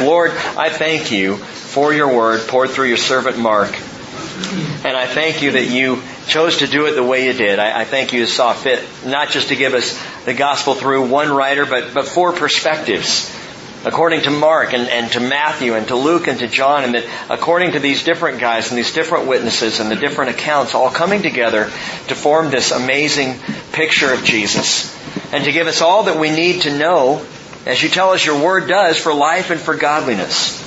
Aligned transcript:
Lord, 0.00 0.32
I 0.32 0.70
thank 0.70 1.12
you 1.12 1.36
for 1.36 1.92
your 1.92 2.14
word 2.16 2.46
poured 2.48 2.70
through 2.70 2.86
your 2.88 2.96
servant 2.96 3.38
Mark. 3.38 3.72
And 4.84 4.96
I 4.96 5.06
thank 5.06 5.42
you 5.42 5.52
that 5.52 5.66
you 5.66 6.02
chose 6.26 6.58
to 6.58 6.66
do 6.66 6.86
it 6.86 6.92
the 6.94 7.04
way 7.04 7.26
you 7.26 7.32
did. 7.32 7.58
I, 7.58 7.82
I 7.82 7.84
thank 7.84 8.12
you 8.12 8.26
saw 8.26 8.52
fit 8.52 8.84
not 9.06 9.28
just 9.30 9.48
to 9.48 9.56
give 9.56 9.74
us 9.74 10.00
the 10.24 10.34
gospel 10.34 10.74
through 10.74 11.08
one 11.08 11.30
writer, 11.30 11.64
but, 11.66 11.94
but 11.94 12.08
four 12.08 12.32
perspectives 12.32 13.30
according 13.84 14.22
to 14.22 14.30
Mark 14.30 14.72
and, 14.72 14.88
and 14.88 15.12
to 15.12 15.20
Matthew 15.20 15.74
and 15.74 15.86
to 15.88 15.94
Luke 15.94 16.26
and 16.26 16.38
to 16.38 16.46
John, 16.48 16.84
and 16.84 16.94
that 16.94 17.04
according 17.30 17.72
to 17.72 17.78
these 17.78 18.02
different 18.02 18.40
guys 18.40 18.70
and 18.70 18.78
these 18.78 18.92
different 18.94 19.26
witnesses 19.28 19.78
and 19.78 19.90
the 19.90 19.96
different 19.96 20.30
accounts 20.32 20.74
all 20.74 20.90
coming 20.90 21.20
together 21.22 21.64
to 21.64 22.14
form 22.14 22.50
this 22.50 22.70
amazing 22.72 23.38
picture 23.72 24.10
of 24.12 24.24
Jesus 24.24 24.90
and 25.34 25.44
to 25.44 25.52
give 25.52 25.66
us 25.66 25.82
all 25.82 26.04
that 26.04 26.18
we 26.18 26.30
need 26.30 26.62
to 26.62 26.76
know 26.76 27.22
as 27.66 27.82
you 27.82 27.88
tell 27.88 28.10
us 28.10 28.24
your 28.24 28.42
word 28.44 28.68
does 28.68 28.98
for 28.98 29.14
life 29.14 29.50
and 29.50 29.60
for 29.60 29.74
godliness. 29.74 30.62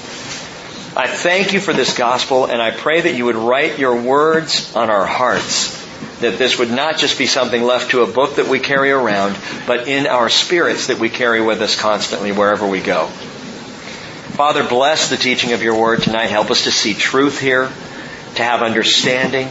I 0.97 1.05
thank 1.07 1.53
you 1.53 1.59
for 1.59 1.73
this 1.73 1.95
gospel 1.95 2.45
and 2.45 2.59
I 2.61 2.71
pray 2.71 3.01
that 3.01 3.13
you 3.13 3.25
would 3.25 3.35
write 3.35 3.77
your 3.77 4.01
words 4.01 4.75
on 4.75 4.89
our 4.89 5.05
hearts. 5.05 5.75
That 6.21 6.39
this 6.39 6.57
would 6.57 6.71
not 6.71 6.97
just 6.97 7.19
be 7.19 7.27
something 7.27 7.61
left 7.61 7.91
to 7.91 8.01
a 8.01 8.07
book 8.07 8.35
that 8.37 8.47
we 8.47 8.57
carry 8.59 8.91
around, 8.91 9.37
but 9.67 9.87
in 9.87 10.07
our 10.07 10.29
spirits 10.29 10.87
that 10.87 10.97
we 10.97 11.09
carry 11.09 11.41
with 11.41 11.61
us 11.61 11.79
constantly 11.79 12.31
wherever 12.31 12.67
we 12.67 12.81
go. 12.81 13.05
Father, 14.33 14.63
bless 14.67 15.11
the 15.11 15.17
teaching 15.17 15.53
of 15.53 15.61
your 15.61 15.79
word 15.79 16.01
tonight. 16.01 16.27
Help 16.27 16.49
us 16.49 16.63
to 16.63 16.71
see 16.71 16.95
truth 16.95 17.39
here, 17.39 17.69
to 18.35 18.43
have 18.43 18.61
understanding, 18.63 19.47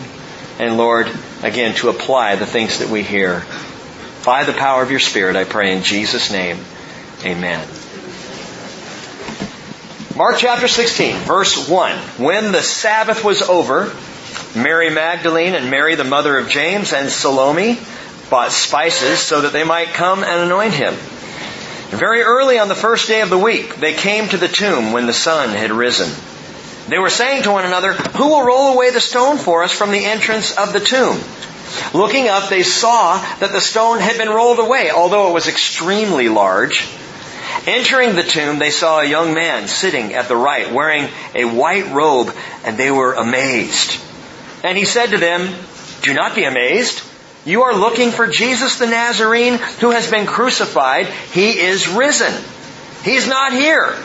and 0.58 0.76
Lord, 0.76 1.08
again, 1.44 1.74
to 1.76 1.88
apply 1.88 2.34
the 2.36 2.46
things 2.46 2.78
that 2.80 2.88
we 2.88 3.02
hear. 3.04 3.44
By 4.24 4.42
the 4.44 4.52
power 4.52 4.82
of 4.82 4.90
your 4.90 5.00
Spirit, 5.00 5.34
I 5.36 5.44
pray 5.44 5.76
in 5.76 5.82
Jesus' 5.84 6.30
name. 6.32 6.58
Amen. 7.24 7.66
Mark 10.14 10.36
chapter 10.38 10.68
16, 10.68 11.16
verse 11.20 11.68
1. 11.68 11.92
When 12.18 12.52
the 12.52 12.62
Sabbath 12.62 13.24
was 13.24 13.42
over, 13.42 13.92
Mary 14.54 14.90
Magdalene 14.90 15.54
and 15.54 15.70
Mary, 15.70 15.94
the 15.94 16.04
mother 16.04 16.38
of 16.38 16.48
James, 16.48 16.92
and 16.92 17.10
Salome 17.10 17.78
bought 18.30 18.52
spices 18.52 19.18
so 19.18 19.40
that 19.42 19.52
they 19.52 19.64
might 19.64 19.88
come 19.88 20.22
and 20.22 20.40
anoint 20.42 20.74
him. 20.74 20.94
Very 21.90 22.22
early 22.22 22.58
on 22.58 22.68
the 22.68 22.74
first 22.74 23.08
day 23.08 23.22
of 23.22 23.30
the 23.30 23.38
week, 23.38 23.76
they 23.76 23.92
came 23.94 24.28
to 24.28 24.36
the 24.36 24.48
tomb 24.48 24.92
when 24.92 25.06
the 25.06 25.12
sun 25.12 25.50
had 25.50 25.70
risen. 25.70 26.10
They 26.88 26.98
were 26.98 27.10
saying 27.10 27.44
to 27.44 27.52
one 27.52 27.64
another, 27.64 27.92
Who 27.92 28.28
will 28.28 28.44
roll 28.46 28.74
away 28.74 28.90
the 28.90 29.00
stone 29.00 29.38
for 29.38 29.62
us 29.64 29.72
from 29.72 29.90
the 29.90 30.04
entrance 30.04 30.56
of 30.56 30.72
the 30.72 30.80
tomb? 30.80 31.18
Looking 31.94 32.28
up, 32.28 32.48
they 32.48 32.62
saw 32.62 33.16
that 33.40 33.52
the 33.52 33.60
stone 33.60 33.98
had 34.00 34.18
been 34.18 34.28
rolled 34.30 34.60
away, 34.60 34.90
although 34.90 35.30
it 35.30 35.34
was 35.34 35.48
extremely 35.48 36.28
large. 36.28 36.88
Entering 37.66 38.14
the 38.14 38.22
tomb, 38.22 38.60
they 38.60 38.70
saw 38.70 39.00
a 39.00 39.04
young 39.04 39.34
man 39.34 39.66
sitting 39.66 40.14
at 40.14 40.28
the 40.28 40.36
right, 40.36 40.70
wearing 40.70 41.08
a 41.34 41.44
white 41.46 41.88
robe, 41.90 42.30
and 42.64 42.76
they 42.76 42.92
were 42.92 43.14
amazed. 43.14 44.00
And 44.62 44.78
he 44.78 44.84
said 44.84 45.06
to 45.10 45.18
them, 45.18 45.52
Do 46.02 46.14
not 46.14 46.36
be 46.36 46.44
amazed. 46.44 47.02
You 47.44 47.62
are 47.64 47.74
looking 47.74 48.12
for 48.12 48.28
Jesus 48.28 48.78
the 48.78 48.86
Nazarene 48.86 49.58
who 49.80 49.90
has 49.90 50.08
been 50.08 50.26
crucified. 50.26 51.06
He 51.06 51.58
is 51.58 51.88
risen. 51.88 52.32
He's 53.02 53.26
not 53.26 53.52
here. 53.52 53.96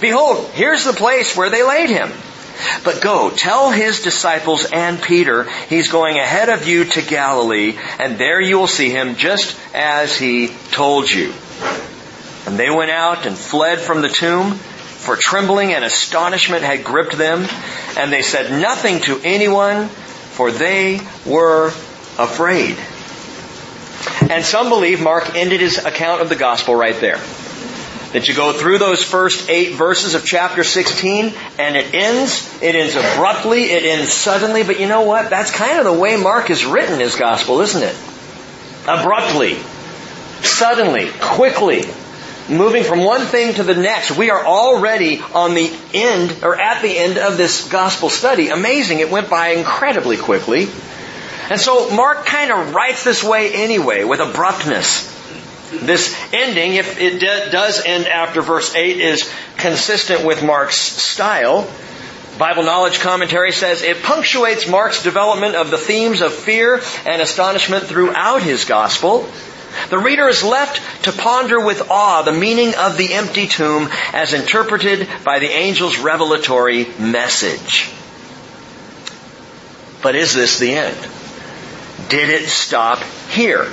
Behold, 0.00 0.46
here's 0.50 0.84
the 0.84 0.92
place 0.92 1.34
where 1.36 1.48
they 1.48 1.62
laid 1.62 1.88
him. 1.88 2.10
But 2.84 3.00
go, 3.02 3.30
tell 3.30 3.70
his 3.70 4.02
disciples 4.02 4.66
and 4.70 5.00
Peter, 5.02 5.44
he's 5.68 5.90
going 5.90 6.18
ahead 6.18 6.48
of 6.50 6.66
you 6.68 6.84
to 6.84 7.02
Galilee, 7.02 7.76
and 7.98 8.18
there 8.18 8.40
you 8.42 8.58
will 8.58 8.66
see 8.66 8.90
him 8.90 9.16
just 9.16 9.58
as 9.74 10.18
he 10.18 10.48
told 10.72 11.10
you. 11.10 11.32
And 12.46 12.56
they 12.56 12.70
went 12.70 12.92
out 12.92 13.26
and 13.26 13.36
fled 13.36 13.80
from 13.80 14.00
the 14.02 14.08
tomb, 14.08 14.54
for 14.54 15.16
trembling 15.16 15.72
and 15.74 15.84
astonishment 15.84 16.62
had 16.62 16.84
gripped 16.84 17.18
them, 17.18 17.44
and 17.98 18.12
they 18.12 18.22
said 18.22 18.52
nothing 18.62 19.00
to 19.00 19.20
anyone, 19.24 19.88
for 19.88 20.52
they 20.52 21.00
were 21.26 21.66
afraid. 22.18 22.76
And 24.30 24.44
some 24.44 24.68
believe 24.68 25.02
Mark 25.02 25.34
ended 25.34 25.60
his 25.60 25.78
account 25.84 26.22
of 26.22 26.28
the 26.28 26.36
gospel 26.36 26.76
right 26.76 26.98
there. 27.00 27.20
That 28.12 28.28
you 28.28 28.34
go 28.34 28.52
through 28.52 28.78
those 28.78 29.02
first 29.02 29.50
eight 29.50 29.74
verses 29.74 30.14
of 30.14 30.24
chapter 30.24 30.62
16 30.64 31.34
and 31.58 31.76
it 31.76 31.92
ends. 31.92 32.58
It 32.62 32.74
ends 32.74 32.94
abruptly. 32.94 33.64
It 33.64 33.84
ends 33.84 34.10
suddenly. 34.12 34.62
But 34.62 34.80
you 34.80 34.86
know 34.86 35.02
what? 35.02 35.28
That's 35.28 35.50
kind 35.50 35.78
of 35.78 35.84
the 35.84 35.92
way 35.92 36.16
Mark 36.16 36.46
has 36.46 36.64
written 36.64 37.00
his 37.00 37.16
gospel, 37.16 37.60
isn't 37.60 37.82
it? 37.82 37.94
Abruptly. 38.86 39.54
Suddenly. 40.42 41.10
Quickly 41.20 41.84
moving 42.48 42.84
from 42.84 43.04
one 43.04 43.22
thing 43.22 43.54
to 43.54 43.62
the 43.62 43.74
next. 43.74 44.16
We 44.16 44.30
are 44.30 44.44
already 44.44 45.20
on 45.20 45.54
the 45.54 45.70
end 45.94 46.40
or 46.44 46.56
at 46.60 46.82
the 46.82 46.96
end 46.96 47.18
of 47.18 47.36
this 47.36 47.68
gospel 47.68 48.08
study. 48.08 48.48
Amazing. 48.48 49.00
It 49.00 49.10
went 49.10 49.28
by 49.28 49.48
incredibly 49.50 50.16
quickly. 50.16 50.66
And 51.50 51.60
so 51.60 51.90
Mark 51.90 52.24
kind 52.26 52.50
of 52.50 52.74
writes 52.74 53.04
this 53.04 53.22
way 53.22 53.52
anyway 53.54 54.04
with 54.04 54.20
abruptness. 54.20 55.14
This 55.70 56.16
ending, 56.32 56.74
if 56.74 57.00
it 57.00 57.18
does 57.18 57.84
end 57.84 58.06
after 58.06 58.40
verse 58.40 58.74
8, 58.74 58.98
is 59.00 59.30
consistent 59.56 60.24
with 60.24 60.42
Mark's 60.44 60.76
style. 60.76 61.68
Bible 62.38 62.62
Knowledge 62.64 63.00
Commentary 63.00 63.50
says 63.50 63.82
it 63.82 64.02
punctuates 64.02 64.68
Mark's 64.68 65.02
development 65.02 65.56
of 65.56 65.70
the 65.70 65.78
themes 65.78 66.20
of 66.20 66.32
fear 66.32 66.80
and 67.04 67.22
astonishment 67.22 67.84
throughout 67.84 68.42
his 68.42 68.64
gospel. 68.64 69.26
The 69.90 69.98
reader 69.98 70.26
is 70.28 70.42
left 70.42 71.04
to 71.04 71.12
ponder 71.12 71.60
with 71.64 71.90
awe 71.90 72.22
the 72.22 72.32
meaning 72.32 72.74
of 72.74 72.96
the 72.96 73.14
empty 73.14 73.46
tomb 73.46 73.88
as 74.12 74.32
interpreted 74.34 75.06
by 75.24 75.38
the 75.38 75.50
angel's 75.50 75.98
revelatory 75.98 76.86
message. 76.98 77.88
But 80.02 80.16
is 80.16 80.34
this 80.34 80.58
the 80.58 80.74
end? 80.74 80.96
Did 82.08 82.28
it 82.30 82.48
stop 82.48 83.00
here? 83.30 83.66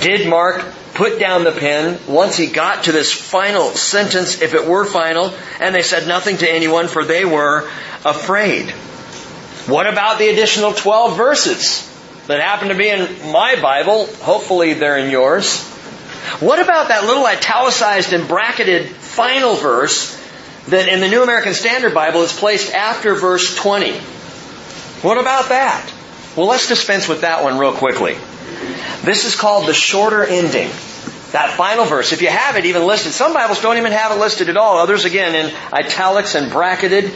Did 0.00 0.28
Mark 0.28 0.64
put 0.94 1.18
down 1.18 1.44
the 1.44 1.52
pen 1.52 1.98
once 2.08 2.36
he 2.36 2.46
got 2.46 2.84
to 2.84 2.92
this 2.92 3.12
final 3.12 3.70
sentence, 3.72 4.42
if 4.42 4.54
it 4.54 4.66
were 4.66 4.84
final, 4.84 5.32
and 5.60 5.74
they 5.74 5.82
said 5.82 6.06
nothing 6.06 6.36
to 6.38 6.50
anyone 6.50 6.88
for 6.88 7.04
they 7.04 7.24
were 7.24 7.68
afraid. 8.04 8.68
What 9.66 9.86
about 9.86 10.18
the 10.18 10.28
additional 10.28 10.72
12 10.72 11.16
verses? 11.16 11.86
that 12.26 12.40
happen 12.40 12.68
to 12.68 12.74
be 12.74 12.88
in 12.88 13.32
my 13.32 13.56
Bible. 13.60 14.06
Hopefully 14.06 14.74
they're 14.74 14.98
in 14.98 15.10
yours. 15.10 15.64
What 16.40 16.58
about 16.62 16.88
that 16.88 17.04
little 17.04 17.24
italicized 17.26 18.12
and 18.12 18.28
bracketed 18.28 18.88
final 18.88 19.54
verse 19.56 20.16
that 20.68 20.88
in 20.88 21.00
the 21.00 21.08
New 21.08 21.22
American 21.22 21.54
Standard 21.54 21.94
Bible 21.94 22.20
is 22.22 22.32
placed 22.32 22.72
after 22.74 23.14
verse 23.14 23.56
20? 23.56 23.92
What 25.02 25.18
about 25.18 25.48
that? 25.48 25.92
Well, 26.36 26.46
let's 26.46 26.68
dispense 26.68 27.08
with 27.08 27.22
that 27.22 27.42
one 27.42 27.58
real 27.58 27.72
quickly. 27.72 28.16
This 29.02 29.24
is 29.24 29.34
called 29.34 29.66
the 29.66 29.74
shorter 29.74 30.22
ending. 30.22 30.70
That 31.32 31.54
final 31.56 31.84
verse, 31.84 32.12
if 32.12 32.22
you 32.22 32.28
have 32.28 32.56
it 32.56 32.64
even 32.66 32.86
listed, 32.86 33.12
some 33.12 33.32
Bibles 33.32 33.62
don't 33.62 33.78
even 33.78 33.92
have 33.92 34.10
it 34.12 34.18
listed 34.20 34.48
at 34.48 34.56
all. 34.56 34.78
Others, 34.78 35.04
again, 35.04 35.34
in 35.36 35.54
italics 35.72 36.34
and 36.34 36.50
bracketed 36.50 37.10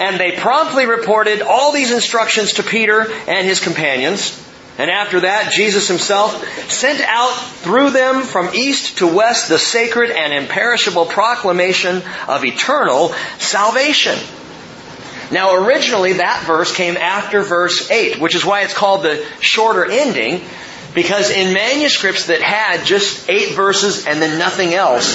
and 0.00 0.18
they 0.18 0.32
promptly 0.32 0.86
reported 0.86 1.42
all 1.42 1.72
these 1.72 1.92
instructions 1.92 2.54
to 2.54 2.62
Peter 2.62 3.02
and 3.28 3.46
his 3.46 3.60
companions. 3.60 4.36
And 4.78 4.90
after 4.90 5.20
that, 5.20 5.52
Jesus 5.52 5.86
himself 5.88 6.32
sent 6.72 7.02
out 7.06 7.32
through 7.32 7.90
them 7.90 8.22
from 8.22 8.54
east 8.54 8.98
to 8.98 9.14
west 9.14 9.50
the 9.50 9.58
sacred 9.58 10.10
and 10.10 10.32
imperishable 10.32 11.04
proclamation 11.04 12.02
of 12.26 12.46
eternal 12.46 13.08
salvation. 13.38 14.16
Now 15.30 15.62
originally 15.66 16.14
that 16.14 16.44
verse 16.46 16.74
came 16.74 16.96
after 16.96 17.42
verse 17.42 17.90
8, 17.90 18.20
which 18.20 18.34
is 18.34 18.42
why 18.44 18.62
it's 18.62 18.74
called 18.74 19.02
the 19.02 19.24
shorter 19.42 19.84
ending, 19.84 20.40
because 20.94 21.28
in 21.30 21.52
manuscripts 21.52 22.28
that 22.28 22.40
had 22.40 22.86
just 22.86 23.28
eight 23.28 23.50
verses 23.54 24.06
and 24.06 24.20
then 24.22 24.38
nothing 24.38 24.72
else, 24.72 25.14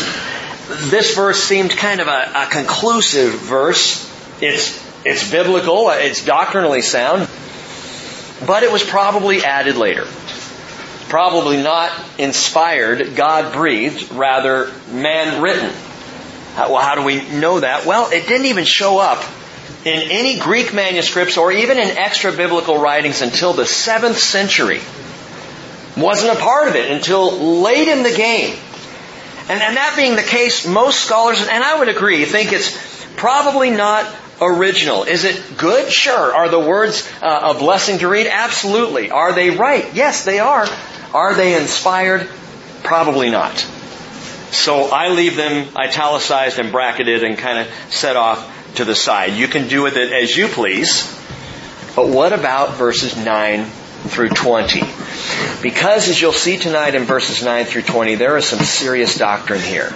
this 0.92 1.16
verse 1.16 1.42
seemed 1.44 1.72
kind 1.72 2.02
of 2.02 2.08
a, 2.08 2.32
a 2.36 2.48
conclusive 2.52 3.32
verse. 3.40 4.12
It's 4.42 4.85
it's 5.06 5.30
biblical, 5.30 5.92
it's 5.92 6.26
doctrinally 6.26 6.82
sound, 6.82 7.30
but 8.48 8.64
it 8.64 8.72
was 8.72 8.84
probably 8.84 9.44
added 9.46 9.76
later. 9.76 10.08
Probably 11.10 11.58
not 11.62 11.92
inspired, 12.18 13.16
God 13.16 13.54
breathed, 13.54 14.12
rather 14.12 14.72
man 14.92 15.44
written. 15.44 15.70
Well, 16.58 16.78
how 16.80 16.96
do 16.96 17.04
we 17.04 17.22
know 17.38 17.60
that? 17.60 17.86
Well, 17.86 18.10
it 18.12 18.28
didn't 18.28 18.48
even 18.48 18.64
show 18.66 18.98
up 18.98 19.24
in 19.84 19.94
any 20.10 20.40
Greek 20.40 20.74
manuscripts 20.74 21.38
or 21.38 21.52
even 21.52 21.78
in 21.78 21.88
extra 21.90 22.32
biblical 22.32 22.80
writings 22.80 23.22
until 23.22 23.54
the 23.54 23.64
7th 23.64 24.16
century. 24.16 24.80
Wasn't 25.96 26.36
a 26.36 26.42
part 26.42 26.68
of 26.68 26.76
it 26.76 26.90
until 26.90 27.62
late 27.62 27.88
in 27.90 28.02
the 28.02 28.12
game. 28.14 28.58
And, 29.50 29.62
and 29.62 29.78
that 29.78 29.94
being 29.96 30.16
the 30.16 30.24
case, 30.24 30.66
most 30.66 31.02
scholars, 31.04 31.48
and 31.48 31.64
I 31.64 31.78
would 31.78 31.90
agree, 31.90 32.26
think 32.26 32.52
it's 32.54 32.76
probably 33.18 33.70
not 33.70 34.08
original. 34.42 35.04
Is 35.04 35.24
it 35.24 35.58
good? 35.58 35.92
Sure. 35.92 36.36
Are 36.36 36.50
the 36.50 36.60
words 36.60 37.08
uh, 37.22 37.54
a 37.56 37.60
blessing 37.60 38.00
to 38.00 38.08
read? 38.08 38.28
Absolutely. 38.28 39.12
Are 39.12 39.34
they 39.34 39.50
right? 39.52 39.94
Yes, 39.94 40.26
they 40.26 40.40
are. 40.40 40.68
Are 41.14 41.34
they 41.34 41.58
inspired? 41.60 42.28
Probably 42.84 43.30
not. 43.30 43.58
So 44.52 44.86
I 44.86 45.10
leave 45.10 45.36
them 45.36 45.76
italicized 45.76 46.60
and 46.60 46.72
bracketed 46.72 47.24
and 47.24 47.38
kind 47.38 47.60
of 47.60 47.74
set 47.94 48.16
off 48.16 48.76
to 48.76 48.86
the 48.86 48.96
side. 48.96 49.34
You 49.34 49.48
can 49.48 49.68
do 49.68 49.82
with 49.82 49.98
it 49.98 50.12
as 50.12 50.36
you 50.36 50.48
please. 50.48 51.10
But 51.96 52.10
what 52.10 52.34
about 52.34 52.76
verses 52.76 53.16
9 53.16 53.66
through 53.66 54.30
20? 54.30 54.82
Because 55.62 56.10
as 56.10 56.22
you'll 56.22 56.34
see 56.34 56.58
tonight 56.58 56.94
in 56.96 57.04
verses 57.04 57.44
9 57.44 57.66
through 57.66 57.84
20, 57.84 58.16
there 58.16 58.36
is 58.38 58.46
some 58.46 58.60
serious 58.60 59.18
doctrine 59.18 59.62
here 59.62 59.92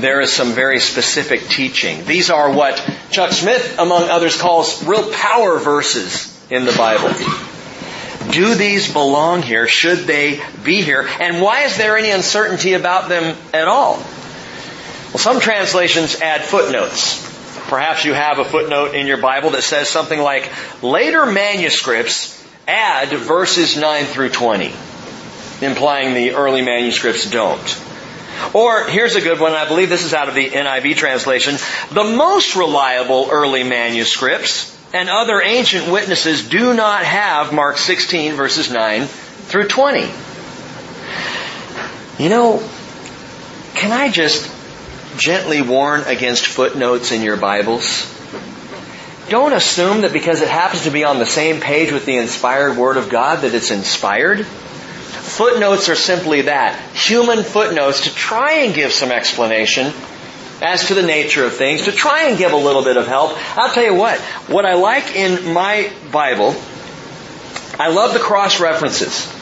there 0.00 0.20
is 0.20 0.32
some 0.32 0.52
very 0.52 0.78
specific 0.80 1.42
teaching. 1.48 2.04
These 2.04 2.30
are 2.30 2.52
what 2.52 2.76
Chuck 3.10 3.32
Smith, 3.32 3.76
among 3.78 4.04
others, 4.04 4.40
calls 4.40 4.84
real 4.86 5.12
power 5.12 5.58
verses 5.58 6.34
in 6.50 6.64
the 6.64 6.72
Bible. 6.72 7.08
Do 8.32 8.54
these 8.54 8.92
belong 8.92 9.42
here? 9.42 9.66
Should 9.66 9.98
they 10.00 10.40
be 10.64 10.82
here? 10.82 11.06
And 11.20 11.40
why 11.42 11.62
is 11.62 11.76
there 11.76 11.96
any 11.96 12.10
uncertainty 12.10 12.74
about 12.74 13.08
them 13.08 13.36
at 13.52 13.66
all? 13.68 13.94
Well, 15.08 15.18
some 15.18 15.40
translations 15.40 16.20
add 16.20 16.42
footnotes. 16.42 17.28
Perhaps 17.68 18.04
you 18.04 18.14
have 18.14 18.38
a 18.38 18.44
footnote 18.44 18.94
in 18.94 19.06
your 19.06 19.16
Bible 19.16 19.50
that 19.50 19.62
says 19.62 19.88
something 19.88 20.18
like, 20.18 20.50
later 20.82 21.26
manuscripts 21.26 22.38
add 22.68 23.08
verses 23.08 23.76
9 23.76 24.04
through 24.04 24.30
20, 24.30 24.72
implying 25.62 26.14
the 26.14 26.34
early 26.34 26.62
manuscripts 26.62 27.28
don't. 27.30 27.80
Or 28.52 28.82
here's 28.84 29.14
a 29.14 29.20
good 29.20 29.38
one, 29.38 29.52
I 29.52 29.66
believe 29.68 29.88
this 29.88 30.04
is 30.04 30.14
out 30.14 30.28
of 30.28 30.34
the 30.34 30.48
NIV 30.48 30.96
translation. 30.96 31.56
The 31.92 32.04
most 32.04 32.56
reliable 32.56 33.28
early 33.30 33.62
manuscripts 33.62 34.76
and 34.92 35.08
other 35.08 35.40
ancient 35.40 35.90
witnesses 35.90 36.48
do 36.48 36.74
not 36.74 37.04
have 37.04 37.52
Mark 37.52 37.76
16 37.78 38.32
verses 38.34 38.70
9 38.70 39.04
through 39.06 39.68
20. 39.68 40.10
You 42.18 42.28
know, 42.28 42.68
can 43.74 43.92
I 43.92 44.10
just 44.10 44.50
gently 45.16 45.62
warn 45.62 46.02
against 46.02 46.46
footnotes 46.46 47.12
in 47.12 47.22
your 47.22 47.36
Bibles? 47.36 48.06
Don't 49.28 49.52
assume 49.52 50.00
that 50.00 50.12
because 50.12 50.40
it 50.40 50.48
happens 50.48 50.84
to 50.84 50.90
be 50.90 51.04
on 51.04 51.20
the 51.20 51.26
same 51.26 51.60
page 51.60 51.92
with 51.92 52.04
the 52.04 52.16
inspired 52.16 52.76
Word 52.76 52.96
of 52.96 53.10
God 53.10 53.42
that 53.42 53.54
it's 53.54 53.70
inspired. 53.70 54.44
Footnotes 55.40 55.88
are 55.88 55.94
simply 55.96 56.42
that, 56.42 56.78
human 56.94 57.42
footnotes 57.44 58.02
to 58.04 58.14
try 58.14 58.58
and 58.58 58.74
give 58.74 58.92
some 58.92 59.10
explanation 59.10 59.90
as 60.60 60.88
to 60.88 60.94
the 60.94 61.02
nature 61.02 61.46
of 61.46 61.54
things, 61.56 61.86
to 61.86 61.92
try 61.92 62.28
and 62.28 62.36
give 62.36 62.52
a 62.52 62.58
little 62.58 62.84
bit 62.84 62.98
of 62.98 63.06
help. 63.06 63.32
I'll 63.56 63.72
tell 63.72 63.84
you 63.84 63.94
what, 63.94 64.18
what 64.52 64.66
I 64.66 64.74
like 64.74 65.16
in 65.16 65.54
my 65.54 65.90
Bible, 66.12 66.54
I 67.78 67.88
love 67.88 68.10
the 68.12 68.18
cross 68.20 68.60
references. 68.60 69.32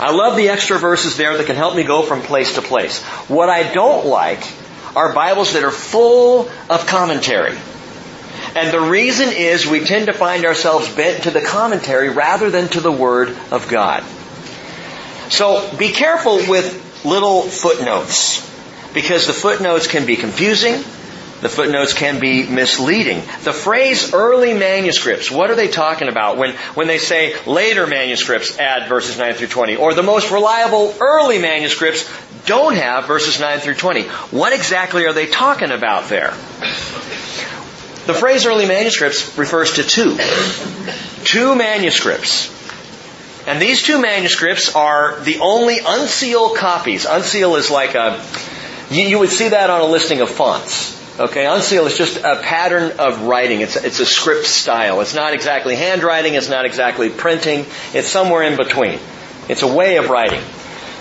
I 0.00 0.10
love 0.10 0.36
the 0.36 0.48
extra 0.48 0.78
verses 0.80 1.16
there 1.16 1.36
that 1.36 1.46
can 1.46 1.54
help 1.54 1.76
me 1.76 1.84
go 1.84 2.02
from 2.02 2.22
place 2.22 2.56
to 2.56 2.60
place. 2.62 3.00
What 3.30 3.48
I 3.48 3.72
don't 3.72 4.04
like 4.04 4.42
are 4.96 5.12
Bibles 5.14 5.52
that 5.52 5.62
are 5.62 5.70
full 5.70 6.48
of 6.68 6.86
commentary. 6.88 7.56
And 8.56 8.72
the 8.74 8.80
reason 8.80 9.28
is 9.32 9.64
we 9.64 9.84
tend 9.84 10.06
to 10.06 10.12
find 10.12 10.44
ourselves 10.44 10.92
bent 10.96 11.22
to 11.22 11.30
the 11.30 11.40
commentary 11.40 12.08
rather 12.08 12.50
than 12.50 12.66
to 12.70 12.80
the 12.80 12.90
Word 12.90 13.28
of 13.52 13.68
God. 13.68 14.02
So 15.30 15.76
be 15.76 15.88
careful 15.90 16.36
with 16.36 17.04
little 17.04 17.42
footnotes 17.42 18.42
because 18.94 19.26
the 19.26 19.32
footnotes 19.32 19.86
can 19.86 20.06
be 20.06 20.16
confusing. 20.16 20.74
The 21.40 21.50
footnotes 21.50 21.92
can 21.92 22.18
be 22.18 22.44
misleading. 22.48 23.18
The 23.42 23.52
phrase 23.52 24.14
early 24.14 24.54
manuscripts, 24.54 25.30
what 25.30 25.50
are 25.50 25.54
they 25.54 25.68
talking 25.68 26.08
about 26.08 26.38
when, 26.38 26.54
when 26.74 26.86
they 26.86 26.96
say 26.96 27.36
later 27.44 27.86
manuscripts 27.86 28.58
add 28.58 28.88
verses 28.88 29.18
9 29.18 29.34
through 29.34 29.48
20? 29.48 29.76
Or 29.76 29.92
the 29.92 30.02
most 30.02 30.30
reliable 30.30 30.94
early 30.98 31.38
manuscripts 31.38 32.10
don't 32.46 32.74
have 32.76 33.06
verses 33.06 33.38
9 33.38 33.58
through 33.58 33.74
20. 33.74 34.04
What 34.32 34.54
exactly 34.54 35.04
are 35.06 35.12
they 35.12 35.26
talking 35.26 35.72
about 35.72 36.08
there? 36.08 36.30
The 38.06 38.14
phrase 38.14 38.46
early 38.46 38.66
manuscripts 38.66 39.36
refers 39.36 39.74
to 39.74 39.82
two. 39.82 40.16
Two 41.24 41.54
manuscripts 41.54 42.50
and 43.46 43.62
these 43.62 43.80
two 43.82 44.00
manuscripts 44.02 44.74
are 44.74 45.20
the 45.20 45.38
only 45.38 45.78
unsealed 45.78 46.56
copies. 46.56 47.06
Uncial 47.06 47.56
is 47.56 47.70
like 47.70 47.94
a, 47.94 48.20
you, 48.90 49.02
you 49.06 49.18
would 49.20 49.30
see 49.30 49.50
that 49.50 49.70
on 49.70 49.80
a 49.82 49.86
listing 49.86 50.20
of 50.20 50.28
fonts. 50.30 50.94
Okay, 51.18 51.44
uncial 51.46 51.86
is 51.86 51.96
just 51.96 52.18
a 52.18 52.36
pattern 52.42 52.98
of 52.98 53.22
writing. 53.22 53.60
It's, 53.62 53.76
it's 53.76 54.00
a 54.00 54.06
script 54.06 54.46
style. 54.46 55.00
It's 55.00 55.14
not 55.14 55.32
exactly 55.32 55.76
handwriting. 55.76 56.34
It's 56.34 56.50
not 56.50 56.66
exactly 56.66 57.08
printing. 57.08 57.64
It's 57.94 58.08
somewhere 58.08 58.42
in 58.42 58.56
between. 58.56 58.98
It's 59.48 59.62
a 59.62 59.72
way 59.72 59.96
of 59.98 60.10
writing. 60.10 60.40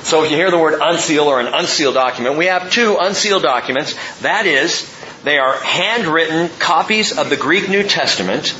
So 0.03 0.23
if 0.23 0.29
you 0.31 0.37
hear 0.37 0.51
the 0.51 0.59
word 0.59 0.79
uncial 0.79 1.25
or 1.27 1.39
an 1.41 1.47
unsealed 1.47 1.95
document, 1.95 2.37
we 2.37 2.45
have 2.45 2.71
two 2.71 2.95
unsealed 2.99 3.41
documents. 3.41 3.95
That 4.21 4.45
is, 4.45 4.87
they 5.23 5.39
are 5.39 5.57
handwritten 5.57 6.49
copies 6.59 7.17
of 7.17 7.29
the 7.31 7.37
Greek 7.37 7.69
New 7.69 7.81
Testament 7.83 8.55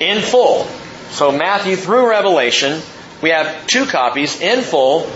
in 0.00 0.22
full. 0.22 0.64
So 1.10 1.30
Matthew 1.30 1.76
through 1.76 2.08
Revelation 2.10 2.80
we 3.22 3.30
have 3.30 3.68
two 3.68 3.86
copies 3.86 4.40
in 4.40 4.60
full 4.62 5.08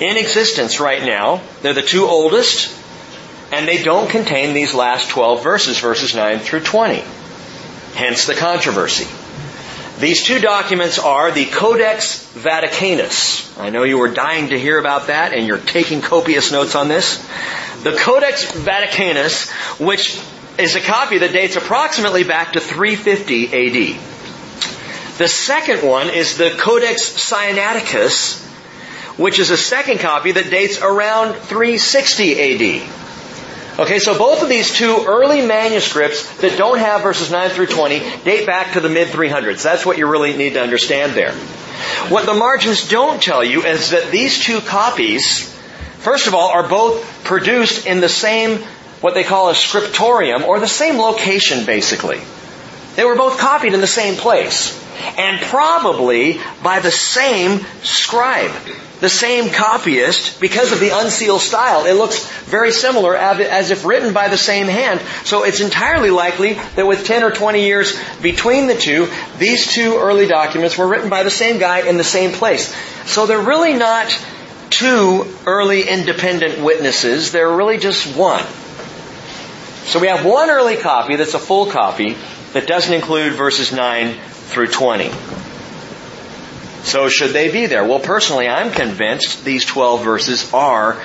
in 0.00 0.16
existence 0.18 0.78
right 0.80 1.02
now. 1.02 1.40
They're 1.62 1.72
the 1.72 1.80
two 1.82 2.04
oldest, 2.06 2.76
and 3.50 3.66
they 3.66 3.82
don't 3.82 4.08
contain 4.08 4.52
these 4.54 4.74
last 4.74 5.08
12 5.08 5.42
verses, 5.42 5.78
verses 5.78 6.14
9 6.14 6.38
through 6.40 6.60
20. 6.60 7.02
Hence 7.94 8.26
the 8.26 8.34
controversy. 8.34 9.08
These 9.98 10.24
two 10.24 10.40
documents 10.40 10.98
are 10.98 11.30
the 11.30 11.46
Codex 11.46 12.22
Vaticanus. 12.34 13.58
I 13.58 13.70
know 13.70 13.82
you 13.84 13.98
were 13.98 14.08
dying 14.10 14.48
to 14.50 14.58
hear 14.58 14.78
about 14.78 15.06
that, 15.06 15.32
and 15.32 15.46
you're 15.46 15.58
taking 15.58 16.02
copious 16.02 16.52
notes 16.52 16.74
on 16.74 16.88
this. 16.88 17.16
The 17.82 17.92
Codex 17.92 18.44
Vaticanus, 18.52 19.48
which 19.84 20.20
is 20.58 20.76
a 20.76 20.80
copy 20.80 21.18
that 21.18 21.32
dates 21.32 21.56
approximately 21.56 22.24
back 22.24 22.52
to 22.54 22.60
350 22.60 23.94
AD. 23.96 24.00
The 25.20 25.28
second 25.28 25.82
one 25.86 26.08
is 26.08 26.38
the 26.38 26.50
Codex 26.52 27.02
Sinaiticus, 27.10 28.38
which 29.18 29.38
is 29.38 29.50
a 29.50 29.56
second 29.58 30.00
copy 30.00 30.32
that 30.32 30.48
dates 30.48 30.80
around 30.80 31.34
360 31.34 32.80
AD. 32.80 32.90
Okay, 33.80 33.98
so 33.98 34.16
both 34.16 34.42
of 34.42 34.48
these 34.48 34.72
two 34.72 35.04
early 35.06 35.42
manuscripts 35.46 36.26
that 36.38 36.56
don't 36.56 36.78
have 36.78 37.02
verses 37.02 37.30
9 37.30 37.50
through 37.50 37.66
20 37.66 37.98
date 38.24 38.46
back 38.46 38.72
to 38.72 38.80
the 38.80 38.88
mid 38.88 39.08
300s. 39.08 39.62
That's 39.62 39.84
what 39.84 39.98
you 39.98 40.06
really 40.06 40.34
need 40.38 40.54
to 40.54 40.62
understand 40.62 41.12
there. 41.12 41.32
What 42.08 42.24
the 42.24 42.32
margins 42.32 42.88
don't 42.88 43.22
tell 43.22 43.44
you 43.44 43.62
is 43.62 43.90
that 43.90 44.10
these 44.10 44.38
two 44.42 44.60
copies, 44.62 45.52
first 45.98 46.28
of 46.28 46.34
all, 46.34 46.48
are 46.48 46.66
both 46.66 47.04
produced 47.24 47.86
in 47.86 48.00
the 48.00 48.08
same, 48.08 48.56
what 49.02 49.12
they 49.12 49.24
call 49.24 49.50
a 49.50 49.54
scriptorium, 49.54 50.44
or 50.44 50.60
the 50.60 50.66
same 50.66 50.96
location, 50.96 51.66
basically. 51.66 52.22
They 52.96 53.04
were 53.04 53.16
both 53.16 53.36
copied 53.36 53.74
in 53.74 53.82
the 53.82 53.86
same 53.86 54.14
place 54.16 54.80
and 55.00 55.40
probably 55.40 56.40
by 56.62 56.80
the 56.80 56.90
same 56.90 57.60
scribe, 57.82 58.52
the 59.00 59.08
same 59.08 59.50
copyist, 59.50 60.40
because 60.40 60.72
of 60.72 60.80
the 60.80 60.90
unsealed 60.90 61.40
style. 61.40 61.86
It 61.86 61.92
looks 61.94 62.24
very 62.44 62.70
similar 62.72 63.16
as 63.16 63.70
if 63.70 63.84
written 63.84 64.12
by 64.12 64.28
the 64.28 64.36
same 64.36 64.66
hand. 64.66 65.00
So 65.24 65.44
it's 65.44 65.60
entirely 65.60 66.10
likely 66.10 66.54
that 66.76 66.86
with 66.86 67.04
10 67.04 67.22
or 67.22 67.30
20 67.30 67.64
years 67.64 67.98
between 68.22 68.66
the 68.66 68.74
two, 68.76 69.08
these 69.38 69.66
two 69.66 69.96
early 69.98 70.26
documents 70.26 70.76
were 70.76 70.86
written 70.88 71.08
by 71.10 71.22
the 71.22 71.30
same 71.30 71.58
guy 71.58 71.88
in 71.88 71.96
the 71.96 72.04
same 72.04 72.32
place. 72.32 72.74
So 73.10 73.26
they're 73.26 73.40
really 73.40 73.74
not 73.74 74.08
two 74.70 75.24
early 75.46 75.88
independent 75.88 76.62
witnesses, 76.62 77.32
they're 77.32 77.50
really 77.56 77.78
just 77.78 78.16
one. 78.16 78.44
So 79.88 79.98
we 79.98 80.06
have 80.06 80.24
one 80.24 80.50
early 80.50 80.76
copy 80.76 81.16
that's 81.16 81.34
a 81.34 81.38
full 81.40 81.66
copy 81.72 82.14
that 82.52 82.68
doesn't 82.68 82.92
include 82.92 83.32
verses 83.32 83.72
9 83.72 84.14
through 84.50 84.68
20. 84.68 85.10
So 86.82 87.08
should 87.08 87.30
they 87.30 87.50
be 87.50 87.66
there? 87.66 87.84
Well, 87.84 88.00
personally, 88.00 88.48
I'm 88.48 88.70
convinced 88.72 89.44
these 89.44 89.64
12 89.64 90.02
verses 90.02 90.52
are 90.52 91.00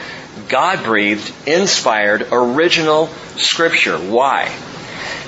God-breathed, 0.50 1.48
inspired, 1.48 2.28
original 2.32 3.08
scripture. 3.38 3.98
Why? 3.98 4.54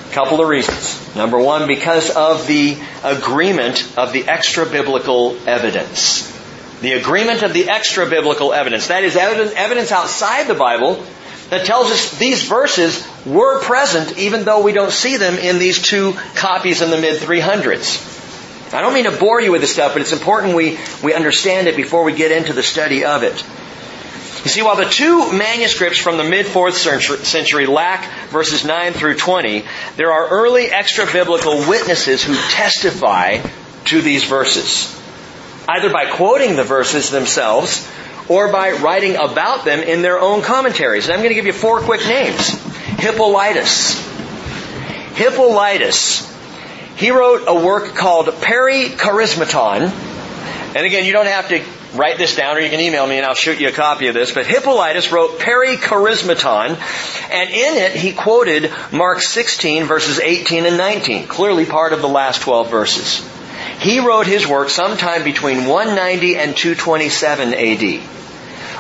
A 0.10 0.14
couple 0.14 0.42
of 0.42 0.48
reasons. 0.48 1.16
Number 1.16 1.38
one, 1.40 1.68
because 1.68 2.10
of 2.16 2.48
the 2.48 2.78
agreement 3.04 3.98
of 3.98 4.14
the 4.14 4.26
extra 4.28 4.66
biblical 4.66 5.38
evidence. 5.48 6.34
The 6.82 6.94
agreement 6.94 7.44
of 7.44 7.54
the 7.54 7.70
extra 7.70 8.08
biblical 8.10 8.54
evidence. 8.54 8.88
That 8.88 9.04
is 9.04 9.16
evidence 9.16 9.92
outside 9.92 10.48
the 10.48 10.54
Bible 10.54 11.04
that 11.50 11.66
tells 11.66 11.92
us 11.92 12.18
these 12.20 12.44
verses 12.44 13.06
were 13.28 13.60
present 13.62 14.18
even 14.18 14.46
though 14.46 14.62
we 14.64 14.72
don't 14.72 14.92
see 14.92 15.18
them 15.18 15.38
in 15.38 15.60
these 15.60 15.82
two 15.82 16.14
copies 16.36 16.82
in 16.82 16.90
the 16.90 16.98
mid 16.98 17.22
300s. 17.22 18.16
I 18.74 18.82
don't 18.82 18.94
mean 18.94 19.06
to 19.06 19.12
bore 19.18 19.42
you 19.42 19.52
with 19.52 19.62
this 19.62 19.72
stuff, 19.74 19.94
but 19.94 20.02
it's 20.02 20.12
important 20.14 20.56
we, 20.56 20.78
we 21.04 21.14
understand 21.14 21.68
it 21.68 21.76
before 21.76 22.04
we 22.04 22.14
get 22.14 22.32
into 22.32 22.54
the 22.54 22.64
study 22.64 23.06
of 23.06 23.24
it. 23.24 23.34
You 24.44 24.50
see, 24.50 24.62
while 24.62 24.76
the 24.76 24.86
two 24.86 25.32
manuscripts 25.34 26.00
from 26.00 26.18
the 26.18 26.24
mid 26.24 26.46
4th 26.46 27.24
century 27.26 27.66
lack 27.66 28.06
verses 28.30 28.64
9 28.66 28.94
through 28.94 29.16
20, 29.16 29.64
there 29.98 30.12
are 30.12 30.28
early 30.30 30.68
extra 30.68 31.06
biblical 31.12 31.58
witnesses 31.70 32.24
who 32.24 32.34
testify 32.36 33.40
to 33.86 34.02
these 34.02 34.24
verses, 34.26 34.94
either 35.68 35.90
by 35.90 36.10
quoting 36.12 36.56
the 36.56 36.64
verses 36.64 37.10
themselves 37.10 37.90
or 38.30 38.52
by 38.52 38.72
writing 38.72 39.16
about 39.16 39.64
them 39.66 39.80
in 39.82 40.02
their 40.02 40.20
own 40.20 40.42
commentaries. 40.42 41.06
And 41.06 41.14
I'm 41.14 41.20
going 41.20 41.30
to 41.30 41.36
give 41.36 41.46
you 41.46 41.54
four 41.54 41.80
quick 41.80 42.02
names. 42.02 42.56
Hippolytus. 42.98 44.04
Hippolytus, 45.14 46.32
he 46.96 47.12
wrote 47.12 47.44
a 47.48 47.54
work 47.56 47.96
called 47.96 48.26
Pericharismaton. 48.28 49.82
And 50.76 50.86
again, 50.86 51.06
you 51.06 51.14
don't 51.14 51.28
have 51.28 51.48
to 51.50 51.64
write 51.96 52.18
this 52.18 52.36
down 52.36 52.58
or 52.58 52.60
you 52.60 52.70
can 52.70 52.80
email 52.80 53.08
me 53.08 53.18
and 53.18 53.26
I'll 53.26 53.34
shoot 53.34 53.60
you 53.60 53.70
a 53.70 53.72
copy 53.72 54.08
of 54.08 54.14
this. 54.16 54.32
But 54.32 54.46
Hippolytus 54.48 55.12
wrote 55.12 55.40
Pericharismaton, 55.40 56.70
and 57.32 57.50
in 57.50 57.76
it 57.78 57.96
he 57.96 58.14
quoted 58.14 58.72
Mark 58.92 59.22
16 59.22 59.84
verses 59.86 60.20
18 60.20 60.66
and 60.66 60.78
19, 60.78 61.28
clearly 61.28 61.66
part 61.66 61.94
of 61.94 62.02
the 62.02 62.10
last 62.10 62.42
12 62.42 62.70
verses. 62.72 63.28
He 63.80 64.00
wrote 64.00 64.26
his 64.28 64.46
work 64.48 64.70
sometime 64.70 65.24
between 65.24 65.66
190 65.68 66.36
and 66.36 66.56
227 66.58 67.54
AD, 67.54 68.02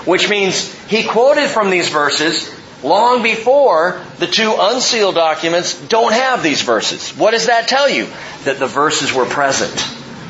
which 0.07 0.27
means 0.29 0.71
he 0.87 1.03
quoted 1.03 1.47
from 1.49 1.69
these 1.69 1.89
verses 1.89 2.53
long 2.83 3.23
before 3.23 4.01
the 4.19 4.27
two 4.27 4.55
unsealed 4.57 5.15
documents 5.15 5.79
don't 5.87 6.13
have 6.13 6.43
these 6.43 6.61
verses. 6.61 7.11
What 7.11 7.31
does 7.31 7.47
that 7.47 7.67
tell 7.67 7.89
you? 7.89 8.05
That 8.43 8.59
the 8.59 8.67
verses 8.67 9.13
were 9.13 9.25
present, 9.25 9.71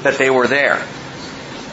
that 0.04 0.18
they 0.18 0.30
were 0.30 0.48
there. 0.48 0.86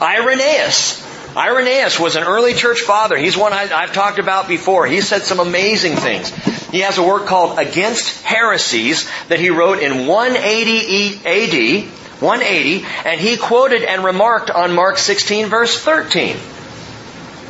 Irenaeus. 0.03 1.03
Irenaeus 1.37 1.99
was 1.99 2.15
an 2.17 2.23
early 2.25 2.55
church 2.55 2.81
father. 2.83 3.17
He's 3.17 3.37
one 3.37 3.53
I, 3.53 3.65
have 3.67 3.93
talked 3.93 4.19
about 4.21 4.47
before. 4.47 4.87
He 4.87 5.01
said 5.01 5.23
some 5.23 5.41
amazing 5.41 5.97
things. 5.97 6.29
He 6.69 6.81
has 6.81 6.99
a 6.99 7.03
work 7.03 7.27
called 7.27 7.59
Against 7.59 8.23
Heresies 8.23 9.11
that 9.29 9.41
he 9.41 9.51
wrote 9.51 9.79
in 9.81 10.07
180 10.07 11.19
AD, 11.25 11.85
180, 12.23 12.87
and 13.05 13.21
he 13.21 13.37
quoted 13.37 13.83
and 13.83 14.05
remarked 14.05 14.51
on 14.51 14.75
Mark 14.75 14.97
16 14.99 15.47
verse 15.47 15.77
13. 15.81 16.37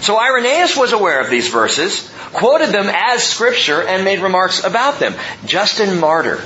So 0.00 0.18
Irenaeus 0.18 0.76
was 0.78 0.92
aware 0.92 1.20
of 1.20 1.28
these 1.30 1.48
verses 1.48 2.10
quoted 2.34 2.70
them 2.70 2.90
as 2.92 3.22
scripture 3.22 3.82
and 3.86 4.04
made 4.04 4.20
remarks 4.20 4.62
about 4.64 4.98
them. 4.98 5.14
Justin 5.46 5.98
Martyr. 5.98 6.40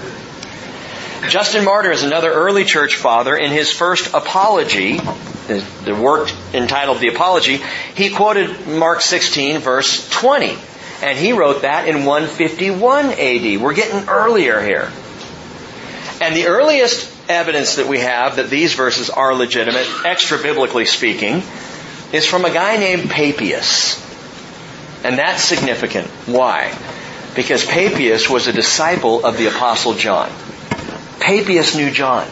Justin 1.29 1.65
Martyr 1.65 1.91
is 1.91 2.05
another 2.05 2.31
early 2.33 2.65
church 2.65 2.97
father. 2.97 3.37
In 3.37 3.51
his 3.51 3.73
first 3.73 4.15
apology, 4.15 4.99
the 4.99 5.99
work 6.01 6.31
entitled 6.55 6.99
The 7.01 7.09
Apology, 7.09 7.61
he 7.97 8.11
quoted 8.11 8.69
Mark 8.69 9.01
16 9.01 9.59
verse 9.59 10.09
20. 10.11 10.57
And 11.03 11.19
he 11.19 11.33
wrote 11.33 11.63
that 11.63 11.89
in 11.89 12.05
151 12.05 13.07
AD. 13.07 13.61
We're 13.61 13.75
getting 13.75 14.09
earlier 14.09 14.61
here. 14.61 14.91
And 16.21 16.35
the 16.35 16.47
earliest 16.49 17.15
evidence 17.29 17.77
that 17.77 17.87
we 17.87 18.01
have 18.01 18.37
that 18.37 18.51
these 18.51 18.75
verses 18.75 19.09
are 19.09 19.35
legitimate, 19.35 19.87
extra 20.05 20.39
biblically 20.41 20.85
speaking, 20.87 21.43
is 22.13 22.27
from 22.27 22.45
a 22.45 22.53
guy 22.53 22.79
named 22.79 23.11
Papias. 23.11 24.05
And 25.05 25.19
that's 25.19 25.43
significant. 25.43 26.07
Why? 26.27 26.77
Because 27.37 27.65
Papias 27.65 28.29
was 28.29 28.47
a 28.49 28.53
disciple 28.53 29.25
of 29.25 29.37
the 29.39 29.47
Apostle 29.47 29.95
John. 29.95 30.29
Papias 31.21 31.77
knew 31.77 31.91
John. 31.91 32.27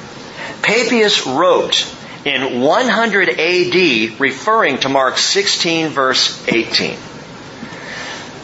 Papias 0.62 1.26
wrote 1.26 1.86
in 2.24 2.60
100 2.60 3.28
AD 3.28 4.20
referring 4.20 4.78
to 4.78 4.88
Mark 4.88 5.18
16 5.18 5.88
verse 5.88 6.46
18. 6.48 6.96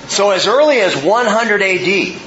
So 0.08 0.30
as 0.30 0.46
early 0.46 0.78
as 0.78 0.96
100 1.02 1.62
AD, 1.62 2.20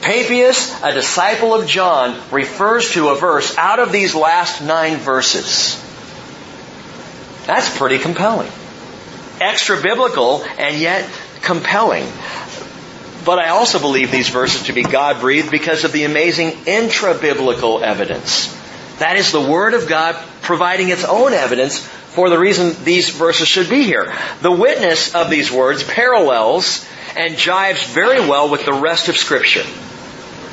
Papias, 0.00 0.80
a 0.82 0.92
disciple 0.92 1.54
of 1.54 1.66
John, 1.66 2.20
refers 2.30 2.92
to 2.92 3.08
a 3.08 3.16
verse 3.16 3.56
out 3.58 3.78
of 3.78 3.90
these 3.90 4.14
last 4.14 4.62
nine 4.62 4.98
verses. 4.98 5.78
That's 7.46 7.74
pretty 7.76 7.98
compelling. 7.98 8.50
Extra 9.40 9.80
biblical 9.80 10.42
and 10.58 10.76
yet 10.80 11.08
compelling. 11.42 12.06
But 13.24 13.38
I 13.38 13.48
also 13.50 13.78
believe 13.78 14.10
these 14.10 14.30
verses 14.30 14.64
to 14.64 14.72
be 14.72 14.82
God 14.82 15.20
breathed 15.20 15.50
because 15.50 15.84
of 15.84 15.92
the 15.92 16.04
amazing 16.04 16.50
intra 16.66 17.14
biblical 17.14 17.82
evidence. 17.84 18.56
That 18.98 19.16
is 19.16 19.30
the 19.32 19.40
Word 19.40 19.74
of 19.74 19.88
God 19.88 20.16
providing 20.42 20.88
its 20.88 21.04
own 21.04 21.32
evidence 21.32 21.78
for 21.78 22.28
the 22.30 22.38
reason 22.38 22.74
these 22.84 23.10
verses 23.10 23.48
should 23.48 23.70
be 23.70 23.84
here. 23.84 24.12
The 24.42 24.50
witness 24.52 25.14
of 25.14 25.30
these 25.30 25.50
words 25.52 25.82
parallels 25.82 26.86
and 27.16 27.34
jives 27.34 27.84
very 27.92 28.20
well 28.20 28.48
with 28.50 28.64
the 28.64 28.72
rest 28.72 29.08
of 29.08 29.16
Scripture. 29.16 29.64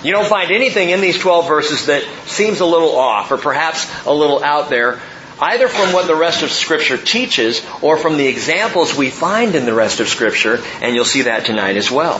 You 0.03 0.11
don't 0.13 0.27
find 0.27 0.51
anything 0.51 0.91
in 0.91 1.01
these 1.01 1.19
12 1.19 1.47
verses 1.47 1.87
that 1.87 2.03
seems 2.25 2.61
a 2.61 2.65
little 2.65 2.95
off 2.95 3.31
or 3.31 3.37
perhaps 3.37 3.89
a 4.05 4.13
little 4.13 4.41
out 4.43 4.69
there 4.69 5.01
either 5.41 5.67
from 5.67 5.93
what 5.93 6.05
the 6.07 6.15
rest 6.15 6.43
of 6.43 6.51
Scripture 6.51 6.97
teaches 6.97 7.65
or 7.81 7.97
from 7.97 8.17
the 8.17 8.27
examples 8.27 8.93
we 8.95 9.09
find 9.09 9.55
in 9.55 9.65
the 9.65 9.73
rest 9.73 9.99
of 10.01 10.07
Scripture, 10.09 10.59
and 10.81 10.95
you'll 10.95 11.05
see 11.05 11.23
that 11.23 11.45
tonight 11.45 11.77
as 11.77 11.89
well. 11.89 12.19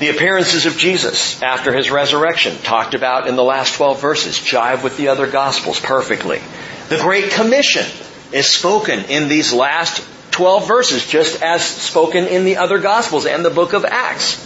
The 0.00 0.10
appearances 0.10 0.66
of 0.66 0.76
Jesus 0.76 1.40
after 1.42 1.72
his 1.72 1.90
resurrection, 1.90 2.56
talked 2.58 2.94
about 2.94 3.26
in 3.28 3.36
the 3.36 3.44
last 3.44 3.74
12 3.76 4.00
verses, 4.00 4.36
jive 4.38 4.82
with 4.82 4.96
the 4.96 5.08
other 5.08 5.26
Gospels 5.28 5.80
perfectly. 5.80 6.40
The 6.88 6.98
Great 6.98 7.30
Commission 7.32 7.86
is 8.32 8.46
spoken 8.46 9.00
in 9.06 9.28
these 9.28 9.52
last 9.52 10.06
12 10.32 10.66
verses, 10.68 11.06
just 11.06 11.42
as 11.42 11.64
spoken 11.64 12.26
in 12.26 12.44
the 12.44 12.56
other 12.58 12.78
Gospels 12.78 13.26
and 13.26 13.44
the 13.44 13.50
book 13.50 13.72
of 13.72 13.84
Acts. 13.84 14.36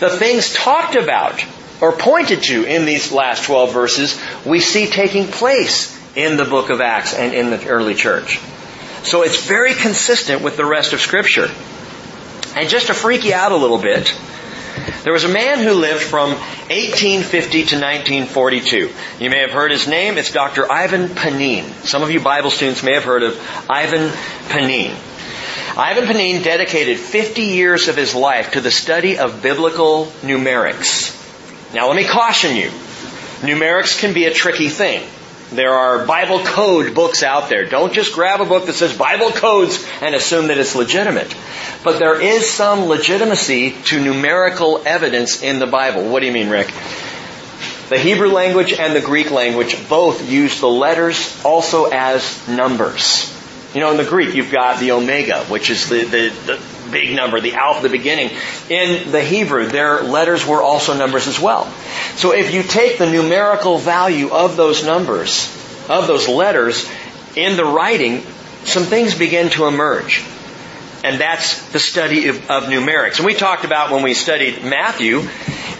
The 0.00 0.10
things 0.10 0.52
talked 0.54 0.94
about 0.94 1.42
or 1.80 1.92
pointed 1.92 2.42
to 2.44 2.64
in 2.64 2.84
these 2.86 3.12
last 3.12 3.44
12 3.44 3.72
verses, 3.72 4.20
we 4.44 4.58
see 4.58 4.88
taking 4.88 5.26
place 5.26 5.97
in 6.18 6.36
the 6.36 6.44
book 6.44 6.68
of 6.68 6.80
Acts 6.80 7.14
and 7.14 7.32
in 7.32 7.50
the 7.50 7.68
early 7.68 7.94
church. 7.94 8.40
So 9.04 9.22
it's 9.22 9.46
very 9.46 9.72
consistent 9.74 10.42
with 10.42 10.56
the 10.56 10.64
rest 10.64 10.92
of 10.92 11.00
scripture. 11.00 11.48
And 12.56 12.68
just 12.68 12.88
to 12.88 12.94
freak 12.94 13.24
you 13.24 13.34
out 13.34 13.52
a 13.52 13.56
little 13.56 13.78
bit, 13.78 14.12
there 15.04 15.12
was 15.12 15.22
a 15.22 15.28
man 15.28 15.60
who 15.60 15.72
lived 15.72 16.02
from 16.02 16.30
1850 16.30 17.50
to 17.66 17.76
1942. 17.76 18.90
You 19.20 19.30
may 19.30 19.38
have 19.38 19.52
heard 19.52 19.70
his 19.70 19.86
name. 19.86 20.18
It's 20.18 20.32
Dr. 20.32 20.70
Ivan 20.70 21.08
Panin. 21.14 21.64
Some 21.84 22.02
of 22.02 22.10
you 22.10 22.18
Bible 22.18 22.50
students 22.50 22.82
may 22.82 22.94
have 22.94 23.04
heard 23.04 23.22
of 23.22 23.38
Ivan 23.70 24.10
Panin. 24.48 24.96
Ivan 25.76 26.04
Panin 26.06 26.42
dedicated 26.42 26.98
50 26.98 27.42
years 27.42 27.86
of 27.86 27.94
his 27.96 28.12
life 28.16 28.52
to 28.54 28.60
the 28.60 28.72
study 28.72 29.18
of 29.18 29.40
biblical 29.40 30.06
numerics. 30.22 31.14
Now 31.72 31.86
let 31.86 31.94
me 31.94 32.06
caution 32.06 32.56
you. 32.56 32.70
Numerics 33.42 34.00
can 34.00 34.14
be 34.14 34.24
a 34.24 34.32
tricky 34.34 34.68
thing. 34.68 35.06
There 35.50 35.72
are 35.72 36.04
Bible 36.04 36.40
code 36.40 36.94
books 36.94 37.22
out 37.22 37.48
there. 37.48 37.64
Don't 37.64 37.92
just 37.94 38.12
grab 38.12 38.42
a 38.42 38.44
book 38.44 38.66
that 38.66 38.74
says 38.74 38.94
Bible 38.94 39.30
codes 39.30 39.82
and 40.02 40.14
assume 40.14 40.48
that 40.48 40.58
it's 40.58 40.74
legitimate. 40.76 41.34
But 41.82 41.98
there 41.98 42.20
is 42.20 42.48
some 42.50 42.80
legitimacy 42.84 43.70
to 43.86 44.00
numerical 44.02 44.82
evidence 44.84 45.42
in 45.42 45.58
the 45.58 45.66
Bible. 45.66 46.04
What 46.10 46.20
do 46.20 46.26
you 46.26 46.32
mean, 46.32 46.50
Rick? 46.50 46.66
The 47.88 47.96
Hebrew 47.98 48.28
language 48.28 48.74
and 48.74 48.94
the 48.94 49.00
Greek 49.00 49.30
language 49.30 49.76
both 49.88 50.28
use 50.28 50.60
the 50.60 50.68
letters 50.68 51.42
also 51.42 51.86
as 51.86 52.46
numbers. 52.46 53.34
You 53.72 53.80
know, 53.80 53.90
in 53.90 53.96
the 53.96 54.04
Greek, 54.04 54.34
you've 54.34 54.52
got 54.52 54.78
the 54.80 54.90
omega, 54.92 55.44
which 55.44 55.70
is 55.70 55.88
the, 55.88 56.04
the, 56.04 56.28
the 56.44 56.56
big 56.90 57.14
number, 57.14 57.40
the 57.40 57.54
alpha, 57.54 57.82
the 57.82 57.88
beginning. 57.88 58.30
In 58.68 59.10
the 59.12 59.20
Hebrew, 59.22 59.66
their 59.66 60.02
letters 60.02 60.46
were 60.46 60.62
also 60.62 60.94
numbers 60.96 61.26
as 61.28 61.38
well. 61.38 61.66
So 62.16 62.32
if 62.32 62.52
you 62.52 62.62
take 62.62 62.98
the 62.98 63.10
numerical 63.10 63.78
value 63.78 64.30
of 64.30 64.56
those 64.56 64.84
numbers, 64.84 65.52
of 65.88 66.06
those 66.06 66.28
letters 66.28 66.88
in 67.36 67.56
the 67.56 67.64
writing, 67.64 68.22
some 68.64 68.84
things 68.84 69.14
begin 69.16 69.50
to 69.50 69.66
emerge. 69.66 70.24
And 71.04 71.20
that's 71.20 71.62
the 71.70 71.78
study 71.78 72.28
of, 72.28 72.50
of 72.50 72.62
numerics. 72.64 73.16
And 73.18 73.26
we 73.26 73.34
talked 73.34 73.64
about 73.64 73.90
when 73.92 74.02
we 74.02 74.14
studied 74.14 74.64
Matthew 74.64 75.20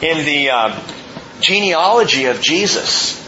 in 0.01 0.25
the 0.25 0.51
uh, 0.51 0.81
genealogy 1.41 2.27
of 2.27 2.41
Jesus, 2.41 3.19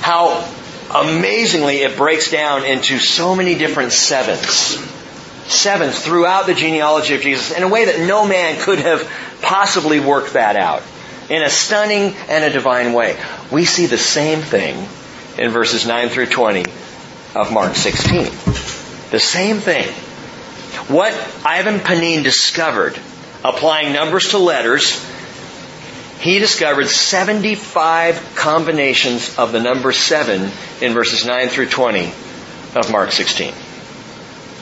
how 0.00 0.48
amazingly 0.94 1.78
it 1.82 1.96
breaks 1.98 2.30
down 2.30 2.64
into 2.64 2.98
so 3.00 3.34
many 3.36 3.54
different 3.56 3.92
sevens 3.92 4.76
sevens 5.48 5.98
throughout 5.98 6.46
the 6.46 6.54
genealogy 6.54 7.14
of 7.14 7.22
Jesus 7.22 7.52
in 7.52 7.62
a 7.62 7.68
way 7.68 7.86
that 7.86 8.00
no 8.06 8.26
man 8.26 8.58
could 8.60 8.80
have 8.80 9.08
possibly 9.42 10.00
worked 10.00 10.32
that 10.34 10.56
out 10.56 10.82
in 11.28 11.42
a 11.42 11.50
stunning 11.50 12.14
and 12.28 12.44
a 12.44 12.50
divine 12.50 12.92
way. 12.92 13.16
We 13.50 13.64
see 13.64 13.86
the 13.86 13.98
same 13.98 14.40
thing 14.40 14.76
in 15.38 15.50
verses 15.50 15.86
9 15.86 16.08
through 16.08 16.26
20 16.26 16.64
of 17.34 17.52
Mark 17.52 17.74
16. 17.74 18.24
The 19.10 19.20
same 19.20 19.58
thing. 19.58 19.86
What 20.94 21.12
Ivan 21.44 21.80
Panin 21.80 22.22
discovered 22.22 22.98
applying 23.44 23.92
numbers 23.92 24.30
to 24.30 24.38
letters, 24.38 25.04
he 26.20 26.38
discovered 26.38 26.88
75 26.88 28.34
combinations 28.36 29.36
of 29.38 29.52
the 29.52 29.60
number 29.60 29.92
7 29.92 30.50
in 30.80 30.92
verses 30.94 31.26
9 31.26 31.48
through 31.48 31.66
20 31.68 32.06
of 32.76 32.90
Mark 32.90 33.12
16. 33.12 33.52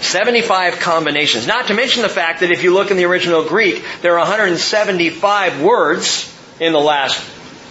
75 0.04 0.78
combinations. 0.80 1.46
Not 1.46 1.68
to 1.68 1.74
mention 1.74 2.02
the 2.02 2.08
fact 2.08 2.40
that 2.40 2.50
if 2.50 2.62
you 2.62 2.74
look 2.74 2.90
in 2.90 2.96
the 2.96 3.04
original 3.06 3.44
Greek, 3.44 3.82
there 4.02 4.14
are 4.14 4.18
175 4.18 5.62
words 5.62 6.32
in 6.60 6.72
the 6.72 6.80
last 6.80 7.20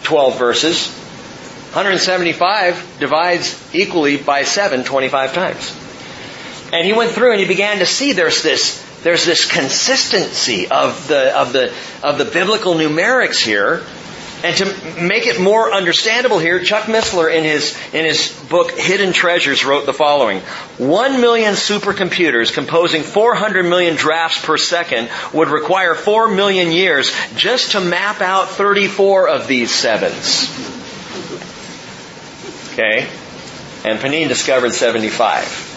12 0.03 0.37
verses. 0.39 0.87
175 1.73 2.97
divides 2.99 3.75
equally 3.75 4.17
by 4.17 4.43
7 4.43 4.83
25 4.83 5.33
times. 5.33 5.79
And 6.73 6.85
he 6.85 6.93
went 6.93 7.11
through 7.11 7.31
and 7.31 7.39
he 7.39 7.47
began 7.47 7.79
to 7.79 7.85
see 7.85 8.13
there's 8.13 8.41
this 8.43 8.81
there's 9.03 9.25
this 9.25 9.45
consistency 9.49 10.69
of 10.69 11.07
the 11.07 11.35
of 11.39 11.53
the 11.53 11.73
of 12.03 12.17
the 12.17 12.25
biblical 12.25 12.73
numerics 12.73 13.43
here 13.43 13.83
and 14.43 14.53
to 14.57 15.01
make 15.01 15.25
it 15.25 15.39
more 15.39 15.71
understandable 15.73 16.37
here, 16.37 16.61
Chuck 16.61 16.83
Missler 16.83 17.33
in 17.33 17.45
his, 17.45 17.77
in 17.93 18.03
his 18.03 18.29
book 18.49 18.71
Hidden 18.71 19.13
Treasures 19.13 19.63
wrote 19.63 19.85
the 19.85 19.93
following. 19.93 20.39
One 20.77 21.21
million 21.21 21.53
supercomputers 21.53 22.53
composing 22.53 23.03
400 23.03 23.63
million 23.63 23.95
drafts 23.95 24.43
per 24.43 24.57
second 24.57 25.09
would 25.33 25.47
require 25.47 25.95
four 25.95 26.27
million 26.27 26.73
years 26.73 27.13
just 27.37 27.71
to 27.71 27.79
map 27.79 28.19
out 28.19 28.49
34 28.49 29.29
of 29.29 29.47
these 29.47 29.71
sevens. 29.71 30.49
Okay? 32.73 33.07
And 33.85 33.99
Panin 33.99 34.27
discovered 34.27 34.73
75 34.73 35.69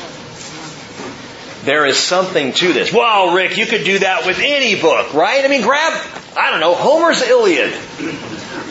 there 1.65 1.85
is 1.85 1.99
something 1.99 2.53
to 2.53 2.73
this. 2.73 2.93
Wow, 2.93 3.35
Rick, 3.35 3.57
you 3.57 3.67
could 3.67 3.83
do 3.83 3.99
that 3.99 4.25
with 4.25 4.39
any 4.41 4.81
book, 4.81 5.13
right? 5.15 5.45
I 5.45 5.49
mean, 5.49 5.63
grab, 5.63 6.01
I 6.39 6.51
don't 6.53 6.61
know, 6.61 6.77
Homer's 6.77 7.21
Iliad 7.23 7.75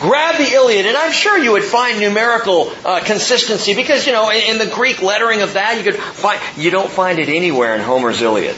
grab 0.00 0.36
the 0.36 0.44
Iliad, 0.52 0.86
and 0.86 0.96
I'm 0.96 1.12
sure 1.12 1.38
you 1.38 1.52
would 1.52 1.64
find 1.64 2.00
numerical 2.00 2.70
uh, 2.84 3.00
consistency 3.00 3.74
because, 3.74 4.06
you 4.06 4.12
know, 4.12 4.30
in, 4.30 4.42
in, 4.42 4.58
the 4.58 4.72
Greek 4.72 5.02
lettering 5.02 5.42
of 5.42 5.54
that, 5.54 5.78
you 5.78 5.84
could 5.90 6.00
find, 6.00 6.40
you 6.56 6.70
don't 6.70 6.90
find 6.90 7.18
it 7.18 7.28
anywhere 7.28 7.74
in 7.74 7.80
Homer's 7.80 8.20
Iliad. 8.22 8.56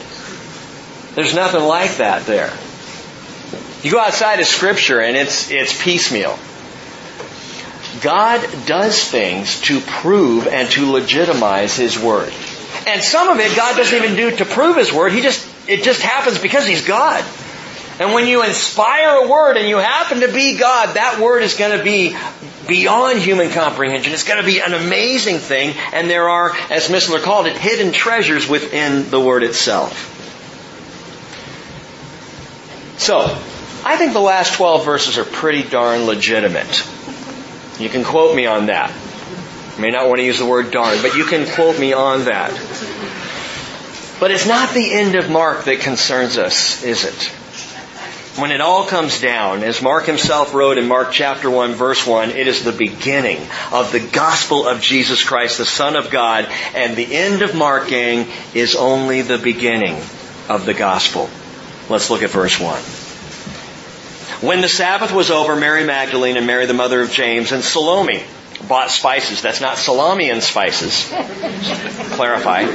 There's 1.14 1.34
nothing 1.34 1.62
like 1.62 1.96
that 1.98 2.26
there. 2.26 2.52
You 3.82 3.92
go 3.92 4.00
outside 4.00 4.40
of 4.40 4.46
Scripture 4.46 5.00
and 5.00 5.16
it's, 5.16 5.50
it's 5.50 5.80
piecemeal. 5.82 6.36
God 8.02 8.46
does 8.66 9.02
things 9.08 9.60
to 9.62 9.80
prove 9.80 10.46
and 10.46 10.68
to 10.72 10.90
legitimize 10.90 11.76
His 11.76 11.98
Word. 11.98 12.32
And 12.86 13.02
some 13.02 13.28
of 13.28 13.38
it 13.38 13.54
God 13.56 13.76
doesn't 13.76 13.96
even 14.04 14.16
do 14.16 14.36
to 14.36 14.44
prove 14.44 14.76
His 14.76 14.92
Word. 14.92 15.12
He 15.12 15.20
just, 15.20 15.48
it 15.68 15.82
just 15.84 16.02
happens 16.02 16.38
because 16.38 16.66
He's 16.66 16.84
God. 16.86 17.24
And 18.00 18.12
when 18.12 18.28
you 18.28 18.44
inspire 18.44 19.16
a 19.16 19.26
word 19.28 19.56
and 19.56 19.68
you 19.68 19.78
happen 19.78 20.20
to 20.20 20.32
be 20.32 20.56
God, 20.56 20.94
that 20.94 21.18
word 21.20 21.42
is 21.42 21.54
going 21.54 21.76
to 21.76 21.82
be 21.82 22.16
beyond 22.68 23.18
human 23.18 23.50
comprehension. 23.50 24.12
It's 24.12 24.22
going 24.22 24.38
to 24.40 24.46
be 24.46 24.60
an 24.60 24.72
amazing 24.72 25.38
thing. 25.38 25.74
And 25.92 26.08
there 26.08 26.28
are, 26.28 26.52
as 26.70 26.88
Missler 26.88 27.20
called 27.20 27.46
it, 27.46 27.56
hidden 27.56 27.92
treasures 27.92 28.48
within 28.48 29.10
the 29.10 29.20
word 29.20 29.42
itself. 29.42 30.14
So, 32.98 33.18
I 33.84 33.96
think 33.96 34.12
the 34.12 34.20
last 34.20 34.54
12 34.54 34.84
verses 34.84 35.18
are 35.18 35.24
pretty 35.24 35.62
darn 35.64 36.04
legitimate. 36.04 36.88
You 37.80 37.88
can 37.88 38.04
quote 38.04 38.34
me 38.34 38.46
on 38.46 38.66
that. 38.66 38.92
You 39.76 39.82
may 39.82 39.90
not 39.90 40.06
want 40.08 40.18
to 40.20 40.24
use 40.24 40.38
the 40.38 40.46
word 40.46 40.70
darn, 40.70 41.02
but 41.02 41.16
you 41.16 41.24
can 41.24 41.52
quote 41.52 41.78
me 41.80 41.94
on 41.94 42.26
that. 42.26 42.50
But 44.20 44.30
it's 44.32 44.46
not 44.46 44.72
the 44.72 44.92
end 44.92 45.14
of 45.16 45.30
Mark 45.30 45.64
that 45.64 45.80
concerns 45.80 46.38
us, 46.38 46.82
is 46.84 47.04
it? 47.04 47.32
when 48.38 48.52
it 48.52 48.60
all 48.60 48.86
comes 48.86 49.20
down, 49.20 49.64
as 49.64 49.82
Mark 49.82 50.06
himself 50.06 50.54
wrote 50.54 50.78
in 50.78 50.86
Mark 50.86 51.10
chapter 51.10 51.50
1 51.50 51.72
verse 51.72 52.06
1, 52.06 52.30
it 52.30 52.46
is 52.46 52.62
the 52.62 52.70
beginning 52.72 53.38
of 53.72 53.90
the 53.90 53.98
gospel 54.00 54.66
of 54.66 54.80
Jesus 54.80 55.24
Christ, 55.24 55.58
the 55.58 55.64
Son 55.64 55.96
of 55.96 56.10
God, 56.10 56.48
and 56.74 56.94
the 56.96 57.12
end 57.14 57.42
of 57.42 57.56
Marking 57.58 58.26
is 58.54 58.76
only 58.76 59.22
the 59.22 59.38
beginning 59.38 59.96
of 60.48 60.62
the 60.66 60.74
gospel. 60.74 61.28
Let's 61.90 62.08
look 62.10 62.22
at 62.22 62.30
verse 62.30 62.60
1. 62.60 64.48
When 64.48 64.60
the 64.60 64.68
Sabbath 64.68 65.12
was 65.12 65.32
over, 65.32 65.56
Mary 65.56 65.82
Magdalene 65.84 66.36
and 66.36 66.46
Mary 66.46 66.66
the 66.66 66.74
mother 66.74 67.00
of 67.00 67.10
James 67.10 67.50
and 67.50 67.64
Salome 67.64 68.22
bought 68.68 68.92
spices. 68.92 69.42
That's 69.42 69.60
not 69.60 69.76
salami 69.78 70.30
and 70.30 70.40
spices. 70.42 71.08
Clarify. 72.14 72.66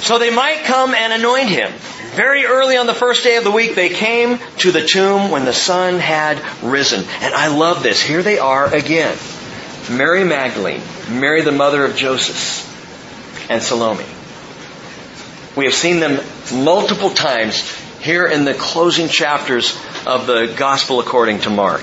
So 0.00 0.18
they 0.18 0.34
might 0.34 0.64
come 0.64 0.92
and 0.94 1.14
anoint 1.14 1.48
him. 1.48 1.72
Very 2.12 2.44
early 2.44 2.76
on 2.76 2.88
the 2.88 2.94
first 2.94 3.22
day 3.22 3.36
of 3.36 3.44
the 3.44 3.52
week, 3.52 3.76
they 3.76 3.88
came 3.88 4.38
to 4.58 4.72
the 4.72 4.82
tomb 4.84 5.30
when 5.30 5.44
the 5.44 5.52
sun 5.52 6.00
had 6.00 6.40
risen. 6.60 7.04
And 7.20 7.34
I 7.34 7.46
love 7.56 7.84
this. 7.84 8.02
Here 8.02 8.20
they 8.22 8.40
are 8.40 8.66
again. 8.72 9.16
Mary 9.88 10.24
Magdalene, 10.24 10.82
Mary 11.08 11.42
the 11.42 11.52
mother 11.52 11.84
of 11.84 11.94
Joseph, 11.94 12.66
and 13.48 13.62
Salome. 13.62 14.04
We 15.54 15.66
have 15.66 15.74
seen 15.74 16.00
them 16.00 16.18
multiple 16.52 17.10
times 17.10 17.62
here 18.00 18.26
in 18.26 18.44
the 18.44 18.54
closing 18.54 19.06
chapters 19.08 19.78
of 20.04 20.26
the 20.26 20.52
Gospel 20.58 20.98
according 20.98 21.40
to 21.42 21.50
Mark. 21.50 21.82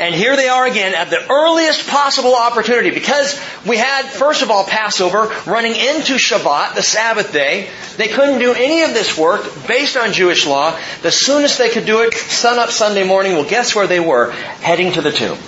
And 0.00 0.14
here 0.14 0.36
they 0.36 0.48
are 0.48 0.66
again 0.66 0.94
at 0.94 1.10
the 1.10 1.30
earliest 1.30 1.86
possible 1.88 2.34
opportunity 2.34 2.90
because 2.90 3.40
we 3.66 3.76
had, 3.76 4.04
first 4.06 4.42
of 4.42 4.50
all, 4.50 4.64
Passover 4.64 5.32
running 5.50 5.72
into 5.72 6.14
Shabbat, 6.14 6.74
the 6.74 6.82
Sabbath 6.82 7.32
day. 7.32 7.68
They 7.96 8.08
couldn't 8.08 8.38
do 8.38 8.52
any 8.52 8.82
of 8.82 8.90
this 8.94 9.16
work 9.16 9.46
based 9.66 9.96
on 9.96 10.12
Jewish 10.12 10.46
law. 10.46 10.78
The 11.02 11.10
soonest 11.12 11.58
they 11.58 11.68
could 11.70 11.86
do 11.86 12.02
it, 12.02 12.14
sun 12.14 12.58
up 12.58 12.70
Sunday 12.70 13.06
morning, 13.06 13.32
well, 13.32 13.48
guess 13.48 13.74
where 13.74 13.86
they 13.86 14.00
were? 14.00 14.30
Heading 14.30 14.92
to 14.92 15.02
the 15.02 15.12
tomb. 15.12 15.38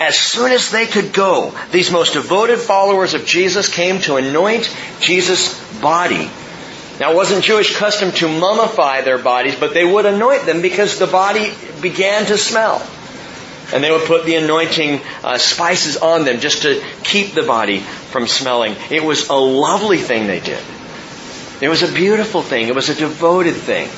As 0.00 0.18
soon 0.18 0.50
as 0.52 0.70
they 0.70 0.86
could 0.86 1.12
go, 1.12 1.54
these 1.72 1.90
most 1.90 2.14
devoted 2.14 2.58
followers 2.58 3.12
of 3.12 3.26
Jesus 3.26 3.68
came 3.72 4.00
to 4.02 4.16
anoint 4.16 4.74
Jesus' 5.00 5.58
body 5.80 6.30
now, 7.00 7.12
it 7.12 7.16
wasn't 7.16 7.42
Jewish 7.44 7.74
custom 7.76 8.12
to 8.12 8.26
mummify 8.26 9.02
their 9.06 9.16
bodies, 9.16 9.56
but 9.58 9.72
they 9.72 9.86
would 9.90 10.04
anoint 10.04 10.44
them 10.44 10.60
because 10.60 10.98
the 10.98 11.06
body 11.06 11.50
began 11.80 12.26
to 12.26 12.36
smell. 12.36 12.78
And 13.72 13.84
they 13.84 13.90
would 13.90 14.04
put 14.06 14.24
the 14.24 14.36
anointing 14.36 15.00
uh, 15.22 15.38
spices 15.38 15.96
on 15.96 16.24
them 16.24 16.40
just 16.40 16.62
to 16.62 16.82
keep 17.04 17.32
the 17.34 17.42
body 17.42 17.78
from 17.78 18.26
smelling. 18.26 18.74
It 18.90 19.04
was 19.04 19.28
a 19.28 19.34
lovely 19.34 19.98
thing 19.98 20.26
they 20.26 20.40
did. 20.40 20.62
It 21.60 21.68
was 21.68 21.82
a 21.82 21.92
beautiful 21.92 22.42
thing. 22.42 22.68
It 22.68 22.74
was 22.74 22.88
a 22.88 22.94
devoted 22.94 23.54
thing. 23.54 23.88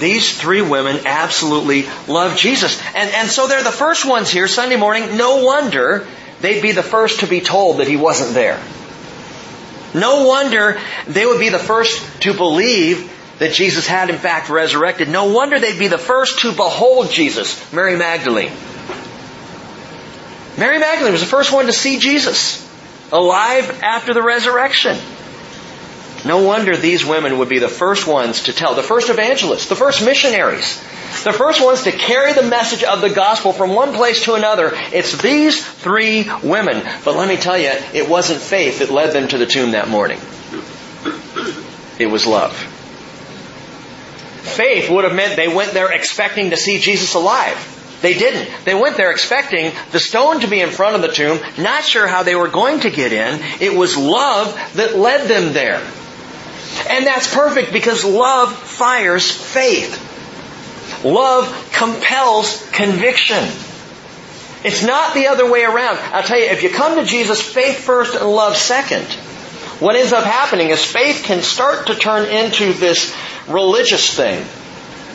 These 0.00 0.38
three 0.38 0.62
women 0.62 1.00
absolutely 1.06 1.84
love 2.08 2.36
Jesus. 2.36 2.80
And, 2.94 3.10
and 3.10 3.28
so 3.28 3.46
they're 3.46 3.62
the 3.62 3.70
first 3.70 4.06
ones 4.06 4.30
here 4.30 4.48
Sunday 4.48 4.76
morning. 4.76 5.16
No 5.16 5.44
wonder 5.44 6.06
they'd 6.40 6.62
be 6.62 6.72
the 6.72 6.82
first 6.82 7.20
to 7.20 7.26
be 7.26 7.40
told 7.40 7.78
that 7.78 7.88
he 7.88 7.96
wasn't 7.96 8.34
there. 8.34 8.60
No 9.94 10.26
wonder 10.26 10.78
they 11.06 11.26
would 11.26 11.40
be 11.40 11.48
the 11.48 11.58
first 11.58 12.22
to 12.22 12.32
believe 12.32 13.10
that 13.40 13.52
Jesus 13.52 13.86
had 13.86 14.10
in 14.10 14.18
fact 14.18 14.50
resurrected, 14.50 15.08
no 15.08 15.32
wonder 15.32 15.58
they'd 15.58 15.78
be 15.78 15.88
the 15.88 15.96
first 15.98 16.40
to 16.40 16.52
behold 16.52 17.10
Jesus, 17.10 17.72
Mary 17.72 17.96
Magdalene. 17.96 18.52
Mary 20.58 20.78
Magdalene 20.78 21.12
was 21.12 21.22
the 21.22 21.26
first 21.26 21.50
one 21.52 21.64
to 21.66 21.72
see 21.72 21.98
Jesus 21.98 22.60
alive 23.10 23.80
after 23.82 24.12
the 24.12 24.22
resurrection. 24.22 24.94
No 26.26 26.42
wonder 26.44 26.76
these 26.76 27.06
women 27.06 27.38
would 27.38 27.48
be 27.48 27.60
the 27.60 27.68
first 27.70 28.06
ones 28.06 28.42
to 28.42 28.52
tell, 28.52 28.74
the 28.74 28.82
first 28.82 29.08
evangelists, 29.08 29.70
the 29.70 29.74
first 29.74 30.04
missionaries, 30.04 30.76
the 31.24 31.32
first 31.32 31.64
ones 31.64 31.84
to 31.84 31.92
carry 31.92 32.34
the 32.34 32.42
message 32.42 32.84
of 32.84 33.00
the 33.00 33.08
gospel 33.08 33.54
from 33.54 33.70
one 33.74 33.94
place 33.94 34.24
to 34.24 34.34
another. 34.34 34.70
It's 34.92 35.16
these 35.22 35.64
three 35.66 36.30
women. 36.42 36.82
But 37.06 37.16
let 37.16 37.26
me 37.26 37.38
tell 37.38 37.56
you, 37.56 37.72
it 37.94 38.06
wasn't 38.06 38.42
faith 38.42 38.80
that 38.80 38.90
led 38.90 39.14
them 39.14 39.28
to 39.28 39.38
the 39.38 39.46
tomb 39.46 39.70
that 39.70 39.88
morning. 39.88 40.18
It 41.98 42.08
was 42.10 42.26
love 42.26 42.66
faith 44.40 44.90
would 44.90 45.04
have 45.04 45.14
meant 45.14 45.36
they 45.36 45.48
went 45.54 45.72
there 45.72 45.92
expecting 45.92 46.50
to 46.50 46.56
see 46.56 46.78
Jesus 46.78 47.14
alive. 47.14 47.98
They 48.02 48.14
didn't. 48.14 48.64
They 48.64 48.74
went 48.74 48.96
there 48.96 49.10
expecting 49.10 49.72
the 49.92 50.00
stone 50.00 50.40
to 50.40 50.46
be 50.48 50.60
in 50.60 50.70
front 50.70 50.96
of 50.96 51.02
the 51.02 51.08
tomb, 51.12 51.38
not 51.58 51.84
sure 51.84 52.06
how 52.06 52.22
they 52.22 52.34
were 52.34 52.48
going 52.48 52.80
to 52.80 52.90
get 52.90 53.12
in. 53.12 53.40
It 53.60 53.74
was 53.76 53.96
love 53.96 54.54
that 54.76 54.96
led 54.96 55.28
them 55.28 55.52
there. 55.52 55.86
And 56.88 57.06
that's 57.06 57.32
perfect 57.34 57.72
because 57.72 58.04
love 58.04 58.54
fires 58.56 59.30
faith. 59.30 60.06
Love 61.04 61.68
compels 61.74 62.66
conviction. 62.72 63.44
It's 64.64 64.82
not 64.82 65.12
the 65.14 65.26
other 65.26 65.50
way 65.50 65.64
around. 65.64 65.98
I'll 65.98 66.22
tell 66.22 66.38
you, 66.38 66.46
if 66.46 66.62
you 66.62 66.70
come 66.70 66.96
to 66.98 67.04
Jesus 67.04 67.40
faith 67.42 67.78
first 67.78 68.14
and 68.14 68.28
love 68.30 68.56
second, 68.56 69.04
what 69.80 69.96
ends 69.96 70.12
up 70.12 70.24
happening 70.24 70.68
is 70.70 70.82
faith 70.84 71.22
can 71.24 71.42
start 71.42 71.86
to 71.88 71.94
turn 71.94 72.28
into 72.28 72.72
this 72.74 73.14
religious 73.48 74.14
thing. 74.14 74.40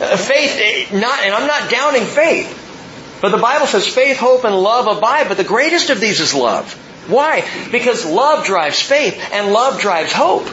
Uh, 0.00 0.16
faith, 0.16 0.56
eh, 0.92 0.98
not, 1.00 1.20
and 1.20 1.34
I'm 1.34 1.46
not 1.46 1.70
downing 1.70 2.04
faith. 2.04 2.62
But 3.22 3.30
the 3.30 3.38
Bible 3.40 3.66
says 3.66 3.86
faith, 3.88 4.18
hope, 4.18 4.44
and 4.44 4.54
love 4.54 4.94
abide, 4.94 5.28
but 5.28 5.36
the 5.38 5.44
greatest 5.44 5.90
of 5.90 6.00
these 6.00 6.20
is 6.20 6.34
love. 6.34 6.74
Why? 7.08 7.46
Because 7.72 8.04
love 8.04 8.44
drives 8.44 8.80
faith 8.80 9.18
and 9.32 9.52
love 9.52 9.80
drives 9.80 10.12
hope. 10.12 10.46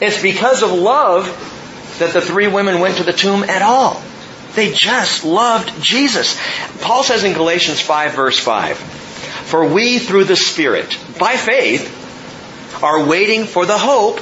It's 0.00 0.20
because 0.20 0.62
of 0.62 0.72
love 0.72 1.28
that 2.00 2.12
the 2.12 2.20
three 2.20 2.48
women 2.48 2.80
went 2.80 2.96
to 2.96 3.04
the 3.04 3.12
tomb 3.12 3.44
at 3.44 3.62
all. 3.62 4.00
They 4.56 4.72
just 4.74 5.24
loved 5.24 5.80
Jesus. 5.82 6.38
Paul 6.82 7.02
says 7.02 7.24
in 7.24 7.32
Galatians 7.32 7.80
5 7.80 8.12
verse 8.14 8.38
5, 8.38 8.76
For 8.76 9.66
we 9.72 9.98
through 9.98 10.24
the 10.24 10.36
Spirit, 10.36 10.96
by 11.18 11.36
faith, 11.36 12.82
are 12.82 13.06
waiting 13.08 13.44
for 13.46 13.64
the 13.64 13.78
hope 13.78 14.18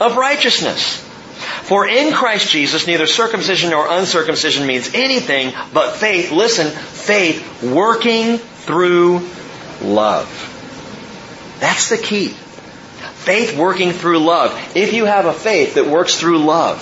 of 0.00 0.16
righteousness. 0.16 1.02
For 1.66 1.84
in 1.84 2.12
Christ 2.12 2.48
Jesus, 2.52 2.86
neither 2.86 3.08
circumcision 3.08 3.70
nor 3.70 3.88
uncircumcision 3.88 4.68
means 4.68 4.92
anything 4.94 5.52
but 5.72 5.96
faith, 5.96 6.30
listen, 6.30 6.70
faith 6.70 7.60
working 7.60 8.38
through 8.38 9.28
love. 9.82 10.28
That's 11.58 11.88
the 11.88 11.98
key. 11.98 12.28
Faith 12.28 13.56
working 13.56 13.90
through 13.90 14.20
love. 14.20 14.56
If 14.76 14.92
you 14.92 15.06
have 15.06 15.26
a 15.26 15.32
faith 15.32 15.74
that 15.74 15.86
works 15.86 16.14
through 16.20 16.38
love, 16.44 16.78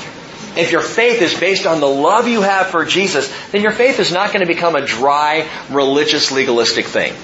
if 0.58 0.70
your 0.70 0.82
faith 0.82 1.22
is 1.22 1.32
based 1.32 1.64
on 1.64 1.80
the 1.80 1.86
love 1.88 2.28
you 2.28 2.42
have 2.42 2.66
for 2.66 2.84
Jesus, 2.84 3.32
then 3.52 3.62
your 3.62 3.72
faith 3.72 3.98
is 4.00 4.12
not 4.12 4.34
going 4.34 4.40
to 4.46 4.54
become 4.54 4.74
a 4.74 4.84
dry, 4.84 5.48
religious, 5.70 6.30
legalistic 6.30 6.84
thing. 6.84 7.14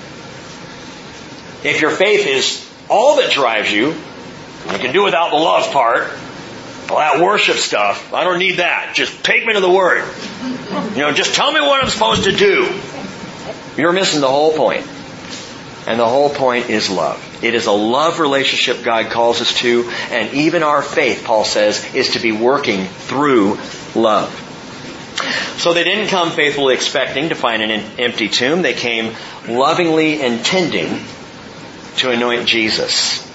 If 1.62 1.82
your 1.82 1.90
faith 1.90 2.26
is 2.26 2.66
all 2.88 3.16
that 3.16 3.30
drives 3.30 3.70
you, 3.70 3.88
you 3.88 4.78
can 4.78 4.94
do 4.94 5.04
without 5.04 5.28
the 5.28 5.36
love 5.36 5.70
part, 5.74 6.06
well, 6.90 6.98
that 6.98 7.22
worship 7.24 7.56
stuff, 7.56 8.12
I 8.12 8.24
don't 8.24 8.40
need 8.40 8.56
that. 8.56 8.96
Just 8.96 9.22
take 9.24 9.46
me 9.46 9.52
to 9.54 9.60
the 9.60 9.70
Word. 9.70 10.02
You 10.96 11.02
know, 11.02 11.12
just 11.12 11.36
tell 11.36 11.52
me 11.52 11.60
what 11.60 11.80
I'm 11.80 11.88
supposed 11.88 12.24
to 12.24 12.32
do. 12.32 12.66
You're 13.76 13.92
missing 13.92 14.20
the 14.20 14.28
whole 14.28 14.56
point. 14.56 14.82
And 15.86 16.00
the 16.00 16.08
whole 16.08 16.30
point 16.30 16.68
is 16.68 16.90
love. 16.90 17.18
It 17.44 17.54
is 17.54 17.66
a 17.66 17.72
love 17.72 18.18
relationship 18.18 18.82
God 18.84 19.12
calls 19.12 19.40
us 19.40 19.54
to, 19.58 19.88
and 20.10 20.34
even 20.34 20.64
our 20.64 20.82
faith, 20.82 21.22
Paul 21.24 21.44
says, 21.44 21.94
is 21.94 22.14
to 22.14 22.18
be 22.18 22.32
working 22.32 22.84
through 22.84 23.56
love. 23.94 24.28
So 25.58 25.72
they 25.72 25.84
didn't 25.84 26.08
come 26.08 26.32
faithfully 26.32 26.74
expecting 26.74 27.28
to 27.28 27.36
find 27.36 27.62
an 27.62 27.70
empty 28.00 28.28
tomb. 28.28 28.62
They 28.62 28.74
came 28.74 29.14
lovingly 29.46 30.20
intending 30.20 30.98
to 31.98 32.10
anoint 32.10 32.48
Jesus. 32.48 33.29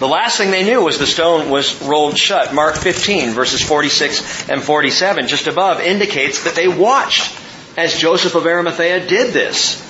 The 0.00 0.08
last 0.08 0.36
thing 0.38 0.50
they 0.50 0.64
knew 0.64 0.82
was 0.82 0.98
the 0.98 1.06
stone 1.06 1.50
was 1.50 1.80
rolled 1.82 2.18
shut. 2.18 2.52
Mark 2.52 2.76
15 2.76 3.30
verses 3.30 3.62
46 3.62 4.48
and 4.50 4.62
47 4.62 5.28
just 5.28 5.46
above 5.46 5.80
indicates 5.80 6.42
that 6.44 6.54
they 6.56 6.66
watched 6.68 7.32
as 7.76 7.96
Joseph 7.96 8.34
of 8.34 8.44
Arimathea 8.46 9.06
did 9.06 9.32
this. 9.32 9.80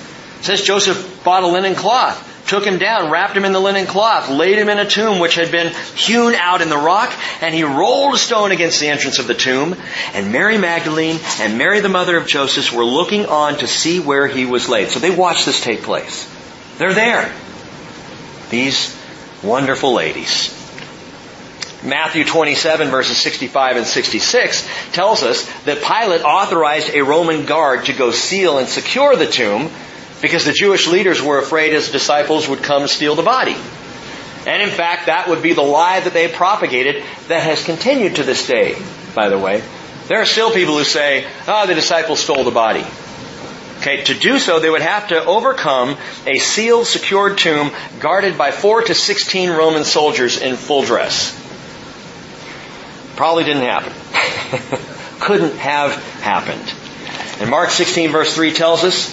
It 0.41 0.45
says 0.45 0.63
Joseph 0.63 1.25
bought 1.25 1.43
a 1.43 1.47
linen 1.47 1.75
cloth, 1.75 2.21
took 2.49 2.67
him 2.67 2.77
down, 2.77 3.11
wrapped 3.11 3.35
him 3.35 3.47
in 3.47 3.53
the 3.53 3.61
linen 3.61 3.87
cloth, 3.87 4.29
laid 4.29 4.59
him 4.59 4.69
in 4.69 4.79
a 4.79 4.85
tomb 4.85 5.21
which 5.21 5.37
had 5.37 5.51
been 5.51 5.73
hewn 5.95 6.35
out 6.35 6.61
in 6.61 6.69
the 6.69 6.77
rock, 6.77 7.11
and 7.41 7.55
he 7.55 7.65
rolled 7.65 8.15
a 8.15 8.19
stone 8.19 8.53
against 8.53 8.81
the 8.81 8.89
entrance 8.89 9.19
of 9.19 9.27
the 9.27 9.35
tomb. 9.35 9.75
And 10.13 10.33
Mary 10.33 10.59
Magdalene 10.59 11.19
and 11.41 11.57
Mary 11.57 11.81
the 11.81 11.89
mother 11.89 12.19
of 12.19 12.27
Joseph 12.27 12.75
were 12.75 12.85
looking 12.85 13.25
on 13.25 13.57
to 13.59 13.67
see 13.67 14.01
where 14.01 14.27
he 14.27 14.45
was 14.45 14.69
laid. 14.69 14.89
So 14.91 14.99
they 15.01 15.11
watched 15.11 15.47
this 15.47 15.63
take 15.63 15.83
place. 15.83 16.29
They're 16.77 16.93
there. 16.93 17.33
These 18.51 18.95
Wonderful 19.45 19.93
ladies. 19.93 20.49
Matthew 21.85 22.25
27 22.25 22.89
verses 22.89 23.19
65 23.19 23.77
and 23.77 23.87
66 23.87 24.67
tells 24.93 25.23
us 25.23 25.45
that 25.65 25.83
Pilate 25.83 26.23
authorized 26.23 26.91
a 26.95 27.03
Roman 27.05 27.45
guard 27.45 27.85
to 27.87 27.93
go 27.93 28.11
seal 28.11 28.57
and 28.57 28.67
secure 28.67 29.15
the 29.17 29.27
tomb 29.27 29.71
because 30.23 30.47
the 30.47 30.55
Jewish 30.55 30.87
leaders 30.87 31.21
were 31.21 31.37
afraid 31.37 31.75
his 31.75 31.91
disciples 31.93 32.49
would 32.49 32.63
come 32.63 32.89
steal 32.89 33.17
the 33.17 33.23
body. 33.23 33.55
And 34.47 34.63
in 34.63 34.71
fact, 34.71 35.07
that 35.07 35.29
would 35.29 35.43
be 35.43 35.53
the 35.53 35.61
lie 35.63 36.01
that 36.01 36.15
they 36.15 36.27
propagated 36.27 37.03
that 37.29 37.43
has 37.43 37.63
continued 37.67 38.17
to 38.17 38.23
this 38.23 38.47
day, 38.47 38.77
by 39.15 39.29
the 39.29 39.39
way. 39.39 39.63
There 40.09 40.23
are 40.23 40.27
still 40.27 40.53
people 40.53 40.79
who 40.79 40.85
say, 40.85 41.25
ah, 41.47 41.65
oh, 41.65 41.67
the 41.67 41.75
disciples 41.75 42.19
stole 42.21 42.45
the 42.45 42.51
body. 42.51 42.85
Okay, 43.87 44.03
to 44.05 44.15
do 44.15 44.39
so, 44.39 44.61
they 44.61 44.71
would 44.71 44.81
have 44.81 45.09
to 45.09 45.23
overcome 45.27 45.99
a 46.27 46.39
sealed, 46.39 46.87
secured 46.87 47.37
tomb 47.37 47.71
guarded 48.01 48.39
by 48.39 48.51
four 48.51 48.81
to 48.81 48.95
sixteen 48.95 49.51
Roman 49.51 49.85
soldiers 49.85 50.41
in 50.41 50.57
full 50.57 50.85
dress. 50.85 51.39
Probably 53.17 53.45
didn't 53.45 53.65
happen. 53.65 53.93
Couldn't 55.21 55.59
have 55.59 55.95
happened. 56.23 56.65
And 57.43 57.51
Mark 57.51 57.69
16 57.69 58.11
verse 58.11 58.35
3 58.35 58.55
tells 58.55 58.85
us, 58.85 59.11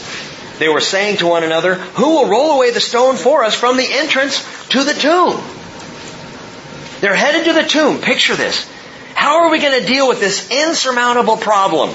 they 0.57 0.69
were 0.69 0.79
saying 0.79 1.17
to 1.17 1.27
one 1.27 1.43
another, 1.43 1.75
Who 1.75 2.07
will 2.11 2.29
roll 2.29 2.51
away 2.51 2.71
the 2.71 2.79
stone 2.79 3.17
for 3.17 3.43
us 3.43 3.53
from 3.53 3.75
the 3.75 3.85
entrance 3.85 4.39
to 4.69 4.85
the 4.85 4.93
tomb? 4.93 5.37
They're 7.01 7.13
headed 7.15 7.43
to 7.47 7.53
the 7.61 7.67
tomb. 7.67 7.99
Picture 7.99 8.37
this. 8.37 8.71
How 9.15 9.43
are 9.43 9.51
we 9.51 9.59
going 9.59 9.81
to 9.81 9.85
deal 9.85 10.07
with 10.07 10.21
this 10.21 10.49
insurmountable 10.49 11.35
problem? 11.35 11.89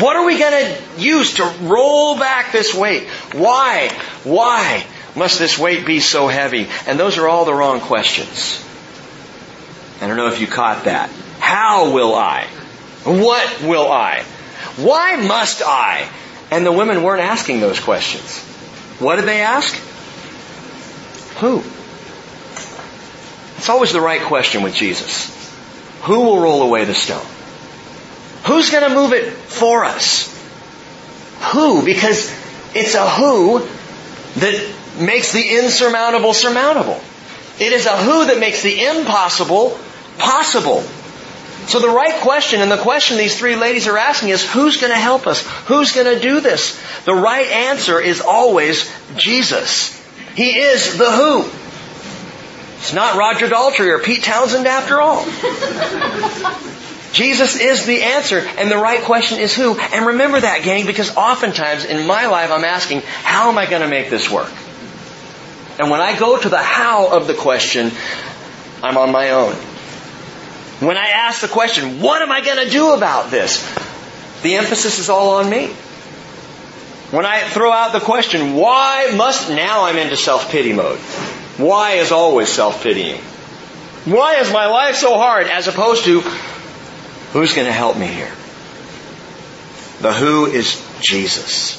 What 0.00 0.14
are 0.16 0.24
we 0.24 0.38
going 0.38 0.52
to 0.76 1.00
use 1.02 1.34
to 1.34 1.52
roll 1.62 2.16
back 2.18 2.52
this 2.52 2.72
weight? 2.72 3.08
Why? 3.32 3.88
Why 4.22 4.84
must 5.16 5.38
this 5.40 5.58
weight 5.58 5.86
be 5.86 5.98
so 5.98 6.28
heavy? 6.28 6.68
And 6.86 7.00
those 7.00 7.18
are 7.18 7.26
all 7.26 7.44
the 7.44 7.54
wrong 7.54 7.80
questions. 7.80 8.64
I 10.00 10.06
don't 10.06 10.16
know 10.16 10.28
if 10.28 10.40
you 10.40 10.46
caught 10.46 10.84
that. 10.84 11.10
How 11.40 11.90
will 11.92 12.14
I? 12.14 12.44
What 13.04 13.62
will 13.62 13.90
I? 13.90 14.22
Why 14.76 15.16
must 15.16 15.62
I? 15.66 16.08
And 16.52 16.64
the 16.64 16.72
women 16.72 17.02
weren't 17.02 17.20
asking 17.22 17.58
those 17.58 17.80
questions. 17.80 18.38
What 19.00 19.16
did 19.16 19.24
they 19.24 19.40
ask? 19.40 19.74
Who? 21.40 21.58
It's 23.56 23.68
always 23.68 23.92
the 23.92 24.00
right 24.00 24.20
question 24.20 24.62
with 24.62 24.74
Jesus. 24.76 25.34
Who 26.02 26.20
will 26.20 26.40
roll 26.40 26.62
away 26.62 26.84
the 26.84 26.94
stone? 26.94 27.24
Who's 28.46 28.70
going 28.70 28.88
to 28.88 28.94
move 28.94 29.12
it 29.12 29.28
for 29.32 29.84
us? 29.84 30.34
Who? 31.52 31.84
Because 31.84 32.34
it's 32.74 32.94
a 32.94 33.08
who 33.08 33.58
that 34.40 34.74
makes 35.00 35.32
the 35.32 35.56
insurmountable 35.58 36.34
surmountable. 36.34 37.00
It 37.60 37.72
is 37.72 37.86
a 37.86 37.96
who 37.96 38.26
that 38.26 38.38
makes 38.38 38.62
the 38.62 38.84
impossible 38.84 39.76
possible. 40.18 40.80
So 41.66 41.80
the 41.80 41.88
right 41.88 42.20
question 42.22 42.60
and 42.62 42.70
the 42.70 42.76
question 42.78 43.18
these 43.18 43.36
three 43.38 43.56
ladies 43.56 43.86
are 43.88 43.98
asking 43.98 44.30
is 44.30 44.48
who's 44.48 44.80
going 44.80 44.92
to 44.92 44.98
help 44.98 45.26
us? 45.26 45.44
Who's 45.66 45.92
going 45.92 46.06
to 46.06 46.20
do 46.20 46.40
this? 46.40 46.80
The 47.04 47.14
right 47.14 47.46
answer 47.46 48.00
is 48.00 48.20
always 48.20 48.90
Jesus. 49.16 49.94
He 50.34 50.58
is 50.58 50.96
the 50.96 51.10
who. 51.10 51.40
It's 52.78 52.92
not 52.94 53.16
Roger 53.16 53.48
Daltrey 53.48 53.88
or 53.92 53.98
Pete 53.98 54.22
Townshend 54.22 54.66
after 54.68 55.00
all. 55.00 55.24
Jesus 57.12 57.56
is 57.58 57.86
the 57.86 58.02
answer, 58.02 58.38
and 58.38 58.70
the 58.70 58.76
right 58.76 59.00
question 59.02 59.38
is 59.38 59.54
who. 59.54 59.78
And 59.78 60.06
remember 60.08 60.40
that, 60.40 60.62
gang, 60.62 60.86
because 60.86 61.16
oftentimes 61.16 61.84
in 61.84 62.06
my 62.06 62.26
life 62.26 62.50
I'm 62.50 62.64
asking, 62.64 63.00
how 63.02 63.48
am 63.48 63.58
I 63.58 63.66
going 63.66 63.82
to 63.82 63.88
make 63.88 64.10
this 64.10 64.30
work? 64.30 64.50
And 65.78 65.90
when 65.90 66.00
I 66.00 66.18
go 66.18 66.38
to 66.38 66.48
the 66.48 66.58
how 66.62 67.16
of 67.16 67.26
the 67.26 67.34
question, 67.34 67.90
I'm 68.82 68.96
on 68.96 69.10
my 69.12 69.30
own. 69.30 69.52
When 70.80 70.96
I 70.96 71.08
ask 71.08 71.40
the 71.40 71.48
question, 71.48 72.00
what 72.00 72.20
am 72.22 72.30
I 72.30 72.40
going 72.44 72.64
to 72.64 72.70
do 72.70 72.92
about 72.92 73.30
this? 73.30 73.62
The 74.42 74.56
emphasis 74.56 74.98
is 74.98 75.08
all 75.08 75.36
on 75.36 75.48
me. 75.50 75.66
When 77.10 77.24
I 77.24 77.40
throw 77.40 77.72
out 77.72 77.92
the 77.92 78.00
question, 78.00 78.54
why 78.54 79.12
must, 79.16 79.48
now 79.48 79.84
I'm 79.84 79.96
into 79.96 80.16
self-pity 80.16 80.74
mode. 80.74 80.98
Why 81.56 81.92
is 81.92 82.12
always 82.12 82.48
self-pitying. 82.50 83.20
Why 84.04 84.36
is 84.36 84.52
my 84.52 84.66
life 84.66 84.94
so 84.94 85.16
hard 85.18 85.48
as 85.48 85.66
opposed 85.68 86.04
to, 86.04 86.22
Who's 87.32 87.54
going 87.54 87.66
to 87.66 87.72
help 87.72 87.96
me 87.98 88.06
here? 88.06 88.32
The 90.00 90.12
who 90.12 90.46
is 90.46 90.82
Jesus. 91.00 91.76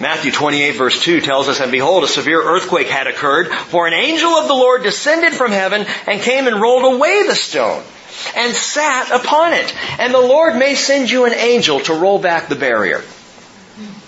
Matthew 0.00 0.32
28 0.32 0.70
verse 0.72 1.02
2 1.02 1.20
tells 1.20 1.48
us, 1.48 1.60
And 1.60 1.70
behold, 1.70 2.04
a 2.04 2.08
severe 2.08 2.40
earthquake 2.42 2.88
had 2.88 3.06
occurred, 3.06 3.48
for 3.50 3.86
an 3.86 3.92
angel 3.92 4.30
of 4.30 4.48
the 4.48 4.54
Lord 4.54 4.82
descended 4.82 5.32
from 5.34 5.52
heaven 5.52 5.84
and 6.06 6.20
came 6.22 6.46
and 6.46 6.60
rolled 6.60 6.94
away 6.94 7.24
the 7.26 7.34
stone 7.34 7.82
and 8.36 8.54
sat 8.54 9.10
upon 9.10 9.52
it. 9.52 9.74
And 9.98 10.14
the 10.14 10.20
Lord 10.20 10.56
may 10.56 10.74
send 10.74 11.10
you 11.10 11.26
an 11.26 11.34
angel 11.34 11.80
to 11.80 11.94
roll 11.94 12.18
back 12.18 12.48
the 12.48 12.56
barrier. 12.56 13.02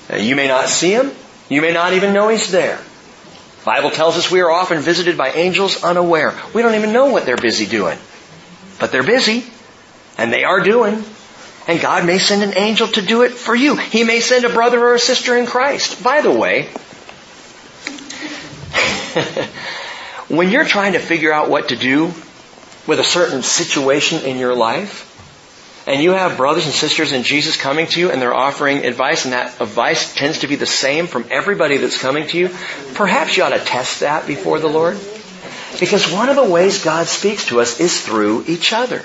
Now, 0.08 0.16
you 0.16 0.34
may 0.34 0.48
not 0.48 0.68
see 0.68 0.92
him. 0.92 1.12
You 1.50 1.60
may 1.60 1.72
not 1.72 1.92
even 1.92 2.14
know 2.14 2.28
he's 2.28 2.50
there. 2.50 2.78
The 3.58 3.64
Bible 3.64 3.90
tells 3.90 4.16
us 4.16 4.30
we 4.30 4.40
are 4.40 4.50
often 4.50 4.80
visited 4.80 5.16
by 5.18 5.30
angels 5.32 5.84
unaware. 5.84 6.38
We 6.54 6.62
don't 6.62 6.74
even 6.74 6.92
know 6.92 7.06
what 7.12 7.26
they're 7.26 7.36
busy 7.36 7.66
doing. 7.66 7.98
But 8.80 8.90
they're 8.92 9.02
busy. 9.02 9.44
And 10.18 10.32
they 10.32 10.44
are 10.44 10.60
doing. 10.60 11.02
And 11.66 11.80
God 11.80 12.04
may 12.06 12.18
send 12.18 12.42
an 12.42 12.56
angel 12.58 12.88
to 12.88 13.00
do 13.02 13.22
it 13.22 13.30
for 13.30 13.54
you. 13.54 13.74
He 13.76 14.04
may 14.04 14.20
send 14.20 14.44
a 14.44 14.50
brother 14.52 14.78
or 14.82 14.92
a 14.94 14.98
sister 14.98 15.34
in 15.36 15.46
Christ. 15.46 16.02
By 16.04 16.20
the 16.20 16.30
way, 16.30 16.66
when 20.28 20.50
you're 20.50 20.66
trying 20.66 20.92
to 20.92 20.98
figure 20.98 21.32
out 21.32 21.48
what 21.48 21.68
to 21.70 21.76
do 21.76 22.12
with 22.86 23.00
a 23.00 23.04
certain 23.04 23.42
situation 23.42 24.24
in 24.24 24.36
your 24.38 24.54
life, 24.54 25.10
and 25.86 26.02
you 26.02 26.10
have 26.12 26.36
brothers 26.38 26.64
and 26.66 26.74
sisters 26.74 27.12
in 27.12 27.22
Jesus 27.24 27.56
coming 27.58 27.86
to 27.88 27.98
you 28.00 28.10
and 28.10 28.20
they're 28.20 28.32
offering 28.34 28.84
advice 28.86 29.24
and 29.24 29.32
that 29.34 29.58
advice 29.60 30.14
tends 30.14 30.38
to 30.40 30.46
be 30.46 30.56
the 30.56 30.64
same 30.66 31.06
from 31.06 31.26
everybody 31.30 31.76
that's 31.78 31.98
coming 31.98 32.26
to 32.28 32.38
you, 32.38 32.48
perhaps 32.94 33.36
you 33.36 33.42
ought 33.42 33.50
to 33.50 33.58
test 33.58 34.00
that 34.00 34.26
before 34.26 34.58
the 34.60 34.66
Lord. 34.66 34.98
Because 35.80 36.10
one 36.10 36.30
of 36.30 36.36
the 36.36 36.44
ways 36.48 36.82
God 36.84 37.06
speaks 37.06 37.46
to 37.46 37.60
us 37.60 37.80
is 37.80 38.00
through 38.02 38.44
each 38.46 38.72
other. 38.72 39.02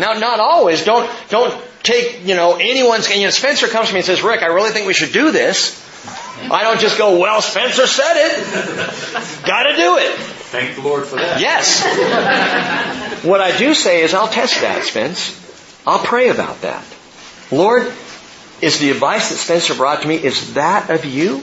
Now, 0.00 0.14
not 0.14 0.40
always. 0.40 0.84
Don't, 0.84 1.08
don't 1.28 1.54
take, 1.82 2.24
you 2.26 2.34
know, 2.34 2.56
anyone's, 2.56 3.08
you 3.14 3.24
know, 3.24 3.30
Spencer 3.30 3.68
comes 3.68 3.88
to 3.88 3.94
me 3.94 3.98
and 3.98 4.06
says, 4.06 4.22
Rick, 4.22 4.42
I 4.42 4.46
really 4.46 4.70
think 4.70 4.86
we 4.86 4.94
should 4.94 5.12
do 5.12 5.30
this. 5.30 5.76
I 6.50 6.62
don't 6.62 6.80
just 6.80 6.96
go, 6.96 7.20
well, 7.20 7.42
Spencer 7.42 7.86
said 7.86 8.14
it. 8.16 9.44
Gotta 9.46 9.76
do 9.76 9.98
it. 9.98 10.16
Thank 10.50 10.74
the 10.76 10.82
Lord 10.82 11.04
for 11.04 11.16
that. 11.16 11.38
Yes. 11.40 11.84
what 13.24 13.42
I 13.42 13.56
do 13.58 13.74
say 13.74 14.02
is, 14.02 14.14
I'll 14.14 14.26
test 14.26 14.58
that, 14.62 14.82
Spence. 14.84 15.36
I'll 15.86 16.02
pray 16.04 16.30
about 16.30 16.62
that. 16.62 16.82
Lord, 17.52 17.92
is 18.62 18.78
the 18.78 18.90
advice 18.90 19.28
that 19.28 19.36
Spencer 19.36 19.74
brought 19.74 20.00
to 20.02 20.08
me, 20.08 20.16
is 20.16 20.54
that 20.54 20.88
of 20.90 21.04
you? 21.04 21.42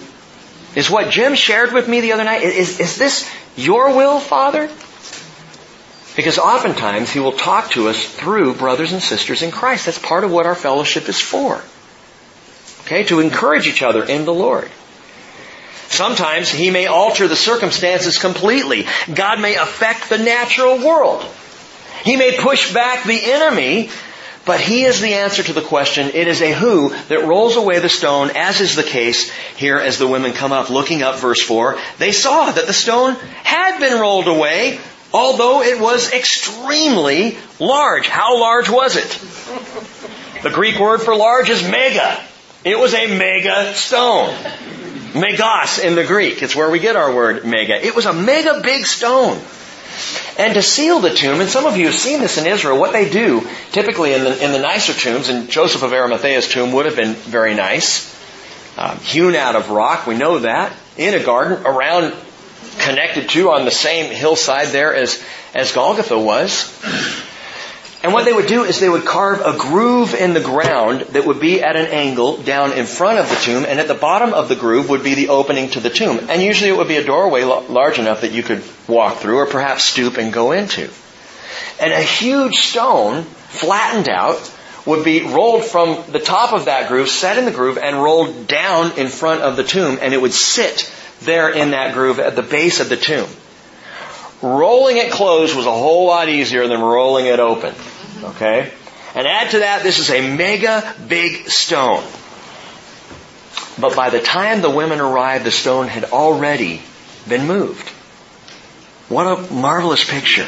Is 0.75 0.89
what 0.89 1.11
Jim 1.11 1.35
shared 1.35 1.73
with 1.73 1.87
me 1.87 2.01
the 2.01 2.11
other 2.13 2.23
night, 2.23 2.41
is, 2.41 2.79
is 2.79 2.97
this 2.97 3.29
your 3.55 3.95
will, 3.95 4.19
Father? 4.19 4.67
Because 6.17 6.39
oftentimes 6.39 7.11
he 7.11 7.19
will 7.19 7.31
talk 7.31 7.69
to 7.71 7.89
us 7.89 8.03
through 8.03 8.55
brothers 8.55 8.91
and 8.91 9.03
sisters 9.03 9.43
in 9.43 9.51
Christ. 9.51 9.85
That's 9.85 9.99
part 9.99 10.23
of 10.23 10.31
what 10.31 10.47
our 10.47 10.55
fellowship 10.55 11.07
is 11.09 11.19
for. 11.21 11.61
Okay, 12.87 13.03
to 13.03 13.19
encourage 13.19 13.67
each 13.67 13.83
other 13.83 14.03
in 14.03 14.25
the 14.25 14.33
Lord. 14.33 14.67
Sometimes 15.89 16.49
he 16.49 16.71
may 16.71 16.87
alter 16.87 17.27
the 17.27 17.35
circumstances 17.35 18.17
completely. 18.17 18.87
God 19.13 19.39
may 19.39 19.55
affect 19.57 20.09
the 20.09 20.17
natural 20.17 20.79
world. 20.83 21.23
He 22.03 22.15
may 22.15 22.35
push 22.39 22.73
back 22.73 23.03
the 23.03 23.19
enemy, 23.33 23.89
but 24.43 24.59
he 24.59 24.85
is 24.85 24.99
the 24.99 25.13
answer 25.13 25.43
to 25.43 25.53
the 25.53 25.61
question. 25.61 26.07
It 26.15 26.27
is 26.27 26.41
a 26.41 26.51
who 26.51 26.89
that 27.09 27.25
rolls 27.27 27.57
away 27.57 27.77
the 27.77 27.89
stone, 27.89 28.31
as 28.31 28.59
is 28.59 28.75
the 28.75 28.81
case 28.83 29.29
here 29.55 29.77
as 29.77 29.99
the 29.99 30.07
women 30.07 30.33
come 30.33 30.51
up, 30.51 30.71
looking 30.71 31.03
up 31.03 31.17
verse 31.19 31.43
4. 31.43 31.77
They 31.99 32.11
saw 32.11 32.49
that 32.51 32.65
the 32.65 32.73
stone 32.73 33.13
had 33.43 33.79
been 33.79 33.99
rolled 33.99 34.27
away, 34.27 34.79
although 35.13 35.61
it 35.61 35.79
was 35.79 36.11
extremely 36.13 37.37
large. 37.59 38.07
How 38.07 38.39
large 38.39 38.69
was 38.69 38.95
it? 38.97 40.43
The 40.43 40.49
Greek 40.49 40.77
word 40.79 41.01
for 41.01 41.15
large 41.15 41.49
is 41.49 41.63
mega. 41.63 42.19
It 42.63 42.77
was 42.77 42.93
a 42.93 43.07
mega 43.17 43.73
stone. 43.75 44.33
Megas 45.15 45.79
in 45.79 45.95
the 45.95 46.05
Greek. 46.05 46.43
It's 46.43 46.55
where 46.55 46.69
we 46.69 46.79
get 46.79 46.95
our 46.95 47.13
word 47.13 47.45
mega. 47.45 47.73
It 47.83 47.95
was 47.95 48.05
a 48.05 48.13
mega 48.13 48.61
big 48.61 48.85
stone. 48.85 49.39
And 50.37 50.53
to 50.53 50.61
seal 50.61 50.99
the 50.99 51.11
tomb, 51.13 51.39
and 51.41 51.49
some 51.49 51.65
of 51.65 51.77
you 51.77 51.85
have 51.87 51.95
seen 51.95 52.19
this 52.19 52.37
in 52.37 52.45
Israel, 52.45 52.77
what 52.77 52.91
they 52.93 53.09
do, 53.09 53.47
typically 53.71 54.13
in 54.13 54.23
the, 54.23 54.33
in 54.43 54.51
the 54.51 54.59
nicer 54.59 54.93
tombs, 54.93 55.29
and 55.29 55.49
Joseph 55.49 55.81
of 55.81 55.93
Arimathea's 55.93 56.47
tomb 56.47 56.71
would 56.73 56.85
have 56.85 56.95
been 56.95 57.15
very 57.15 57.55
nice, 57.55 58.13
uh, 58.77 58.95
hewn 58.97 59.33
out 59.33 59.55
of 59.55 59.71
rock, 59.71 60.05
we 60.05 60.15
know 60.15 60.37
that, 60.39 60.71
in 60.97 61.15
a 61.15 61.23
garden, 61.23 61.65
around 61.65 62.13
connected 62.77 63.29
to 63.29 63.51
on 63.51 63.65
the 63.65 63.71
same 63.71 64.11
hillside 64.11 64.69
there 64.69 64.95
as, 64.95 65.21
as 65.53 65.71
Golgotha 65.71 66.17
was. 66.17 66.67
And 68.03 68.13
what 68.13 68.25
they 68.25 68.31
would 68.33 68.47
do 68.47 68.63
is 68.63 68.79
they 68.79 68.87
would 68.89 69.05
carve 69.05 69.41
a 69.41 69.57
groove 69.57 70.13
in 70.13 70.33
the 70.33 70.39
ground 70.39 71.01
that 71.11 71.25
would 71.25 71.39
be 71.39 71.61
at 71.61 71.75
an 71.75 71.87
angle 71.87 72.37
down 72.37 72.71
in 72.73 72.85
front 72.85 73.17
of 73.19 73.27
the 73.27 73.35
tomb, 73.35 73.65
and 73.67 73.79
at 73.79 73.87
the 73.87 73.95
bottom 73.95 74.33
of 74.33 74.47
the 74.49 74.55
groove 74.55 74.87
would 74.89 75.03
be 75.03 75.15
the 75.15 75.29
opening 75.29 75.69
to 75.71 75.79
the 75.79 75.89
tomb. 75.89 76.19
And 76.29 76.41
usually 76.41 76.69
it 76.69 76.77
would 76.77 76.87
be 76.87 76.97
a 76.97 77.03
doorway 77.03 77.43
large 77.43 77.99
enough 77.99 78.21
that 78.21 78.31
you 78.31 78.43
could 78.43 78.63
walk 78.87 79.17
through 79.17 79.37
or 79.37 79.45
perhaps 79.47 79.83
stoop 79.85 80.17
and 80.17 80.31
go 80.31 80.51
into. 80.51 80.89
And 81.81 81.91
a 81.91 82.01
huge 82.01 82.55
stone, 82.57 83.23
flattened 83.23 84.07
out, 84.09 84.53
would 84.85 85.03
be 85.03 85.23
rolled 85.23 85.65
from 85.65 86.09
the 86.11 86.19
top 86.19 86.53
of 86.53 86.65
that 86.65 86.87
groove, 86.87 87.09
set 87.09 87.37
in 87.37 87.43
the 87.45 87.51
groove, 87.51 87.77
and 87.77 88.01
rolled 88.01 88.47
down 88.47 88.97
in 88.97 89.07
front 89.07 89.41
of 89.41 89.57
the 89.57 89.63
tomb, 89.63 89.97
and 90.01 90.13
it 90.13 90.21
would 90.21 90.33
sit 90.33 90.89
there 91.21 91.49
in 91.49 91.71
that 91.71 91.93
groove 91.93 92.19
at 92.19 92.35
the 92.35 92.41
base 92.43 92.79
of 92.79 92.89
the 92.89 92.97
tomb. 92.97 93.27
Rolling 94.41 94.97
it 94.97 95.11
closed 95.11 95.55
was 95.55 95.65
a 95.65 95.71
whole 95.71 96.07
lot 96.07 96.29
easier 96.29 96.67
than 96.67 96.79
rolling 96.81 97.25
it 97.25 97.39
open. 97.39 97.73
Okay? 98.23 98.71
And 99.15 99.27
add 99.27 99.51
to 99.51 99.59
that, 99.59 99.83
this 99.83 99.99
is 99.99 100.09
a 100.11 100.35
mega 100.35 100.95
big 101.07 101.49
stone. 101.49 102.03
But 103.79 103.95
by 103.95 104.09
the 104.09 104.19
time 104.19 104.61
the 104.61 104.69
women 104.69 104.99
arrived, 104.99 105.45
the 105.45 105.51
stone 105.51 105.87
had 105.87 106.05
already 106.05 106.81
been 107.27 107.47
moved. 107.47 107.87
What 109.09 109.25
a 109.49 109.53
marvelous 109.53 110.03
picture. 110.07 110.47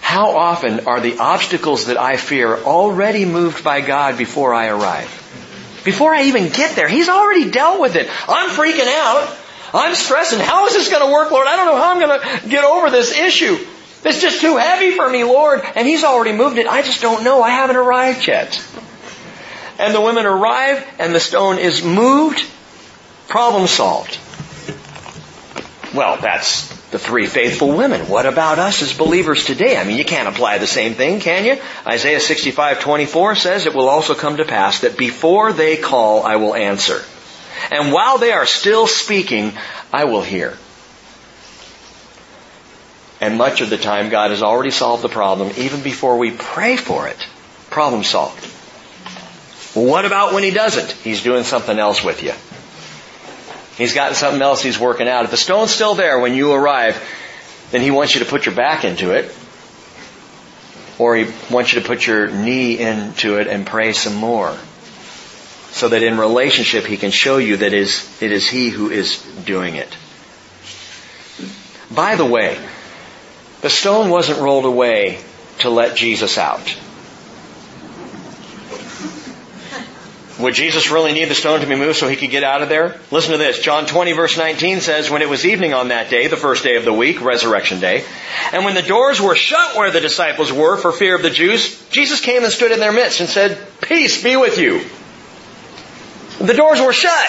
How 0.00 0.36
often 0.36 0.86
are 0.86 1.00
the 1.00 1.18
obstacles 1.18 1.86
that 1.86 1.96
I 1.96 2.16
fear 2.16 2.56
already 2.58 3.24
moved 3.24 3.64
by 3.64 3.80
God 3.80 4.18
before 4.18 4.54
I 4.54 4.68
arrive? 4.68 5.25
Before 5.86 6.12
I 6.12 6.24
even 6.24 6.48
get 6.48 6.74
there, 6.74 6.88
He's 6.88 7.08
already 7.08 7.48
dealt 7.50 7.80
with 7.80 7.94
it. 7.94 8.08
I'm 8.28 8.50
freaking 8.50 8.88
out. 8.92 9.32
I'm 9.72 9.94
stressing. 9.94 10.40
How 10.40 10.66
is 10.66 10.72
this 10.72 10.90
going 10.90 11.06
to 11.06 11.12
work, 11.12 11.30
Lord? 11.30 11.46
I 11.46 11.54
don't 11.54 11.66
know 11.66 11.76
how 11.76 11.92
I'm 11.92 12.00
going 12.00 12.18
to 12.42 12.48
get 12.48 12.64
over 12.64 12.90
this 12.90 13.16
issue. 13.16 13.56
It's 14.04 14.20
just 14.20 14.40
too 14.40 14.56
heavy 14.56 14.90
for 14.96 15.08
me, 15.08 15.22
Lord. 15.22 15.62
And 15.76 15.86
He's 15.86 16.02
already 16.02 16.36
moved 16.36 16.58
it. 16.58 16.66
I 16.66 16.82
just 16.82 17.00
don't 17.00 17.22
know. 17.22 17.40
I 17.40 17.50
haven't 17.50 17.76
arrived 17.76 18.26
yet. 18.26 18.60
And 19.78 19.94
the 19.94 20.00
women 20.00 20.26
arrive, 20.26 20.84
and 20.98 21.14
the 21.14 21.20
stone 21.20 21.58
is 21.58 21.84
moved. 21.84 22.44
Problem 23.28 23.68
solved. 23.68 24.18
Well, 25.94 26.16
that's 26.20 26.74
the 26.96 27.02
three 27.02 27.26
faithful 27.26 27.76
women. 27.76 28.08
What 28.08 28.24
about 28.24 28.58
us 28.58 28.80
as 28.80 28.94
believers 28.96 29.44
today? 29.44 29.76
I 29.76 29.84
mean, 29.84 29.98
you 29.98 30.04
can't 30.06 30.28
apply 30.28 30.56
the 30.56 30.66
same 30.66 30.94
thing, 30.94 31.20
can 31.20 31.44
you? 31.44 31.58
Isaiah 31.86 32.16
65:24 32.20 33.34
says, 33.36 33.66
"It 33.66 33.74
will 33.74 33.90
also 33.90 34.14
come 34.14 34.38
to 34.38 34.46
pass 34.46 34.78
that 34.80 34.96
before 34.96 35.52
they 35.52 35.76
call, 35.76 36.24
I 36.24 36.36
will 36.36 36.54
answer, 36.54 37.04
and 37.70 37.92
while 37.92 38.16
they 38.16 38.32
are 38.32 38.46
still 38.46 38.86
speaking, 38.86 39.52
I 39.92 40.04
will 40.04 40.22
hear." 40.22 40.56
And 43.20 43.36
much 43.36 43.60
of 43.60 43.68
the 43.68 43.76
time, 43.76 44.08
God 44.08 44.30
has 44.30 44.42
already 44.42 44.70
solved 44.70 45.02
the 45.02 45.10
problem 45.10 45.52
even 45.58 45.80
before 45.82 46.16
we 46.16 46.30
pray 46.30 46.76
for 46.76 47.06
it. 47.08 47.18
Problem 47.68 48.04
solved. 48.04 48.42
What 49.74 50.06
about 50.06 50.32
when 50.32 50.44
He 50.44 50.50
doesn't? 50.50 50.94
He's 51.04 51.20
doing 51.20 51.44
something 51.44 51.78
else 51.78 52.02
with 52.02 52.22
you. 52.22 52.32
He's 53.76 53.92
got 53.94 54.16
something 54.16 54.40
else 54.40 54.62
he's 54.62 54.78
working 54.78 55.06
out. 55.06 55.24
If 55.26 55.30
the 55.30 55.36
stone's 55.36 55.70
still 55.70 55.94
there 55.94 56.18
when 56.18 56.34
you 56.34 56.52
arrive, 56.52 57.00
then 57.72 57.82
he 57.82 57.90
wants 57.90 58.14
you 58.14 58.20
to 58.20 58.26
put 58.26 58.46
your 58.46 58.54
back 58.54 58.84
into 58.84 59.12
it. 59.12 59.32
Or 60.98 61.14
he 61.14 61.30
wants 61.52 61.74
you 61.74 61.82
to 61.82 61.86
put 61.86 62.06
your 62.06 62.26
knee 62.28 62.78
into 62.78 63.36
it 63.38 63.48
and 63.48 63.66
pray 63.66 63.92
some 63.92 64.14
more. 64.14 64.56
So 65.72 65.88
that 65.90 66.02
in 66.02 66.16
relationship 66.16 66.86
he 66.86 66.96
can 66.96 67.10
show 67.10 67.36
you 67.36 67.58
that 67.58 67.74
is, 67.74 68.02
it 68.22 68.32
is 68.32 68.48
he 68.48 68.70
who 68.70 68.88
is 68.90 69.18
doing 69.44 69.74
it. 69.76 69.94
By 71.94 72.16
the 72.16 72.24
way, 72.24 72.56
the 73.60 73.68
stone 73.68 74.08
wasn't 74.08 74.38
rolled 74.40 74.64
away 74.64 75.20
to 75.58 75.68
let 75.70 75.98
Jesus 75.98 76.38
out. 76.38 76.66
Would 80.38 80.52
Jesus 80.52 80.90
really 80.90 81.14
need 81.14 81.26
the 81.26 81.34
stone 81.34 81.60
to 81.60 81.66
be 81.66 81.76
moved 81.76 81.96
so 81.98 82.08
he 82.08 82.16
could 82.16 82.28
get 82.28 82.44
out 82.44 82.60
of 82.62 82.68
there? 82.68 82.94
Listen 83.10 83.32
to 83.32 83.38
this. 83.38 83.58
John 83.58 83.86
20 83.86 84.12
verse 84.12 84.36
19 84.36 84.80
says, 84.82 85.08
When 85.08 85.22
it 85.22 85.30
was 85.30 85.46
evening 85.46 85.72
on 85.72 85.88
that 85.88 86.10
day, 86.10 86.26
the 86.26 86.36
first 86.36 86.62
day 86.62 86.76
of 86.76 86.84
the 86.84 86.92
week, 86.92 87.22
resurrection 87.22 87.80
day, 87.80 88.04
and 88.52 88.64
when 88.66 88.74
the 88.74 88.82
doors 88.82 89.18
were 89.18 89.34
shut 89.34 89.76
where 89.76 89.90
the 89.90 90.00
disciples 90.00 90.52
were 90.52 90.76
for 90.76 90.92
fear 90.92 91.16
of 91.16 91.22
the 91.22 91.30
Jews, 91.30 91.82
Jesus 91.88 92.20
came 92.20 92.44
and 92.44 92.52
stood 92.52 92.70
in 92.70 92.80
their 92.80 92.92
midst 92.92 93.20
and 93.20 93.28
said, 93.30 93.56
Peace 93.80 94.22
be 94.22 94.36
with 94.36 94.58
you. 94.58 94.82
The 96.46 96.52
doors 96.52 96.82
were 96.82 96.92
shut. 96.92 97.28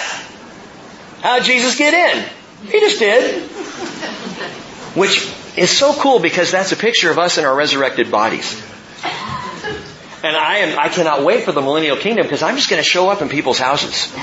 How'd 1.22 1.44
Jesus 1.44 1.76
get 1.76 1.94
in? 1.94 2.24
He 2.66 2.80
just 2.80 2.98
did. 2.98 3.50
Which 4.94 5.32
is 5.56 5.70
so 5.70 5.94
cool 5.94 6.18
because 6.18 6.50
that's 6.50 6.72
a 6.72 6.76
picture 6.76 7.10
of 7.10 7.18
us 7.18 7.38
in 7.38 7.46
our 7.46 7.54
resurrected 7.56 8.10
bodies. 8.10 8.62
And 10.22 10.34
I 10.36 10.58
am, 10.58 10.78
I 10.78 10.88
cannot 10.88 11.22
wait 11.22 11.44
for 11.44 11.52
the 11.52 11.60
millennial 11.60 11.96
kingdom 11.96 12.24
because 12.24 12.42
I'm 12.42 12.56
just 12.56 12.68
going 12.68 12.82
to 12.82 12.88
show 12.88 13.08
up 13.08 13.22
in 13.22 13.28
people's 13.28 13.58
houses. 13.58 14.06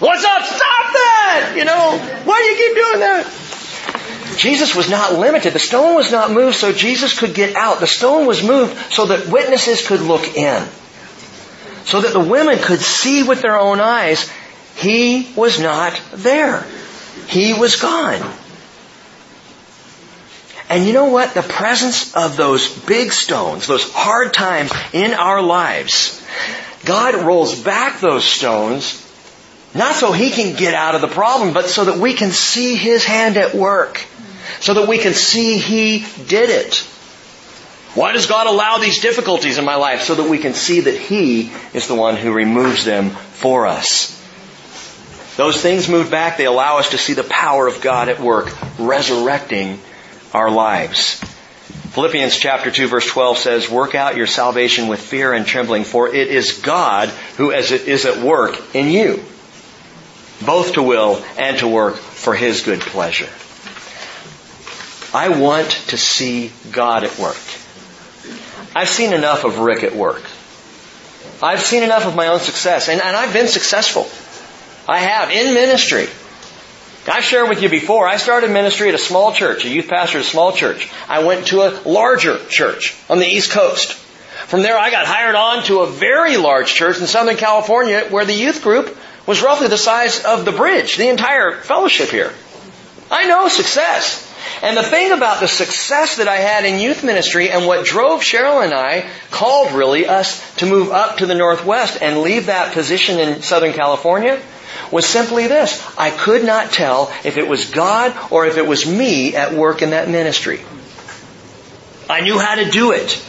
What's 0.00 0.24
up? 0.24 0.42
Stop 0.42 0.92
that! 0.94 1.52
You 1.56 1.64
know, 1.64 1.98
why 2.24 2.40
do 2.40 2.44
you 2.44 2.56
keep 2.56 2.86
doing 2.86 3.00
that? 3.00 4.36
Jesus 4.36 4.74
was 4.74 4.90
not 4.90 5.12
limited. 5.14 5.52
The 5.52 5.60
stone 5.60 5.94
was 5.94 6.10
not 6.10 6.32
moved 6.32 6.56
so 6.56 6.72
Jesus 6.72 7.16
could 7.16 7.34
get 7.34 7.54
out. 7.54 7.78
The 7.78 7.86
stone 7.86 8.26
was 8.26 8.42
moved 8.42 8.76
so 8.92 9.06
that 9.06 9.28
witnesses 9.28 9.86
could 9.86 10.00
look 10.00 10.36
in. 10.36 10.66
So 11.84 12.00
that 12.00 12.12
the 12.12 12.18
women 12.20 12.58
could 12.58 12.80
see 12.80 13.22
with 13.22 13.42
their 13.42 13.58
own 13.60 13.78
eyes, 13.78 14.28
he 14.74 15.32
was 15.36 15.60
not 15.60 16.00
there. 16.14 16.66
He 17.28 17.54
was 17.54 17.76
gone. 17.76 18.22
And 20.74 20.84
you 20.88 20.92
know 20.92 21.04
what? 21.04 21.34
The 21.34 21.42
presence 21.42 22.16
of 22.16 22.36
those 22.36 22.68
big 22.68 23.12
stones, 23.12 23.68
those 23.68 23.88
hard 23.92 24.34
times 24.34 24.72
in 24.92 25.14
our 25.14 25.40
lives, 25.40 26.20
God 26.84 27.14
rolls 27.14 27.54
back 27.62 28.00
those 28.00 28.24
stones, 28.24 29.00
not 29.72 29.94
so 29.94 30.10
He 30.10 30.30
can 30.30 30.56
get 30.56 30.74
out 30.74 30.96
of 30.96 31.00
the 31.00 31.06
problem, 31.06 31.52
but 31.54 31.66
so 31.68 31.84
that 31.84 31.98
we 31.98 32.12
can 32.14 32.32
see 32.32 32.74
His 32.74 33.04
hand 33.04 33.36
at 33.36 33.54
work. 33.54 34.04
So 34.58 34.74
that 34.74 34.88
we 34.88 34.98
can 34.98 35.14
see 35.14 35.58
He 35.58 36.04
did 36.26 36.50
it. 36.50 36.78
Why 37.94 38.10
does 38.10 38.26
God 38.26 38.48
allow 38.48 38.78
these 38.78 39.00
difficulties 39.00 39.58
in 39.58 39.64
my 39.64 39.76
life? 39.76 40.02
So 40.02 40.16
that 40.16 40.28
we 40.28 40.38
can 40.38 40.54
see 40.54 40.80
that 40.80 40.96
He 40.98 41.52
is 41.72 41.86
the 41.86 41.94
one 41.94 42.16
who 42.16 42.32
removes 42.32 42.84
them 42.84 43.10
for 43.10 43.68
us. 43.68 44.10
Those 45.36 45.60
things 45.62 45.88
move 45.88 46.10
back, 46.10 46.36
they 46.36 46.46
allow 46.46 46.78
us 46.78 46.90
to 46.90 46.98
see 46.98 47.12
the 47.12 47.22
power 47.22 47.68
of 47.68 47.80
God 47.80 48.08
at 48.08 48.18
work, 48.18 48.50
resurrecting 48.80 49.78
our 50.34 50.50
lives. 50.50 51.14
Philippians 51.94 52.36
chapter 52.36 52.70
2 52.72 52.88
verse 52.88 53.06
12 53.08 53.38
says, 53.38 53.70
work 53.70 53.94
out 53.94 54.16
your 54.16 54.26
salvation 54.26 54.88
with 54.88 55.00
fear 55.00 55.32
and 55.32 55.46
trembling, 55.46 55.84
for 55.84 56.08
it 56.08 56.28
is 56.28 56.58
God 56.60 57.08
who 57.38 57.52
is 57.52 58.04
at 58.04 58.18
work 58.22 58.56
in 58.74 58.88
you, 58.90 59.22
both 60.44 60.72
to 60.74 60.82
will 60.82 61.24
and 61.38 61.56
to 61.58 61.68
work 61.68 61.94
for 61.94 62.34
His 62.34 62.62
good 62.62 62.80
pleasure. 62.80 63.28
I 65.16 65.28
want 65.28 65.70
to 65.70 65.96
see 65.96 66.50
God 66.72 67.04
at 67.04 67.16
work. 67.16 67.36
I've 68.76 68.88
seen 68.88 69.12
enough 69.12 69.44
of 69.44 69.60
Rick 69.60 69.84
at 69.84 69.94
work. 69.94 70.22
I've 71.40 71.60
seen 71.60 71.84
enough 71.84 72.06
of 72.06 72.16
my 72.16 72.26
own 72.28 72.40
success, 72.40 72.88
and, 72.88 73.00
and 73.00 73.16
I've 73.16 73.32
been 73.32 73.46
successful. 73.46 74.08
I 74.88 74.98
have 74.98 75.30
in 75.30 75.54
ministry. 75.54 76.06
I 77.08 77.20
shared 77.20 77.50
with 77.50 77.60
you 77.62 77.68
before, 77.68 78.08
I 78.08 78.16
started 78.16 78.50
ministry 78.50 78.88
at 78.88 78.94
a 78.94 78.98
small 78.98 79.32
church, 79.32 79.64
a 79.64 79.68
youth 79.68 79.88
pastor 79.88 80.18
at 80.18 80.24
a 80.24 80.28
small 80.28 80.52
church. 80.52 80.88
I 81.06 81.24
went 81.24 81.48
to 81.48 81.62
a 81.62 81.76
larger 81.86 82.38
church 82.46 82.94
on 83.10 83.18
the 83.18 83.26
East 83.26 83.50
Coast. 83.50 83.92
From 84.46 84.62
there, 84.62 84.78
I 84.78 84.90
got 84.90 85.06
hired 85.06 85.34
on 85.34 85.64
to 85.64 85.80
a 85.80 85.86
very 85.86 86.38
large 86.38 86.72
church 86.74 86.98
in 86.98 87.06
Southern 87.06 87.36
California 87.36 88.06
where 88.08 88.24
the 88.24 88.34
youth 88.34 88.62
group 88.62 88.96
was 89.26 89.42
roughly 89.42 89.68
the 89.68 89.76
size 89.78 90.24
of 90.24 90.44
the 90.44 90.52
bridge, 90.52 90.96
the 90.96 91.08
entire 91.08 91.60
fellowship 91.60 92.08
here. 92.08 92.32
I 93.10 93.26
know 93.28 93.48
success. 93.48 94.30
And 94.62 94.76
the 94.76 94.82
thing 94.82 95.12
about 95.12 95.40
the 95.40 95.48
success 95.48 96.16
that 96.16 96.28
I 96.28 96.36
had 96.36 96.64
in 96.64 96.78
youth 96.80 97.04
ministry 97.04 97.50
and 97.50 97.66
what 97.66 97.84
drove 97.84 98.20
Cheryl 98.20 98.64
and 98.64 98.72
I 98.72 99.08
called 99.30 99.72
really 99.72 100.06
us 100.06 100.40
to 100.56 100.66
move 100.66 100.90
up 100.90 101.18
to 101.18 101.26
the 101.26 101.34
Northwest 101.34 101.98
and 102.00 102.20
leave 102.22 102.46
that 102.46 102.72
position 102.72 103.18
in 103.18 103.42
Southern 103.42 103.72
California 103.74 104.40
was 104.90 105.06
simply 105.06 105.46
this. 105.46 105.82
I 105.98 106.10
could 106.10 106.44
not 106.44 106.72
tell 106.72 107.12
if 107.24 107.36
it 107.36 107.48
was 107.48 107.70
God 107.70 108.14
or 108.30 108.46
if 108.46 108.56
it 108.56 108.66
was 108.66 108.86
me 108.88 109.36
at 109.36 109.52
work 109.52 109.82
in 109.82 109.90
that 109.90 110.08
ministry. 110.08 110.60
I 112.08 112.20
knew 112.20 112.38
how 112.38 112.56
to 112.56 112.70
do 112.70 112.92
it. 112.92 113.24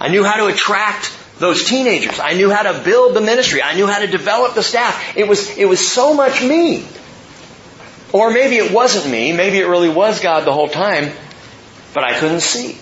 I 0.00 0.08
knew 0.08 0.24
how 0.24 0.36
to 0.46 0.52
attract 0.52 1.16
those 1.38 1.64
teenagers. 1.64 2.20
I 2.20 2.34
knew 2.34 2.50
how 2.50 2.70
to 2.70 2.84
build 2.84 3.14
the 3.16 3.20
ministry. 3.20 3.62
I 3.62 3.74
knew 3.74 3.86
how 3.86 3.98
to 4.00 4.06
develop 4.06 4.54
the 4.54 4.62
staff. 4.62 5.16
It 5.16 5.28
was, 5.28 5.56
it 5.58 5.68
was 5.68 5.86
so 5.86 6.14
much 6.14 6.42
me. 6.42 6.86
Or 8.12 8.30
maybe 8.32 8.56
it 8.56 8.72
wasn't 8.72 9.10
me. 9.10 9.32
Maybe 9.32 9.58
it 9.58 9.66
really 9.66 9.88
was 9.88 10.20
God 10.20 10.44
the 10.44 10.52
whole 10.52 10.68
time, 10.68 11.12
but 11.94 12.04
I 12.04 12.18
couldn't 12.18 12.40
see. 12.40 12.78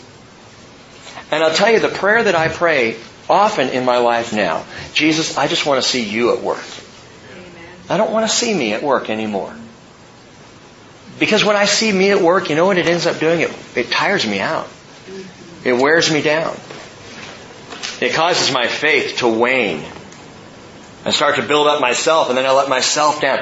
And 1.31 1.43
I'll 1.45 1.55
tell 1.55 1.71
you, 1.71 1.81
the 1.81 1.89
prayer 1.91 2.23
that 2.23 2.35
I 2.35 2.49
pray 2.49 2.97
often 3.29 3.69
in 3.69 3.85
my 3.85 3.99
life 3.99 4.33
now, 4.33 4.65
Jesus, 4.95 5.37
I 5.37 5.47
just 5.47 5.67
want 5.67 5.83
to 5.83 5.89
see 5.89 6.03
you 6.09 6.33
at 6.35 6.43
work. 6.43 6.65
I 7.89 7.97
don't 7.97 8.11
want 8.13 8.29
to 8.29 8.35
see 8.35 8.53
me 8.53 8.73
at 8.75 8.83
work 8.83 9.09
anymore. 9.11 9.53
Because 11.19 11.45
when 11.45 11.57
I 11.57 11.65
see 11.65 11.91
me 11.91 12.11
at 12.11 12.21
work, 12.21 12.51
you 12.51 12.55
know 12.57 12.67
what 12.67 12.79
it 12.79 12.87
ends 12.87 13.07
up 13.07 13.19
doing? 13.19 13.41
It, 13.41 13.51
it 13.75 13.91
tires 13.91 14.27
me 14.27 14.41
out. 14.41 14.69
It 15.65 15.73
wears 15.73 16.13
me 16.13 16.23
down. 16.23 16.55
It 18.01 18.13
causes 18.15 18.53
my 18.53 18.69
faith 18.69 19.19
to 19.19 19.29
wane. 19.29 19.83
I 21.05 21.11
start 21.11 21.37
to 21.37 21.43
build 21.43 21.67
up 21.67 21.81
myself 21.81 22.29
and 22.29 22.39
then 22.39 22.47
I 22.47 22.53
let 22.53 22.69
myself 22.69 23.21
down. 23.21 23.41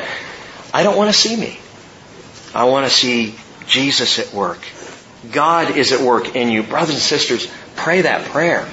I 0.73 0.83
don't 0.85 0.97
want 0.97 1.13
to 1.13 1.19
see 1.19 1.37
me. 1.37 1.59
I 2.55 2.65
want 2.65 2.87
to 2.87 2.95
see 2.95 3.35
Jesus 3.67 4.19
at 4.19 4.33
work. 4.33 4.61
God 5.33 5.77
is 5.77 5.93
at 5.93 6.01
work 6.01 6.37
in 6.37 6.49
you. 6.51 6.63
Brothers 6.63 6.91
and 6.95 6.99
sisters, 7.03 7.51
pray 7.75 8.03
that 8.03 8.27
prayer. 8.27 8.67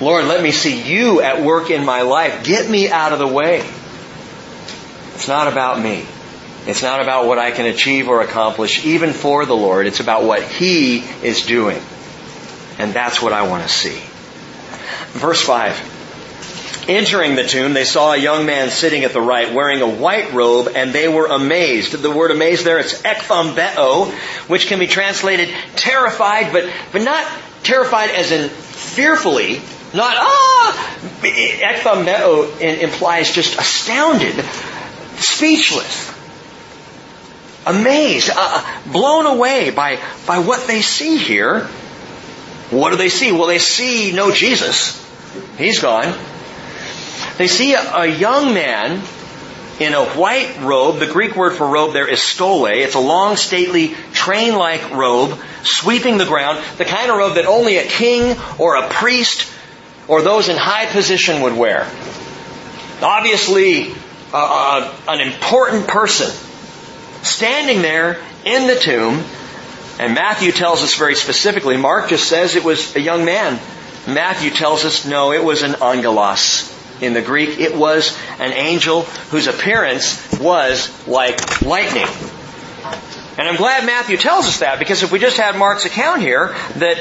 Lord, 0.00 0.26
let 0.26 0.42
me 0.42 0.50
see 0.52 0.80
you 0.80 1.20
at 1.20 1.42
work 1.42 1.70
in 1.70 1.84
my 1.84 2.02
life. 2.02 2.44
Get 2.44 2.70
me 2.70 2.88
out 2.90 3.12
of 3.12 3.18
the 3.18 3.26
way. 3.26 3.66
It's 5.20 5.28
not 5.28 5.48
about 5.48 5.78
me. 5.78 6.02
It's 6.66 6.82
not 6.82 7.02
about 7.02 7.26
what 7.26 7.38
I 7.38 7.50
can 7.50 7.66
achieve 7.66 8.08
or 8.08 8.22
accomplish, 8.22 8.82
even 8.86 9.12
for 9.12 9.44
the 9.44 9.54
Lord. 9.54 9.86
It's 9.86 10.00
about 10.00 10.24
what 10.24 10.42
He 10.42 11.00
is 11.22 11.44
doing. 11.44 11.78
And 12.78 12.94
that's 12.94 13.20
what 13.20 13.34
I 13.34 13.46
want 13.46 13.62
to 13.62 13.68
see. 13.68 14.00
Verse 15.18 15.42
5. 15.42 16.86
Entering 16.88 17.34
the 17.34 17.44
tomb, 17.44 17.74
they 17.74 17.84
saw 17.84 18.14
a 18.14 18.16
young 18.16 18.46
man 18.46 18.70
sitting 18.70 19.04
at 19.04 19.12
the 19.12 19.20
right, 19.20 19.52
wearing 19.52 19.82
a 19.82 19.86
white 19.88 20.32
robe, 20.32 20.68
and 20.74 20.90
they 20.94 21.06
were 21.06 21.26
amazed. 21.26 21.92
The 21.92 22.10
word 22.10 22.30
amazed 22.30 22.64
there, 22.64 22.78
it's 22.78 23.02
ekthambeo, 23.02 24.10
which 24.48 24.68
can 24.68 24.78
be 24.78 24.86
translated 24.86 25.50
terrified, 25.76 26.50
but, 26.50 26.66
but 26.92 27.02
not 27.02 27.30
terrified 27.62 28.08
as 28.08 28.30
in 28.32 28.48
fearfully, 28.48 29.56
not, 29.92 30.14
ah! 30.16 30.98
Ekthambeo 31.24 32.58
implies 32.58 33.30
just 33.32 33.58
astounded 33.60 34.42
speechless, 35.20 36.12
amazed, 37.66 38.30
uh, 38.30 38.34
uh, 38.36 38.90
blown 38.92 39.26
away 39.26 39.70
by, 39.70 39.98
by 40.26 40.38
what 40.38 40.66
they 40.66 40.80
see 40.82 41.18
here. 41.18 41.64
What 42.70 42.90
do 42.90 42.96
they 42.96 43.08
see? 43.08 43.32
Well, 43.32 43.46
they 43.46 43.58
see 43.58 44.12
no 44.12 44.30
Jesus. 44.32 44.98
He's 45.58 45.80
gone. 45.80 46.14
They 47.36 47.48
see 47.48 47.74
a, 47.74 47.94
a 47.96 48.06
young 48.06 48.54
man 48.54 49.02
in 49.78 49.92
a 49.92 50.04
white 50.04 50.60
robe. 50.62 50.98
The 50.98 51.06
Greek 51.06 51.34
word 51.36 51.52
for 51.52 51.66
robe 51.66 51.92
there 51.92 52.06
is 52.08 52.22
stole. 52.22 52.66
It's 52.66 52.94
a 52.94 53.00
long, 53.00 53.36
stately, 53.36 53.88
train-like 54.12 54.90
robe 54.92 55.38
sweeping 55.64 56.16
the 56.16 56.26
ground, 56.26 56.62
the 56.78 56.84
kind 56.84 57.10
of 57.10 57.16
robe 57.18 57.34
that 57.34 57.44
only 57.46 57.76
a 57.76 57.84
king 57.84 58.38
or 58.58 58.76
a 58.76 58.88
priest 58.88 59.50
or 60.08 60.22
those 60.22 60.48
in 60.48 60.56
high 60.56 60.86
position 60.86 61.42
would 61.42 61.56
wear. 61.56 61.82
Obviously, 63.02 63.92
an 64.32 65.20
important 65.20 65.86
person 65.88 66.28
standing 67.24 67.82
there 67.82 68.16
in 68.44 68.66
the 68.66 68.76
tomb. 68.76 69.22
And 69.98 70.14
Matthew 70.14 70.52
tells 70.52 70.82
us 70.82 70.94
very 70.94 71.14
specifically. 71.14 71.76
Mark 71.76 72.08
just 72.08 72.26
says 72.28 72.56
it 72.56 72.64
was 72.64 72.94
a 72.96 73.00
young 73.00 73.24
man. 73.24 73.60
Matthew 74.06 74.50
tells 74.50 74.84
us, 74.84 75.06
no, 75.06 75.32
it 75.32 75.44
was 75.44 75.62
an 75.62 75.76
angelos. 75.82 76.68
In 77.02 77.14
the 77.14 77.22
Greek, 77.22 77.58
it 77.58 77.74
was 77.74 78.16
an 78.40 78.52
angel 78.52 79.02
whose 79.30 79.46
appearance 79.46 80.38
was 80.38 81.06
like 81.08 81.62
lightning. 81.62 82.06
And 83.38 83.48
I'm 83.48 83.56
glad 83.56 83.86
Matthew 83.86 84.18
tells 84.18 84.46
us 84.46 84.60
that 84.60 84.78
because 84.78 85.02
if 85.02 85.10
we 85.10 85.18
just 85.18 85.38
had 85.38 85.56
Mark's 85.56 85.86
account 85.86 86.20
here, 86.20 86.54
that 86.76 86.98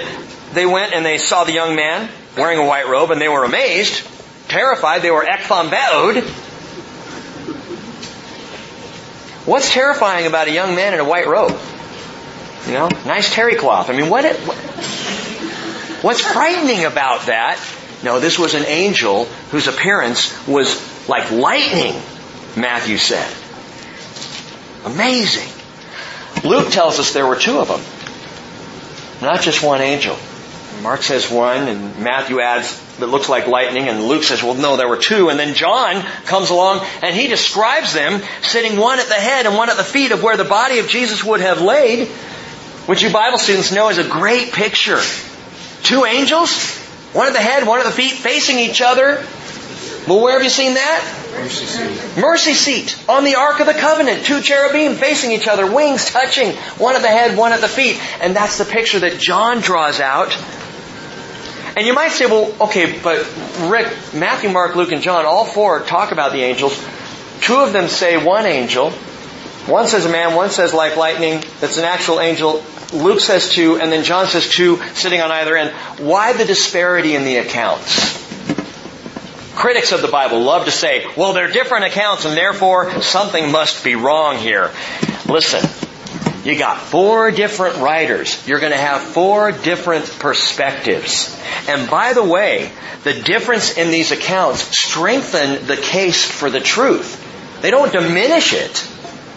they 0.53 0.65
went 0.65 0.93
and 0.93 1.05
they 1.05 1.17
saw 1.17 1.43
the 1.43 1.51
young 1.51 1.75
man 1.75 2.09
wearing 2.37 2.59
a 2.59 2.65
white 2.65 2.87
robe 2.87 3.11
and 3.11 3.19
they 3.19 3.27
were 3.27 3.43
amazed, 3.43 4.07
terrified, 4.47 5.01
they 5.01 5.11
were 5.11 5.25
ekthambeod, 5.25 6.23
What's 9.49 9.71
terrifying 9.73 10.27
about 10.27 10.47
a 10.47 10.51
young 10.51 10.75
man 10.75 10.93
in 10.93 10.99
a 10.99 11.03
white 11.03 11.25
robe? 11.25 11.57
You 12.67 12.73
know, 12.73 12.87
nice 13.07 13.33
terry 13.33 13.55
cloth. 13.55 13.89
I 13.89 13.97
mean, 13.97 14.07
what, 14.07 14.23
it, 14.23 14.35
what 14.47 14.55
what's 16.03 16.21
frightening 16.21 16.85
about 16.85 17.25
that? 17.25 17.59
No, 18.03 18.19
this 18.19 18.37
was 18.37 18.53
an 18.53 18.63
angel 18.67 19.25
whose 19.49 19.65
appearance 19.67 20.37
was 20.47 20.77
like 21.09 21.31
lightning, 21.31 21.93
Matthew 22.55 22.99
said. 22.99 23.27
Amazing. 24.85 25.49
Luke 26.43 26.69
tells 26.69 26.99
us 26.99 27.13
there 27.13 27.25
were 27.25 27.35
two 27.35 27.57
of 27.57 27.69
them. 27.69 29.27
Not 29.27 29.41
just 29.41 29.63
one 29.63 29.81
angel. 29.81 30.15
Mark 30.81 31.03
says 31.03 31.29
one, 31.29 31.67
and 31.67 31.99
Matthew 31.99 32.39
adds 32.39 32.79
that 32.97 33.07
looks 33.07 33.27
like 33.27 33.47
lightning, 33.47 33.89
and 33.89 34.03
Luke 34.05 34.23
says, 34.23 34.41
well, 34.41 34.53
no, 34.53 34.77
there 34.77 34.87
were 34.87 34.97
two. 34.97 35.29
And 35.29 35.37
then 35.37 35.53
John 35.53 36.01
comes 36.25 36.49
along, 36.51 36.83
and 37.01 37.13
he 37.15 37.27
describes 37.27 37.93
them 37.93 38.21
sitting 38.41 38.77
one 38.79 38.99
at 38.99 39.07
the 39.07 39.13
head 39.15 39.45
and 39.45 39.55
one 39.55 39.69
at 39.69 39.75
the 39.77 39.83
feet 39.83 40.11
of 40.13 40.23
where 40.23 40.37
the 40.37 40.45
body 40.45 40.79
of 40.79 40.87
Jesus 40.87 41.21
would 41.23 41.41
have 41.41 41.61
laid, 41.61 42.07
which 42.87 43.01
you 43.03 43.09
Bible 43.09 43.37
students 43.37 43.73
know 43.73 43.89
is 43.89 43.97
a 43.97 44.03
great 44.07 44.53
picture. 44.53 45.01
Two 45.83 46.05
angels, 46.05 46.73
one 47.11 47.27
at 47.27 47.33
the 47.33 47.41
head, 47.41 47.67
one 47.67 47.79
at 47.79 47.85
the 47.85 47.91
feet, 47.91 48.13
facing 48.13 48.57
each 48.57 48.81
other. 48.81 49.17
Well, 50.07 50.23
where 50.23 50.33
have 50.33 50.43
you 50.43 50.49
seen 50.49 50.75
that? 50.75 51.31
Mercy 51.39 51.65
seat. 51.65 52.17
Mercy 52.21 52.53
seat 52.53 53.09
on 53.09 53.25
the 53.25 53.35
Ark 53.35 53.59
of 53.59 53.67
the 53.67 53.73
Covenant. 53.73 54.25
Two 54.25 54.41
cherubim 54.41 54.95
facing 54.95 55.31
each 55.33 55.47
other, 55.47 55.69
wings 55.71 56.05
touching, 56.09 56.53
one 56.77 56.95
at 56.95 57.01
the 57.01 57.07
head, 57.09 57.37
one 57.37 57.51
at 57.51 57.59
the 57.61 57.67
feet. 57.67 57.99
And 58.21 58.35
that's 58.35 58.57
the 58.57 58.65
picture 58.65 58.99
that 58.99 59.19
John 59.19 59.59
draws 59.59 59.99
out 59.99 60.35
and 61.79 61.87
you 61.87 61.93
might 61.93 62.11
say, 62.11 62.25
well, 62.25 62.53
okay, 62.67 62.99
but 63.01 63.19
Rick, 63.71 63.87
Matthew, 64.13 64.49
Mark, 64.49 64.75
Luke, 64.75 64.91
and 64.91 65.01
John, 65.01 65.25
all 65.25 65.45
four 65.45 65.79
talk 65.79 66.11
about 66.11 66.33
the 66.33 66.39
angels. 66.41 66.75
Two 67.39 67.55
of 67.55 67.71
them 67.71 67.87
say 67.87 68.21
one 68.21 68.45
angel. 68.45 68.91
One 68.91 69.87
says 69.87 70.05
a 70.05 70.09
man, 70.09 70.35
one 70.35 70.49
says 70.49 70.73
like 70.73 70.97
lightning. 70.97 71.41
That's 71.61 71.77
an 71.77 71.85
actual 71.85 72.19
angel. 72.19 72.61
Luke 72.91 73.21
says 73.21 73.51
two, 73.53 73.77
and 73.77 73.93
then 73.93 74.03
John 74.03 74.27
says 74.27 74.49
two 74.49 74.75
sitting 74.93 75.21
on 75.21 75.31
either 75.31 75.55
end. 75.55 75.69
Why 76.05 76.33
the 76.33 76.43
disparity 76.43 77.15
in 77.15 77.23
the 77.23 77.37
accounts? 77.37 78.19
Critics 79.55 79.93
of 79.93 80.01
the 80.01 80.07
Bible 80.09 80.41
love 80.41 80.65
to 80.65 80.71
say, 80.71 81.07
well, 81.15 81.31
they're 81.31 81.47
different 81.49 81.85
accounts 81.85 82.25
and 82.25 82.35
therefore 82.35 83.01
something 83.01 83.53
must 83.53 83.85
be 83.85 83.95
wrong 83.95 84.37
here. 84.37 84.69
Listen, 85.27 85.61
you 86.43 86.57
got 86.57 86.77
four 86.77 87.31
different 87.31 87.77
writers. 87.77 88.45
You're 88.47 88.61
going 88.61 88.71
to 88.71 88.77
have 88.77 89.01
four 89.01 89.51
different 89.51 90.05
perspectives. 90.19 91.35
And 91.67 91.89
by 91.89 92.13
the 92.13 92.23
way, 92.23 92.71
the 93.03 93.13
difference 93.13 93.77
in 93.77 93.91
these 93.91 94.11
accounts 94.11 94.61
strengthen 94.77 95.67
the 95.67 95.75
case 95.75 96.23
for 96.23 96.49
the 96.49 96.61
truth. 96.61 97.25
They 97.61 97.71
don't 97.71 97.91
diminish 97.91 98.53
it. 98.53 98.87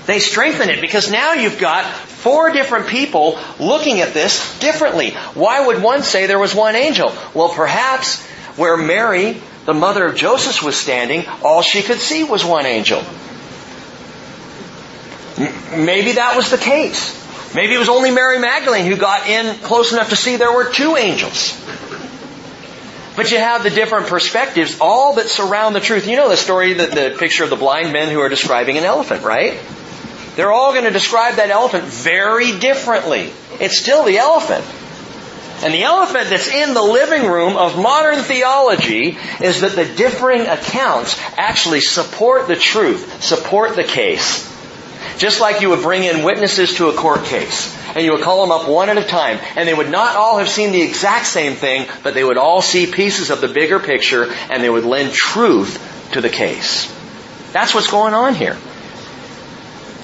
They 0.07 0.20
strengthen 0.20 0.68
it 0.70 0.80
because 0.80 1.11
now 1.11 1.34
you've 1.34 1.59
got 1.59 1.90
four 1.92 2.53
different 2.53 2.86
people 2.86 3.38
looking 3.59 4.00
at 4.00 4.14
this 4.14 4.57
differently. 4.61 5.11
Why 5.34 5.64
would 5.66 5.82
one 5.82 6.05
say 6.05 6.26
there 6.26 6.38
was 6.38 6.55
one 6.55 6.76
angel? 6.76 7.12
Well, 7.34 7.48
perhaps 7.48 8.24
where 8.57 8.76
Mary, 8.76 9.40
the 9.64 9.74
mother 9.74 10.07
of 10.07 10.14
Joseph, 10.14 10.62
was 10.62 10.76
standing, 10.76 11.24
all 11.42 11.62
she 11.62 11.82
could 11.82 11.98
see 11.98 12.22
was 12.22 12.44
one 12.44 12.66
angel. 12.66 13.03
Maybe 15.39 16.12
that 16.12 16.35
was 16.37 16.51
the 16.51 16.59
case. 16.59 17.18
Maybe 17.55 17.74
it 17.74 17.78
was 17.78 17.89
only 17.89 18.11
Mary 18.11 18.39
Magdalene 18.39 18.87
who 18.87 18.97
got 18.97 19.28
in 19.28 19.57
close 19.61 19.93
enough 19.93 20.11
to 20.11 20.16
see 20.16 20.37
there 20.37 20.53
were 20.53 20.70
two 20.70 20.97
angels. 20.97 21.59
But 23.14 23.30
you 23.30 23.39
have 23.39 23.62
the 23.62 23.68
different 23.70 24.07
perspectives, 24.07 24.78
all 24.80 25.14
that 25.14 25.28
surround 25.28 25.74
the 25.76 25.80
truth. 25.80 26.07
You 26.07 26.16
know 26.16 26.30
the 26.30 26.37
story, 26.37 26.72
the, 26.74 26.87
the 26.87 27.16
picture 27.18 27.45
of 27.45 27.51
the 27.51 27.57
blind 27.57 27.93
men 27.93 28.11
who 28.11 28.20
are 28.20 28.30
describing 28.30 28.78
an 28.78 28.85
elephant, 28.85 29.22
right? 29.22 29.59
They're 30.37 30.53
all 30.53 30.72
going 30.72 30.85
to 30.87 30.91
describe 30.91 31.35
that 31.35 31.51
elephant 31.51 31.85
very 31.85 32.59
differently. 32.59 33.30
It's 33.61 33.76
still 33.78 34.05
the 34.05 34.16
elephant. 34.16 34.64
And 35.62 35.74
the 35.74 35.83
elephant 35.83 36.30
that's 36.30 36.49
in 36.49 36.72
the 36.72 36.83
living 36.83 37.28
room 37.30 37.57
of 37.57 37.76
modern 37.80 38.20
theology 38.22 39.18
is 39.43 39.61
that 39.61 39.72
the 39.72 39.85
differing 39.85 40.47
accounts 40.47 41.20
actually 41.37 41.83
support 41.83 42.49
the 42.49 42.57
truth, 42.57 43.22
support 43.22 43.76
the 43.76 43.85
case. 43.85 44.51
Just 45.18 45.40
like 45.40 45.61
you 45.61 45.70
would 45.70 45.82
bring 45.82 46.05
in 46.05 46.22
witnesses 46.24 46.74
to 46.74 46.88
a 46.88 46.92
court 46.94 47.24
case, 47.24 47.74
and 47.94 48.05
you 48.05 48.12
would 48.12 48.22
call 48.22 48.40
them 48.42 48.50
up 48.50 48.68
one 48.68 48.88
at 48.88 48.98
a 48.98 49.05
time, 49.05 49.38
and 49.57 49.68
they 49.68 49.74
would 49.74 49.90
not 49.90 50.16
all 50.16 50.38
have 50.38 50.48
seen 50.48 50.72
the 50.72 50.82
exact 50.82 51.26
same 51.26 51.55
thing, 51.55 51.86
but 52.03 52.14
they 52.14 52.24
would 52.24 52.38
all 52.38 52.62
see 52.62 52.86
pieces 52.90 53.30
of 53.30 53.40
the 53.40 53.48
bigger 53.48 53.78
picture, 53.78 54.32
and 54.50 54.62
they 54.62 54.70
would 54.70 54.84
lend 54.84 55.12
truth 55.12 55.78
to 56.12 56.20
the 56.20 56.28
case. 56.28 56.92
That's 57.53 57.74
what's 57.74 57.90
going 57.90 58.14
on 58.14 58.34
here. 58.34 58.57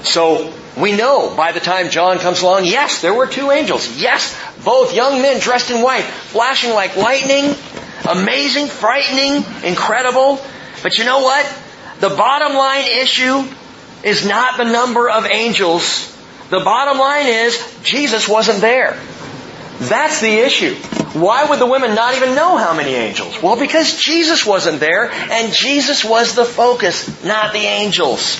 So, 0.02 0.52
we 0.76 0.92
know 0.92 1.34
by 1.34 1.52
the 1.52 1.60
time 1.60 1.90
John 1.90 2.18
comes 2.18 2.42
along, 2.42 2.64
yes, 2.64 3.00
there 3.02 3.14
were 3.14 3.26
two 3.26 3.50
angels. 3.50 3.96
Yes, 3.96 4.36
both 4.64 4.94
young 4.94 5.22
men 5.22 5.40
dressed 5.40 5.70
in 5.70 5.82
white, 5.82 6.04
flashing 6.04 6.72
like 6.72 6.96
lightning, 6.96 7.54
amazing, 8.08 8.66
frightening, 8.68 9.44
incredible. 9.64 10.40
But 10.82 10.98
you 10.98 11.04
know 11.04 11.18
what? 11.20 11.52
The 11.98 12.10
bottom 12.10 12.56
line 12.56 12.84
issue 13.00 13.42
is 14.02 14.26
not 14.26 14.56
the 14.56 14.64
number 14.64 15.08
of 15.10 15.26
angels. 15.26 16.14
The 16.50 16.60
bottom 16.60 16.98
line 16.98 17.26
is, 17.26 17.80
Jesus 17.82 18.28
wasn't 18.28 18.60
there. 18.60 18.98
That's 19.80 20.20
the 20.20 20.30
issue. 20.38 20.74
Why 21.18 21.44
would 21.44 21.58
the 21.58 21.66
women 21.66 21.94
not 21.94 22.14
even 22.16 22.34
know 22.34 22.56
how 22.56 22.74
many 22.76 22.90
angels? 22.92 23.40
Well, 23.42 23.58
because 23.58 23.94
Jesus 23.96 24.44
wasn't 24.44 24.80
there, 24.80 25.10
and 25.10 25.52
Jesus 25.52 26.04
was 26.04 26.34
the 26.34 26.44
focus, 26.44 27.24
not 27.24 27.52
the 27.52 27.60
angels. 27.60 28.36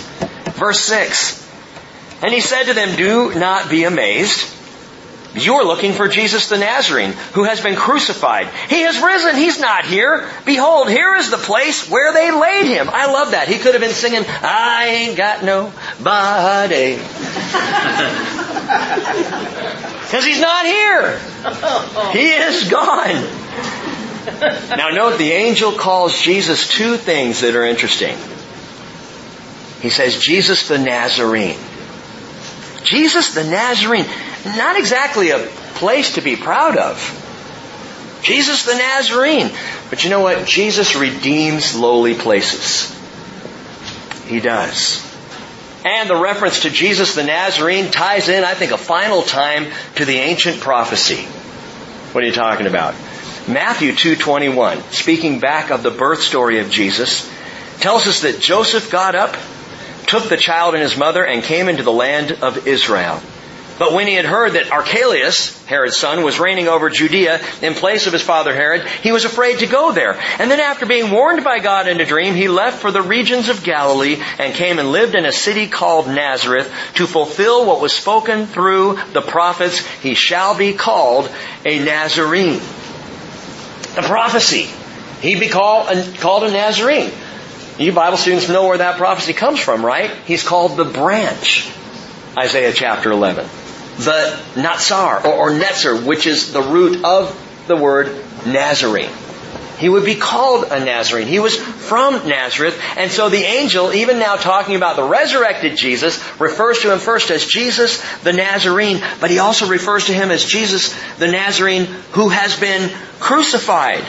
Verse 0.54 0.80
6. 0.80 1.46
And 2.22 2.32
he 2.34 2.40
said 2.40 2.64
to 2.64 2.74
them, 2.74 2.96
Do 2.96 3.34
not 3.38 3.70
be 3.70 3.84
amazed 3.84 4.52
you're 5.34 5.64
looking 5.64 5.92
for 5.92 6.08
Jesus 6.08 6.48
the 6.48 6.56
Nazarene, 6.56 7.12
who 7.34 7.44
has 7.44 7.60
been 7.60 7.76
crucified. 7.76 8.48
He 8.70 8.80
has 8.82 8.98
risen. 9.00 9.36
He's 9.36 9.60
not 9.60 9.84
here. 9.84 10.26
Behold, 10.46 10.88
here 10.88 11.14
is 11.16 11.30
the 11.30 11.36
place 11.36 11.88
where 11.90 12.12
they 12.14 12.30
laid 12.30 12.66
him. 12.74 12.88
I 12.90 13.12
love 13.12 13.32
that. 13.32 13.46
He 13.48 13.58
could 13.58 13.72
have 13.74 13.80
been 13.82 13.90
singing, 13.90 14.24
I 14.26 14.86
ain't 14.88 15.16
got 15.18 15.44
no 15.44 15.70
body. 16.02 16.96
Because 20.06 20.24
he's 20.30 20.40
not 20.40 20.64
here. 20.64 21.18
He 22.12 22.30
is 22.34 22.70
gone. 22.70 23.22
Now 24.78 24.88
note 24.90 25.18
the 25.18 25.32
angel 25.32 25.72
calls 25.72 26.18
Jesus 26.20 26.68
two 26.68 26.96
things 26.96 27.40
that 27.42 27.54
are 27.54 27.64
interesting. 27.66 28.16
He 29.82 29.90
says, 29.90 30.16
Jesus 30.16 30.68
the 30.68 30.78
Nazarene. 30.78 31.58
Jesus 32.82 33.34
the 33.34 33.44
Nazarene. 33.44 34.06
Not 34.44 34.76
exactly 34.78 35.30
a 35.30 35.38
place 35.74 36.14
to 36.14 36.20
be 36.20 36.36
proud 36.36 36.76
of. 36.76 37.14
Jesus 38.22 38.64
the 38.64 38.74
Nazarene. 38.74 39.50
But 39.90 40.04
you 40.04 40.10
know 40.10 40.20
what? 40.20 40.44
Jesus 40.46 40.96
redeems 40.96 41.74
lowly 41.76 42.14
places. 42.14 42.94
He 44.26 44.40
does. 44.40 45.04
And 45.84 46.10
the 46.10 46.16
reference 46.20 46.60
to 46.60 46.70
Jesus 46.70 47.14
the 47.14 47.24
Nazarene 47.24 47.90
ties 47.90 48.28
in, 48.28 48.44
I 48.44 48.54
think, 48.54 48.72
a 48.72 48.78
final 48.78 49.22
time 49.22 49.66
to 49.96 50.04
the 50.04 50.16
ancient 50.18 50.60
prophecy. 50.60 51.22
What 52.12 52.22
are 52.22 52.26
you 52.26 52.32
talking 52.32 52.66
about? 52.66 52.94
Matthew 53.46 53.92
2:21, 53.92 54.82
speaking 54.92 55.40
back 55.40 55.70
of 55.70 55.82
the 55.82 55.90
birth 55.90 56.20
story 56.22 56.58
of 56.58 56.68
Jesus, 56.70 57.28
tells 57.80 58.06
us 58.06 58.20
that 58.20 58.40
Joseph 58.40 58.90
got 58.90 59.14
up, 59.14 59.34
took 60.06 60.24
the 60.28 60.36
child 60.36 60.74
and 60.74 60.82
his 60.82 60.96
mother 60.98 61.24
and 61.24 61.42
came 61.42 61.68
into 61.68 61.82
the 61.82 61.92
land 61.92 62.32
of 62.42 62.66
Israel. 62.66 63.20
But 63.78 63.92
when 63.92 64.08
he 64.08 64.14
had 64.14 64.24
heard 64.24 64.54
that 64.54 64.72
Archelaus, 64.72 65.56
Herod's 65.66 65.96
son, 65.96 66.24
was 66.24 66.40
reigning 66.40 66.66
over 66.66 66.90
Judea 66.90 67.40
in 67.62 67.74
place 67.74 68.08
of 68.08 68.12
his 68.12 68.22
father 68.22 68.52
Herod, 68.52 68.84
he 68.84 69.12
was 69.12 69.24
afraid 69.24 69.60
to 69.60 69.66
go 69.68 69.92
there. 69.92 70.18
And 70.40 70.50
then 70.50 70.58
after 70.58 70.84
being 70.84 71.12
warned 71.12 71.44
by 71.44 71.60
God 71.60 71.86
in 71.86 72.00
a 72.00 72.04
dream, 72.04 72.34
he 72.34 72.48
left 72.48 72.80
for 72.80 72.90
the 72.90 73.02
regions 73.02 73.48
of 73.48 73.62
Galilee 73.62 74.18
and 74.40 74.52
came 74.54 74.80
and 74.80 74.90
lived 74.90 75.14
in 75.14 75.24
a 75.24 75.32
city 75.32 75.68
called 75.68 76.08
Nazareth 76.08 76.70
to 76.94 77.06
fulfill 77.06 77.66
what 77.66 77.80
was 77.80 77.92
spoken 77.92 78.46
through 78.48 78.98
the 79.12 79.20
prophets. 79.22 79.84
He 80.02 80.14
shall 80.14 80.56
be 80.58 80.72
called 80.74 81.30
a 81.64 81.78
Nazarene. 81.78 82.60
The 83.94 84.02
prophecy. 84.02 84.68
He'd 85.20 85.38
be 85.40 85.48
called 85.48 85.88
a, 85.88 86.12
called 86.18 86.42
a 86.44 86.50
Nazarene. 86.50 87.12
You 87.78 87.92
Bible 87.92 88.16
students 88.16 88.48
know 88.48 88.66
where 88.66 88.78
that 88.78 88.96
prophecy 88.98 89.32
comes 89.34 89.60
from, 89.60 89.86
right? 89.86 90.10
He's 90.26 90.42
called 90.42 90.76
the 90.76 90.84
branch. 90.84 91.70
Isaiah 92.36 92.72
chapter 92.72 93.12
11 93.12 93.48
but 94.04 94.32
Natsar 94.54 95.24
or, 95.24 95.32
or 95.32 95.50
Netzer, 95.50 96.04
which 96.04 96.26
is 96.26 96.52
the 96.52 96.62
root 96.62 97.04
of 97.04 97.36
the 97.66 97.76
word 97.76 98.24
Nazarene. 98.46 99.10
He 99.78 99.88
would 99.88 100.04
be 100.04 100.16
called 100.16 100.64
a 100.72 100.84
Nazarene. 100.84 101.28
He 101.28 101.38
was 101.38 101.56
from 101.56 102.28
Nazareth. 102.28 102.80
And 102.96 103.12
so 103.12 103.28
the 103.28 103.38
angel, 103.42 103.92
even 103.92 104.18
now 104.18 104.34
talking 104.34 104.74
about 104.74 104.96
the 104.96 105.04
resurrected 105.06 105.76
Jesus, 105.76 106.18
refers 106.40 106.80
to 106.80 106.92
him 106.92 106.98
first 106.98 107.30
as 107.30 107.44
Jesus 107.46 108.02
the 108.20 108.32
Nazarene, 108.32 108.98
but 109.20 109.30
he 109.30 109.38
also 109.38 109.68
refers 109.68 110.06
to 110.06 110.12
him 110.12 110.30
as 110.32 110.44
Jesus 110.44 110.96
the 111.18 111.28
Nazarene 111.30 111.84
who 112.12 112.28
has 112.28 112.58
been 112.58 112.90
crucified. 113.20 114.02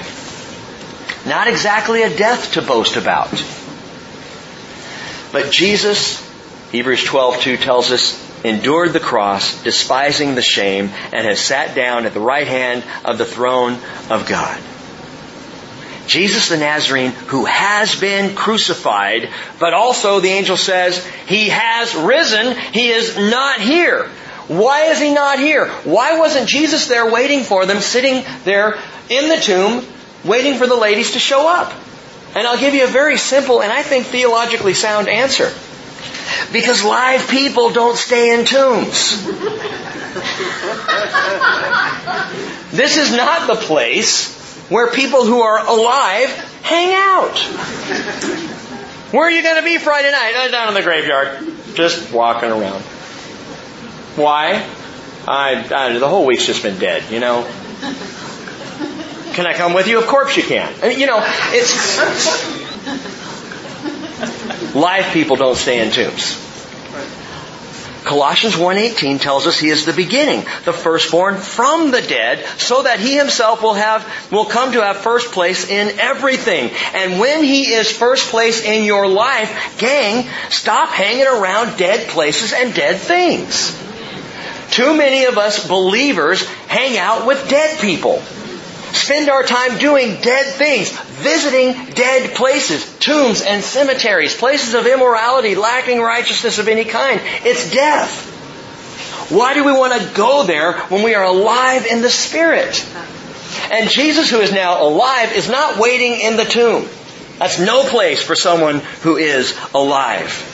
Not 1.28 1.48
exactly 1.48 2.02
a 2.02 2.16
death 2.16 2.54
to 2.54 2.64
boast 2.64 2.96
about. 2.96 3.30
But 5.32 5.52
Jesus, 5.52 6.18
Hebrews 6.72 7.04
12, 7.04 7.42
2 7.42 7.58
tells 7.58 7.92
us, 7.92 8.28
endured 8.44 8.94
the 8.94 9.00
cross, 9.00 9.64
despising 9.64 10.36
the 10.36 10.42
shame, 10.42 10.90
and 11.12 11.26
has 11.26 11.40
sat 11.40 11.76
down 11.76 12.06
at 12.06 12.14
the 12.14 12.20
right 12.20 12.48
hand 12.48 12.84
of 13.06 13.18
the 13.18 13.26
throne 13.26 13.78
of 14.10 14.28
God. 14.28 14.60
Jesus 16.08 16.50
the 16.50 16.58
Nazarene 16.58 17.12
who 17.12 17.46
has 17.46 18.00
been 18.00 18.36
crucified, 18.36 19.30
but 19.60 19.74
also 19.76 20.20
the 20.20 20.30
angel 20.30 20.58
says 20.58 21.06
he 21.28 21.50
has 21.50 21.94
risen. 21.94 22.58
He 22.74 22.90
is 22.90 23.16
not 23.16 23.60
here. 23.62 24.08
Why 24.48 24.86
is 24.86 25.00
he 25.00 25.14
not 25.14 25.38
here? 25.38 25.68
Why 25.84 26.18
wasn't 26.18 26.50
Jesus 26.50 26.88
there 26.88 27.12
waiting 27.12 27.44
for 27.44 27.68
them, 27.68 27.80
sitting 27.80 28.24
there 28.44 28.76
in 29.10 29.30
the 29.30 29.38
tomb, 29.38 29.86
waiting 30.26 30.56
for 30.56 30.66
the 30.66 30.76
ladies 30.76 31.12
to 31.12 31.20
show 31.20 31.48
up? 31.48 31.72
And 32.34 32.48
I'll 32.48 32.58
give 32.60 32.74
you 32.74 32.86
a 32.86 32.88
very 32.88 33.18
simple 33.18 33.62
and 33.62 33.72
I 33.72 33.84
think 33.84 34.06
theologically 34.08 34.74
sound 34.74 35.08
answer. 35.08 35.52
Because 36.52 36.84
live 36.84 37.28
people 37.30 37.72
don't 37.72 37.98
stay 37.98 38.38
in 38.38 38.46
tombs. 38.46 39.24
this 42.72 42.98
is 42.98 43.12
not 43.16 43.48
the 43.48 43.56
place 43.56 44.38
where 44.70 44.92
people 44.92 45.26
who 45.26 45.42
are 45.42 45.66
alive 45.68 46.30
hang 46.64 46.92
out. 46.94 47.38
Where 49.12 49.24
are 49.24 49.32
you 49.32 49.42
going 49.42 49.58
to 49.58 49.64
be 49.64 49.78
Friday 49.80 50.12
night? 50.12 50.34
Uh, 50.36 50.48
down 50.52 50.68
in 50.70 50.74
the 50.76 50.84
graveyard. 50.84 51.48
Just 51.74 52.12
walking 52.12 52.52
around. 52.52 52.82
Why? 54.16 54.68
I, 55.28 55.68
I, 55.74 55.98
the 55.98 56.08
whole 56.08 56.26
week's 56.26 56.46
just 56.46 56.64
been 56.64 56.80
dead, 56.80 57.12
you 57.12 57.20
know. 57.20 57.44
Can 59.34 59.46
I 59.48 59.54
come 59.54 59.74
with 59.74 59.88
you? 59.88 60.00
Of 60.00 60.08
course 60.08 60.36
you 60.38 60.44
can. 60.44 60.72
Uh, 60.84 60.88
you 60.88 61.06
know, 61.06 61.20
it's 61.52 62.00
Live 64.76 65.14
people 65.14 65.36
don't 65.36 65.56
stay 65.56 65.80
in 65.84 65.92
tombs. 65.92 66.38
Colossians 68.04 68.56
1:18 68.56 69.20
tells 69.20 69.46
us 69.46 69.60
he 69.60 69.68
is 69.70 69.86
the 69.86 69.94
beginning, 69.94 70.46
the 70.66 70.74
firstborn 70.74 71.36
from 71.38 71.92
the 71.92 72.02
dead, 72.02 72.40
so 72.58 72.84
that 72.84 73.00
he 73.00 73.16
himself 73.16 73.62
will 73.62 73.74
have 73.74 74.06
will 74.32 74.46
come 74.46 74.72
to 74.72 74.82
have 74.82 74.98
first 74.98 75.32
place 75.32 75.66
in 75.70 76.00
everything. 76.00 76.72
And 76.94 77.20
when 77.20 77.44
he 77.44 77.74
is 77.74 77.92
first 77.92 78.30
place 78.30 78.62
in 78.64 78.84
your 78.84 79.08
life, 79.08 79.76
gang, 79.80 80.28
stop 80.50 80.90
hanging 80.90 81.28
around 81.28 81.78
dead 81.78 82.08
places 82.10 82.54
and 82.54 82.74
dead 82.74 82.98
things. 83.00 83.74
Too 84.72 84.94
many 84.94 85.26
of 85.26 85.38
us 85.38 85.66
believers 85.68 86.44
hang 86.68 86.98
out 86.98 87.26
with 87.26 87.50
dead 87.50 87.80
people 87.80 88.22
spend 88.94 89.30
our 89.30 89.44
time 89.44 89.78
doing 89.78 90.16
dead 90.22 90.54
things, 90.56 90.92
visiting 90.92 91.74
dead 91.94 92.36
places, 92.36 92.86
tombs 93.00 93.42
and 93.42 93.64
cemeteries, 93.64 94.36
places 94.36 94.74
of 94.74 94.86
immorality, 94.86 95.56
lacking 95.56 96.00
righteousness 96.02 96.60
of 96.60 96.68
any 96.68 96.86
kind. 96.86 97.20
It's 97.44 97.72
death. 97.72 98.28
Why 99.32 99.54
do 99.54 99.64
we 99.64 99.72
want 99.72 100.02
to 100.02 100.14
go 100.16 100.44
there 100.44 100.74
when 100.88 101.04
we 101.04 101.14
are 101.14 101.24
alive 101.24 101.86
in 101.86 102.02
the 102.02 102.10
Spirit? 102.10 102.86
And 103.72 103.90
Jesus, 103.90 104.30
who 104.30 104.40
is 104.40 104.52
now 104.52 104.84
alive, 104.84 105.34
is 105.36 105.50
not 105.50 105.78
waiting 105.80 106.14
in 106.20 106.36
the 106.36 106.46
tomb. 106.46 106.88
That's 107.38 107.60
no 107.60 107.84
place 107.84 108.22
for 108.22 108.36
someone 108.36 108.80
who 109.04 109.18
is 109.18 109.58
alive. 109.74 110.48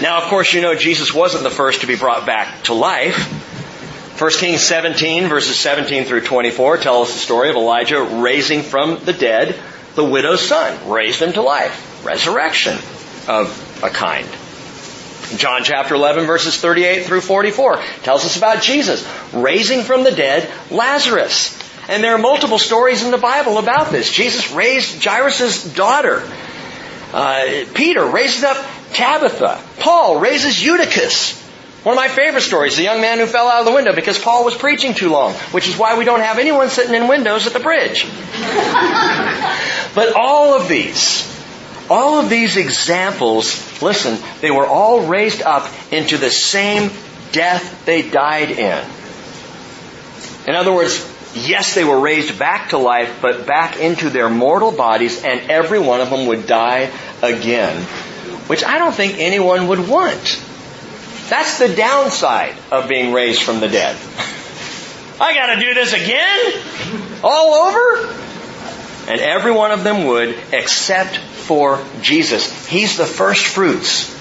Now, 0.00 0.18
of 0.22 0.24
course, 0.24 0.52
you 0.52 0.60
know 0.62 0.74
Jesus 0.74 1.14
wasn't 1.14 1.44
the 1.44 1.50
first 1.50 1.82
to 1.82 1.86
be 1.86 1.96
brought 1.96 2.26
back 2.26 2.64
to 2.64 2.74
life. 2.74 3.32
1 4.18 4.30
Kings 4.32 4.60
17, 4.62 5.28
verses 5.28 5.58
17 5.58 6.04
through 6.04 6.20
24, 6.20 6.76
tell 6.76 7.00
us 7.02 7.12
the 7.14 7.18
story 7.18 7.48
of 7.48 7.56
Elijah 7.56 8.02
raising 8.02 8.60
from 8.62 9.02
the 9.04 9.12
dead 9.14 9.58
the 9.94 10.04
widow's 10.04 10.46
son, 10.46 10.90
raised 10.90 11.20
him 11.22 11.32
to 11.32 11.40
life. 11.40 12.04
Resurrection 12.04 12.74
of 13.26 13.48
a 13.82 13.88
kind. 13.88 14.26
John 15.38 15.64
chapter 15.64 15.94
11, 15.94 16.26
verses 16.26 16.56
38 16.58 17.06
through 17.06 17.22
44, 17.22 17.78
tells 18.02 18.24
us 18.26 18.36
about 18.36 18.62
Jesus 18.62 19.08
raising 19.32 19.80
from 19.82 20.04
the 20.04 20.10
dead 20.12 20.48
Lazarus. 20.70 21.58
And 21.88 22.04
there 22.04 22.14
are 22.14 22.18
multiple 22.18 22.58
stories 22.58 23.02
in 23.02 23.10
the 23.10 23.18
Bible 23.18 23.56
about 23.58 23.90
this. 23.90 24.12
Jesus 24.12 24.52
raised 24.52 25.02
Jairus' 25.02 25.72
daughter. 25.74 26.22
Uh, 27.14 27.64
Peter 27.74 28.04
raises 28.04 28.44
up 28.44 28.62
Tabitha. 28.92 29.58
Paul 29.80 30.20
raises 30.20 30.62
Eutychus. 30.64 31.41
One 31.82 31.94
of 31.98 32.00
my 32.00 32.06
favorite 32.08 32.42
stories, 32.42 32.76
the 32.76 32.84
young 32.84 33.00
man 33.00 33.18
who 33.18 33.26
fell 33.26 33.48
out 33.48 33.58
of 33.60 33.64
the 33.66 33.72
window 33.72 33.92
because 33.92 34.16
Paul 34.16 34.44
was 34.44 34.54
preaching 34.54 34.94
too 34.94 35.10
long, 35.10 35.32
which 35.50 35.66
is 35.66 35.76
why 35.76 35.98
we 35.98 36.04
don't 36.04 36.20
have 36.20 36.38
anyone 36.38 36.68
sitting 36.70 36.94
in 36.94 37.08
windows 37.08 37.48
at 37.48 37.54
the 37.54 37.58
bridge. 37.60 38.06
but 39.96 40.12
all 40.14 40.54
of 40.54 40.68
these, 40.68 41.26
all 41.90 42.20
of 42.20 42.30
these 42.30 42.56
examples, 42.56 43.60
listen, 43.82 44.16
they 44.40 44.52
were 44.52 44.64
all 44.66 45.00
raised 45.06 45.42
up 45.42 45.66
into 45.92 46.18
the 46.18 46.30
same 46.30 46.92
death 47.32 47.84
they 47.84 48.02
died 48.08 48.52
in. 48.52 48.80
In 50.46 50.54
other 50.54 50.72
words, 50.72 51.04
yes, 51.34 51.74
they 51.74 51.82
were 51.82 51.98
raised 51.98 52.38
back 52.38 52.68
to 52.68 52.78
life, 52.78 53.18
but 53.20 53.44
back 53.44 53.76
into 53.80 54.08
their 54.08 54.28
mortal 54.30 54.70
bodies, 54.70 55.24
and 55.24 55.50
every 55.50 55.80
one 55.80 56.00
of 56.00 56.10
them 56.10 56.26
would 56.28 56.46
die 56.46 56.90
again, 57.22 57.74
which 58.46 58.62
I 58.64 58.78
don't 58.78 58.94
think 58.94 59.16
anyone 59.18 59.66
would 59.66 59.88
want. 59.88 60.40
That's 61.32 61.58
the 61.58 61.74
downside 61.74 62.52
of 62.70 62.90
being 62.90 63.14
raised 63.14 63.40
from 63.42 63.60
the 63.60 63.66
dead. 63.66 63.96
I 65.18 65.32
gotta 65.34 65.58
do 65.62 65.72
this 65.72 65.94
again? 65.94 67.18
All 67.24 67.54
over? 67.54 68.14
And 69.08 69.18
every 69.18 69.50
one 69.50 69.70
of 69.70 69.82
them 69.82 70.04
would, 70.08 70.36
except 70.52 71.16
for 71.16 71.82
Jesus. 72.02 72.66
He's 72.66 72.98
the 72.98 73.06
first 73.06 73.46
fruits. 73.46 74.14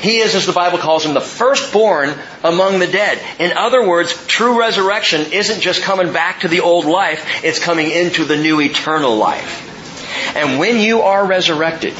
He 0.00 0.18
is, 0.18 0.36
as 0.36 0.46
the 0.46 0.52
Bible 0.52 0.78
calls 0.78 1.04
him, 1.04 1.12
the 1.12 1.20
firstborn 1.20 2.14
among 2.44 2.78
the 2.78 2.86
dead. 2.86 3.18
In 3.40 3.56
other 3.58 3.84
words, 3.84 4.12
true 4.28 4.56
resurrection 4.60 5.32
isn't 5.32 5.60
just 5.60 5.82
coming 5.82 6.12
back 6.12 6.42
to 6.42 6.48
the 6.48 6.60
old 6.60 6.84
life, 6.84 7.42
it's 7.42 7.58
coming 7.58 7.90
into 7.90 8.24
the 8.24 8.36
new 8.36 8.60
eternal 8.60 9.16
life. 9.16 10.36
And 10.36 10.60
when 10.60 10.78
you 10.78 11.00
are 11.02 11.26
resurrected, 11.26 11.94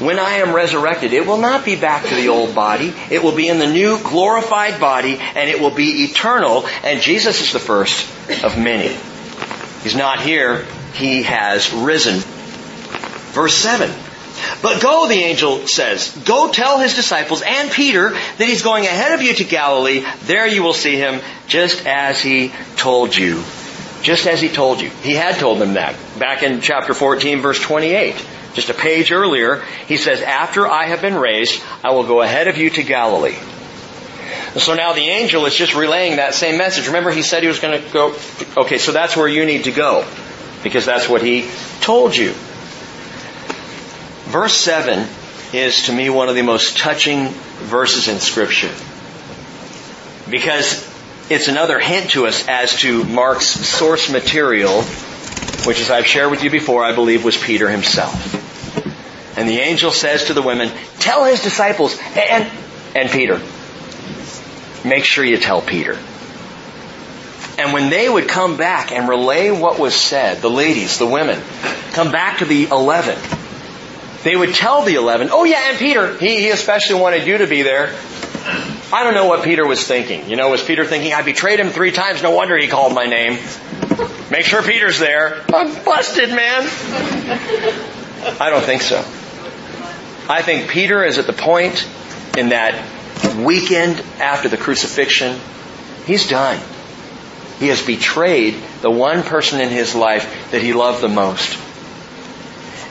when 0.00 0.18
I 0.18 0.34
am 0.34 0.54
resurrected, 0.54 1.12
it 1.12 1.26
will 1.26 1.36
not 1.38 1.64
be 1.64 1.76
back 1.76 2.06
to 2.06 2.14
the 2.14 2.28
old 2.28 2.54
body. 2.54 2.92
It 3.10 3.22
will 3.22 3.34
be 3.36 3.48
in 3.48 3.58
the 3.58 3.66
new 3.72 3.98
glorified 4.02 4.80
body 4.80 5.16
and 5.18 5.48
it 5.50 5.60
will 5.60 5.70
be 5.70 6.04
eternal. 6.04 6.66
And 6.82 7.00
Jesus 7.00 7.40
is 7.42 7.52
the 7.52 7.58
first 7.60 8.08
of 8.44 8.58
many. 8.58 8.94
He's 9.82 9.94
not 9.94 10.20
here. 10.20 10.64
He 10.94 11.22
has 11.24 11.72
risen. 11.72 12.18
Verse 13.32 13.54
7. 13.54 13.90
But 14.62 14.82
go, 14.82 15.06
the 15.06 15.14
angel 15.14 15.66
says, 15.68 16.10
go 16.24 16.50
tell 16.50 16.78
his 16.80 16.94
disciples 16.94 17.42
and 17.46 17.70
Peter 17.70 18.10
that 18.10 18.34
he's 18.40 18.62
going 18.62 18.84
ahead 18.84 19.12
of 19.12 19.22
you 19.22 19.32
to 19.34 19.44
Galilee. 19.44 20.04
There 20.24 20.46
you 20.46 20.62
will 20.64 20.72
see 20.74 20.96
him 20.96 21.20
just 21.46 21.86
as 21.86 22.20
he 22.20 22.52
told 22.76 23.14
you 23.16 23.42
just 24.04 24.26
as 24.26 24.40
he 24.40 24.50
told 24.50 24.82
you. 24.82 24.90
He 24.90 25.14
had 25.14 25.36
told 25.36 25.58
them 25.58 25.72
that 25.74 25.96
back 26.18 26.42
in 26.42 26.60
chapter 26.60 26.92
14 26.94 27.40
verse 27.40 27.58
28. 27.58 28.24
Just 28.52 28.68
a 28.70 28.74
page 28.74 29.10
earlier, 29.10 29.62
he 29.88 29.96
says, 29.96 30.20
after 30.22 30.64
I 30.68 30.84
have 30.84 31.00
been 31.00 31.16
raised, 31.16 31.60
I 31.82 31.90
will 31.92 32.04
go 32.06 32.20
ahead 32.20 32.46
of 32.46 32.56
you 32.58 32.70
to 32.70 32.82
Galilee. 32.84 33.34
so 34.56 34.74
now 34.74 34.92
the 34.92 35.00
angel 35.00 35.46
is 35.46 35.56
just 35.56 35.74
relaying 35.74 36.16
that 36.16 36.34
same 36.34 36.56
message. 36.56 36.86
Remember 36.86 37.10
he 37.10 37.22
said 37.22 37.42
he 37.42 37.48
was 37.48 37.58
going 37.58 37.82
to 37.82 37.92
go, 37.92 38.14
okay, 38.58 38.78
so 38.78 38.92
that's 38.92 39.16
where 39.16 39.26
you 39.26 39.44
need 39.46 39.64
to 39.64 39.72
go 39.72 40.06
because 40.62 40.84
that's 40.86 41.08
what 41.08 41.22
he 41.22 41.48
told 41.80 42.14
you. 42.14 42.32
Verse 44.26 44.54
7 44.54 45.08
is 45.54 45.86
to 45.86 45.92
me 45.92 46.10
one 46.10 46.28
of 46.28 46.34
the 46.36 46.42
most 46.42 46.76
touching 46.78 47.28
verses 47.68 48.06
in 48.08 48.18
scripture 48.20 48.70
because 50.30 50.88
it's 51.30 51.48
another 51.48 51.78
hint 51.80 52.10
to 52.10 52.26
us 52.26 52.46
as 52.48 52.76
to 52.80 53.04
Mark's 53.04 53.46
source 53.46 54.10
material, 54.10 54.82
which, 55.66 55.80
as 55.80 55.90
I've 55.90 56.06
shared 56.06 56.30
with 56.30 56.42
you 56.42 56.50
before, 56.50 56.84
I 56.84 56.92
believe 56.94 57.24
was 57.24 57.36
Peter 57.36 57.68
himself. 57.68 58.32
And 59.38 59.48
the 59.48 59.58
angel 59.58 59.90
says 59.90 60.24
to 60.24 60.34
the 60.34 60.42
women, 60.42 60.70
Tell 61.00 61.24
his 61.24 61.42
disciples 61.42 61.98
and, 62.14 62.48
and 62.94 63.10
Peter. 63.10 63.40
Make 64.84 65.04
sure 65.04 65.24
you 65.24 65.38
tell 65.38 65.60
Peter. 65.62 65.98
And 67.56 67.72
when 67.72 67.88
they 67.88 68.08
would 68.08 68.28
come 68.28 68.56
back 68.56 68.92
and 68.92 69.08
relay 69.08 69.50
what 69.50 69.78
was 69.78 69.94
said, 69.94 70.42
the 70.42 70.50
ladies, 70.50 70.98
the 70.98 71.06
women, 71.06 71.40
come 71.92 72.10
back 72.12 72.38
to 72.40 72.44
the 72.44 72.64
eleven, 72.64 73.16
they 74.24 74.36
would 74.36 74.54
tell 74.54 74.84
the 74.84 74.96
eleven, 74.96 75.28
Oh 75.30 75.44
yeah, 75.44 75.70
and 75.70 75.78
Peter, 75.78 76.18
he, 76.18 76.40
he 76.40 76.50
especially 76.50 77.00
wanted 77.00 77.26
you 77.26 77.38
to 77.38 77.46
be 77.46 77.62
there. 77.62 77.94
I 78.94 79.02
don't 79.02 79.14
know 79.14 79.26
what 79.26 79.42
Peter 79.42 79.66
was 79.66 79.84
thinking. 79.84 80.30
You 80.30 80.36
know, 80.36 80.50
was 80.50 80.62
Peter 80.62 80.86
thinking, 80.86 81.12
I 81.12 81.22
betrayed 81.22 81.58
him 81.58 81.70
three 81.70 81.90
times, 81.90 82.22
no 82.22 82.30
wonder 82.30 82.56
he 82.56 82.68
called 82.68 82.94
my 82.94 83.06
name. 83.06 83.40
Make 84.30 84.44
sure 84.44 84.62
Peter's 84.62 85.00
there. 85.00 85.36
I'm 85.52 85.84
busted, 85.84 86.28
man. 86.28 86.62
I 88.40 88.50
don't 88.50 88.62
think 88.64 88.82
so. 88.82 89.00
I 90.30 90.42
think 90.42 90.70
Peter 90.70 91.02
is 91.02 91.18
at 91.18 91.26
the 91.26 91.32
point 91.32 91.88
in 92.38 92.50
that 92.50 92.80
weekend 93.44 93.98
after 94.20 94.48
the 94.48 94.56
crucifixion, 94.56 95.40
he's 96.06 96.28
done. 96.28 96.62
He 97.58 97.66
has 97.68 97.82
betrayed 97.84 98.54
the 98.80 98.92
one 98.92 99.24
person 99.24 99.60
in 99.60 99.70
his 99.70 99.96
life 99.96 100.50
that 100.52 100.62
he 100.62 100.72
loved 100.72 101.00
the 101.00 101.08
most. 101.08 101.58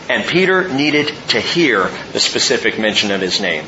And 0.09 0.25
Peter 0.29 0.67
needed 0.67 1.13
to 1.29 1.39
hear 1.39 1.89
the 2.11 2.19
specific 2.19 2.77
mention 2.77 3.09
of 3.11 3.21
his 3.21 3.39
name. 3.39 3.63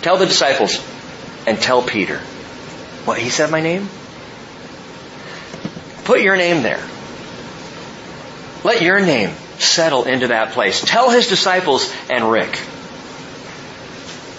Tell 0.00 0.16
the 0.16 0.24
disciples, 0.24 0.82
and 1.46 1.60
tell 1.60 1.82
Peter, 1.82 2.18
What, 3.06 3.18
he 3.18 3.30
said 3.30 3.50
my 3.50 3.60
name? 3.60 3.88
Put 6.04 6.20
your 6.22 6.36
name 6.36 6.62
there. 6.62 6.82
Let 8.64 8.82
your 8.82 9.00
name 9.00 9.34
settle 9.58 10.04
into 10.04 10.28
that 10.28 10.52
place. 10.52 10.82
Tell 10.84 11.10
his 11.10 11.28
disciples 11.28 11.92
and 12.10 12.30
Rick. 12.30 12.58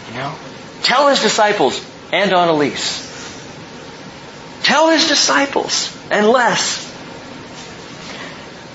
You 0.10 0.16
know? 0.18 0.36
Tell 0.84 1.08
his 1.10 1.22
disciples 1.22 1.84
and 2.12 2.32
Annalise. 2.34 3.08
Tell 4.64 4.90
his 4.92 5.08
disciples 5.08 5.96
and 6.12 6.28
Les. 6.28 6.88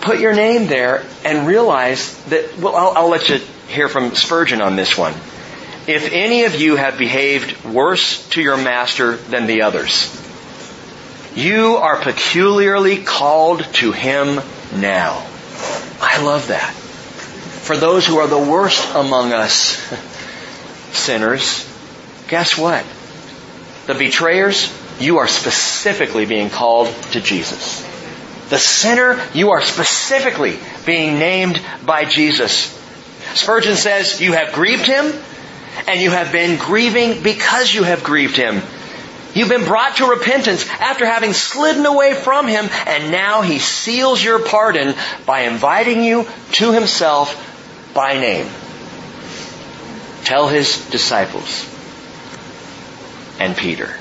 Put 0.00 0.18
your 0.20 0.34
name 0.34 0.66
there 0.68 1.04
and 1.24 1.46
realize 1.46 2.16
that, 2.26 2.58
well, 2.58 2.76
I'll, 2.76 2.92
I'll 3.04 3.08
let 3.10 3.28
you 3.28 3.40
hear 3.68 3.88
from 3.88 4.14
Spurgeon 4.14 4.60
on 4.60 4.76
this 4.76 4.96
one 4.96 5.12
if 5.88 6.10
any 6.12 6.44
of 6.44 6.56
you 6.60 6.74
have 6.76 6.98
behaved 6.98 7.64
worse 7.64 8.28
to 8.30 8.42
your 8.42 8.56
master 8.56 9.16
than 9.16 9.46
the 9.46 9.62
others, 9.62 10.10
you 11.34 11.76
are 11.76 12.00
peculiarly 12.00 13.02
called 13.02 13.62
to 13.74 13.92
him 13.92 14.40
now. 14.80 15.12
I 16.00 16.22
love 16.22 16.48
that. 16.48 16.72
For 16.72 17.76
those 17.76 18.06
who 18.06 18.18
are 18.18 18.26
the 18.26 18.38
worst 18.38 18.94
among 18.94 19.32
us 19.32 19.54
sinners, 20.92 21.68
guess 22.28 22.56
what? 22.58 22.84
The 23.86 23.94
betrayers, 23.94 24.72
you 24.98 25.18
are 25.18 25.28
specifically 25.28 26.26
being 26.26 26.50
called 26.50 26.88
to 27.12 27.20
Jesus. 27.20 27.86
The 28.48 28.58
sinner, 28.58 29.20
you 29.34 29.50
are 29.50 29.62
specifically 29.62 30.58
being 30.84 31.18
named 31.18 31.60
by 31.84 32.04
Jesus. 32.06 32.72
Spurgeon 33.34 33.76
says, 33.76 34.20
You 34.20 34.32
have 34.32 34.52
grieved 34.52 34.86
him 34.86 35.12
and 35.86 36.00
you 36.00 36.10
have 36.10 36.32
been 36.32 36.58
grieving 36.58 37.22
because 37.22 37.72
you 37.74 37.82
have 37.82 38.02
grieved 38.02 38.36
him. 38.36 38.62
You've 39.34 39.50
been 39.50 39.64
brought 39.64 39.96
to 39.96 40.06
repentance 40.06 40.66
after 40.70 41.04
having 41.04 41.34
slidden 41.34 41.84
away 41.84 42.14
from 42.14 42.48
him, 42.48 42.66
and 42.86 43.12
now 43.12 43.42
he 43.42 43.58
seals 43.58 44.22
your 44.22 44.42
pardon 44.46 44.94
by 45.26 45.40
inviting 45.42 46.02
you 46.02 46.26
to 46.52 46.72
himself 46.72 47.42
by 47.94 48.14
name. 48.14 48.46
Tell 50.24 50.48
his 50.48 50.88
disciples 50.88 51.68
and 53.38 53.54
Peter. 53.54 53.94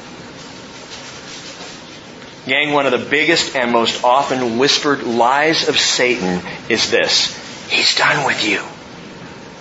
Gang, 2.47 2.73
one 2.73 2.85
of 2.85 2.91
the 2.93 3.05
biggest 3.09 3.55
and 3.55 3.71
most 3.71 4.03
often 4.03 4.57
whispered 4.57 5.03
lies 5.03 5.67
of 5.67 5.77
Satan 5.77 6.41
is 6.69 6.89
this. 6.91 7.35
He's 7.69 7.95
done 7.97 8.25
with 8.25 8.47
you. 8.47 8.61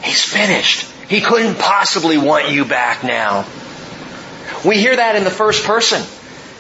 He's 0.03 0.23
finished. 0.23 0.87
He 1.09 1.21
couldn't 1.21 1.59
possibly 1.59 2.19
want 2.19 2.49
you 2.51 2.65
back 2.65 3.05
now. 3.05 3.47
We 4.65 4.79
hear 4.79 4.97
that 4.97 5.17
in 5.17 5.25
the 5.25 5.31
first 5.31 5.65
person. 5.65 6.03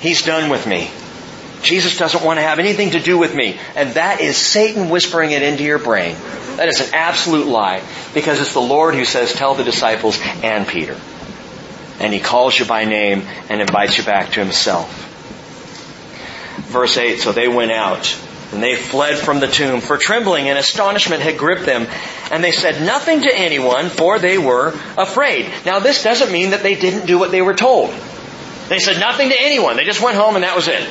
He's 0.01 0.22
done 0.24 0.51
with 0.51 0.66
me. 0.66 0.90
Jesus 1.62 1.97
doesn't 1.97 2.22
want 2.22 2.36
to 2.38 2.42
have 2.42 2.59
anything 2.59 2.90
to 2.90 3.01
do 3.01 3.16
with 3.16 3.34
me. 3.34 3.59
And 3.74 3.95
that 3.95 4.20
is 4.20 4.36
Satan 4.36 4.90
whispering 4.90 5.30
it 5.30 5.42
into 5.42 5.62
your 5.64 5.78
brain. 5.78 6.14
That 6.57 6.68
is 6.68 6.80
an 6.86 6.95
absolute 6.95 7.47
lie 7.47 7.82
because 8.12 8.38
it's 8.40 8.53
the 8.53 8.61
Lord 8.61 8.95
who 8.95 9.07
says, 9.07 9.32
tell 9.32 9.55
the 9.55 9.64
disciples 9.64 10.18
and 10.42 10.68
Peter. 10.68 10.97
And 12.01 12.12
he 12.12 12.20
calls 12.20 12.59
you 12.59 12.66
by 12.66 12.84
name 12.84 13.22
and 13.49 13.62
invites 13.62 13.97
you 13.97 14.05
back 14.05 14.32
to 14.32 14.40
himself. 14.40 15.03
Verse 16.70 16.97
8, 16.99 17.18
so 17.20 17.32
they 17.32 17.49
went 17.49 17.70
out 17.72 18.05
and 18.53 18.62
they 18.62 18.76
fled 18.76 19.18
from 19.18 19.40
the 19.40 19.49
tomb, 19.49 19.80
for 19.80 19.97
trembling 19.97 20.49
and 20.49 20.59
astonishment 20.59 21.22
had 21.22 21.38
gripped 21.38 21.64
them. 21.64 21.86
And 22.30 22.42
they 22.45 22.53
said 22.53 22.82
nothing 22.84 23.22
to 23.22 23.34
anyone, 23.34 23.88
for 23.88 24.18
they 24.18 24.38
were 24.38 24.68
afraid. 24.97 25.51
Now, 25.64 25.78
this 25.78 26.03
doesn't 26.03 26.30
mean 26.30 26.51
that 26.51 26.62
they 26.62 26.74
didn't 26.74 27.07
do 27.07 27.18
what 27.18 27.30
they 27.30 27.42
were 27.42 27.55
told. 27.55 27.92
They 28.68 28.78
said 28.78 29.01
nothing 29.01 29.30
to 29.30 29.40
anyone. 29.40 29.76
They 29.76 29.84
just 29.84 30.01
went 30.03 30.16
home 30.16 30.36
and 30.36 30.45
that 30.45 30.57
was 30.57 30.68
it. 30.68 30.86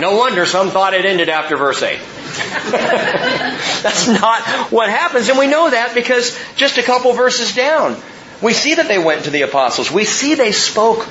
No 0.00 0.16
wonder 0.16 0.46
some 0.46 0.70
thought 0.70 0.94
it 0.94 1.04
ended 1.04 1.28
after 1.28 1.56
verse 1.56 1.82
8. 1.82 1.98
That's 2.70 4.06
not 4.08 4.42
what 4.70 4.88
happens. 4.88 5.28
And 5.28 5.38
we 5.38 5.46
know 5.48 5.68
that 5.68 5.94
because 5.94 6.38
just 6.56 6.78
a 6.78 6.82
couple 6.82 7.12
verses 7.12 7.54
down, 7.54 7.96
we 8.40 8.52
see 8.52 8.76
that 8.76 8.88
they 8.88 8.98
went 8.98 9.24
to 9.24 9.30
the 9.30 9.42
apostles. 9.42 9.90
We 9.90 10.04
see 10.04 10.36
they 10.36 10.52
spoke 10.52 11.02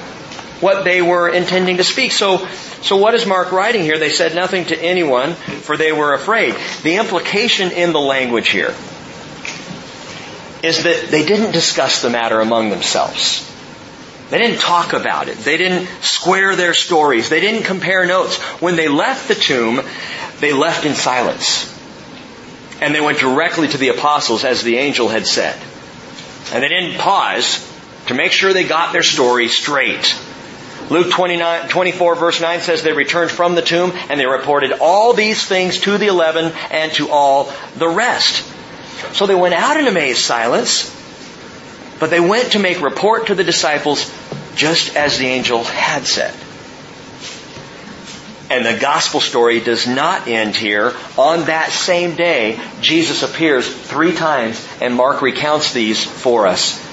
what 0.61 0.83
they 0.85 1.01
were 1.01 1.29
intending 1.29 1.77
to 1.77 1.83
speak. 1.83 2.11
So 2.13 2.47
so 2.81 2.95
what 2.97 3.13
is 3.13 3.25
Mark 3.25 3.51
writing 3.51 3.81
here? 3.83 3.97
They 3.97 4.09
said 4.09 4.35
nothing 4.35 4.65
to 4.65 4.79
anyone, 4.81 5.33
for 5.33 5.75
they 5.75 5.91
were 5.91 6.13
afraid. 6.13 6.55
The 6.83 6.95
implication 6.95 7.71
in 7.71 7.91
the 7.91 7.99
language 7.99 8.49
here 8.49 8.73
is 10.63 10.83
that 10.83 11.07
they 11.09 11.25
didn't 11.25 11.51
discuss 11.51 12.01
the 12.01 12.09
matter 12.09 12.39
among 12.39 12.69
themselves. 12.69 13.45
They 14.29 14.37
didn't 14.37 14.59
talk 14.59 14.93
about 14.93 15.27
it. 15.27 15.37
They 15.39 15.57
didn't 15.57 15.87
square 16.01 16.55
their 16.55 16.73
stories. 16.73 17.29
They 17.29 17.41
didn't 17.41 17.63
compare 17.65 18.05
notes. 18.05 18.37
When 18.61 18.75
they 18.75 18.87
left 18.87 19.27
the 19.27 19.35
tomb, 19.35 19.81
they 20.39 20.53
left 20.53 20.85
in 20.85 20.93
silence. 20.93 21.75
And 22.81 22.93
they 22.95 23.01
went 23.01 23.19
directly 23.19 23.67
to 23.69 23.77
the 23.77 23.89
apostles 23.89 24.43
as 24.45 24.61
the 24.61 24.77
angel 24.77 25.07
had 25.09 25.25
said. 25.25 25.59
And 26.53 26.63
they 26.63 26.69
didn't 26.69 26.99
pause 26.99 27.65
to 28.07 28.13
make 28.13 28.31
sure 28.31 28.53
they 28.53 28.63
got 28.67 28.93
their 28.93 29.03
story 29.03 29.47
straight. 29.49 30.15
Luke 30.89 31.11
29, 31.11 31.69
24 31.69 32.15
verse 32.15 32.41
9 32.41 32.61
says 32.61 32.81
they 32.81 32.93
returned 32.93 33.29
from 33.29 33.53
the 33.53 33.61
tomb 33.61 33.91
and 34.09 34.19
they 34.19 34.25
reported 34.25 34.71
all 34.81 35.13
these 35.13 35.45
things 35.45 35.79
to 35.81 35.99
the 35.99 36.07
eleven 36.07 36.51
and 36.71 36.91
to 36.93 37.09
all 37.09 37.51
the 37.75 37.87
rest. 37.87 38.43
So 39.13 39.27
they 39.27 39.35
went 39.35 39.53
out 39.53 39.77
in 39.77 39.85
amazed 39.87 40.21
silence, 40.21 40.89
but 41.99 42.09
they 42.09 42.19
went 42.19 42.53
to 42.53 42.59
make 42.59 42.81
report 42.81 43.27
to 43.27 43.35
the 43.35 43.43
disciples 43.43 44.11
just 44.55 44.95
as 44.95 45.19
the 45.19 45.27
angel 45.27 45.63
had 45.63 46.07
said. 46.07 46.33
And 48.49 48.65
the 48.65 48.79
gospel 48.81 49.19
story 49.19 49.59
does 49.59 49.85
not 49.85 50.27
end 50.27 50.55
here. 50.55 50.91
On 51.19 51.45
that 51.45 51.69
same 51.69 52.15
day, 52.15 52.59
Jesus 52.81 53.21
appears 53.21 53.71
three 53.71 54.13
times 54.15 54.67
and 54.81 54.95
Mark 54.95 55.21
recounts 55.21 55.71
these 55.71 56.03
for 56.03 56.47
us. 56.47 56.88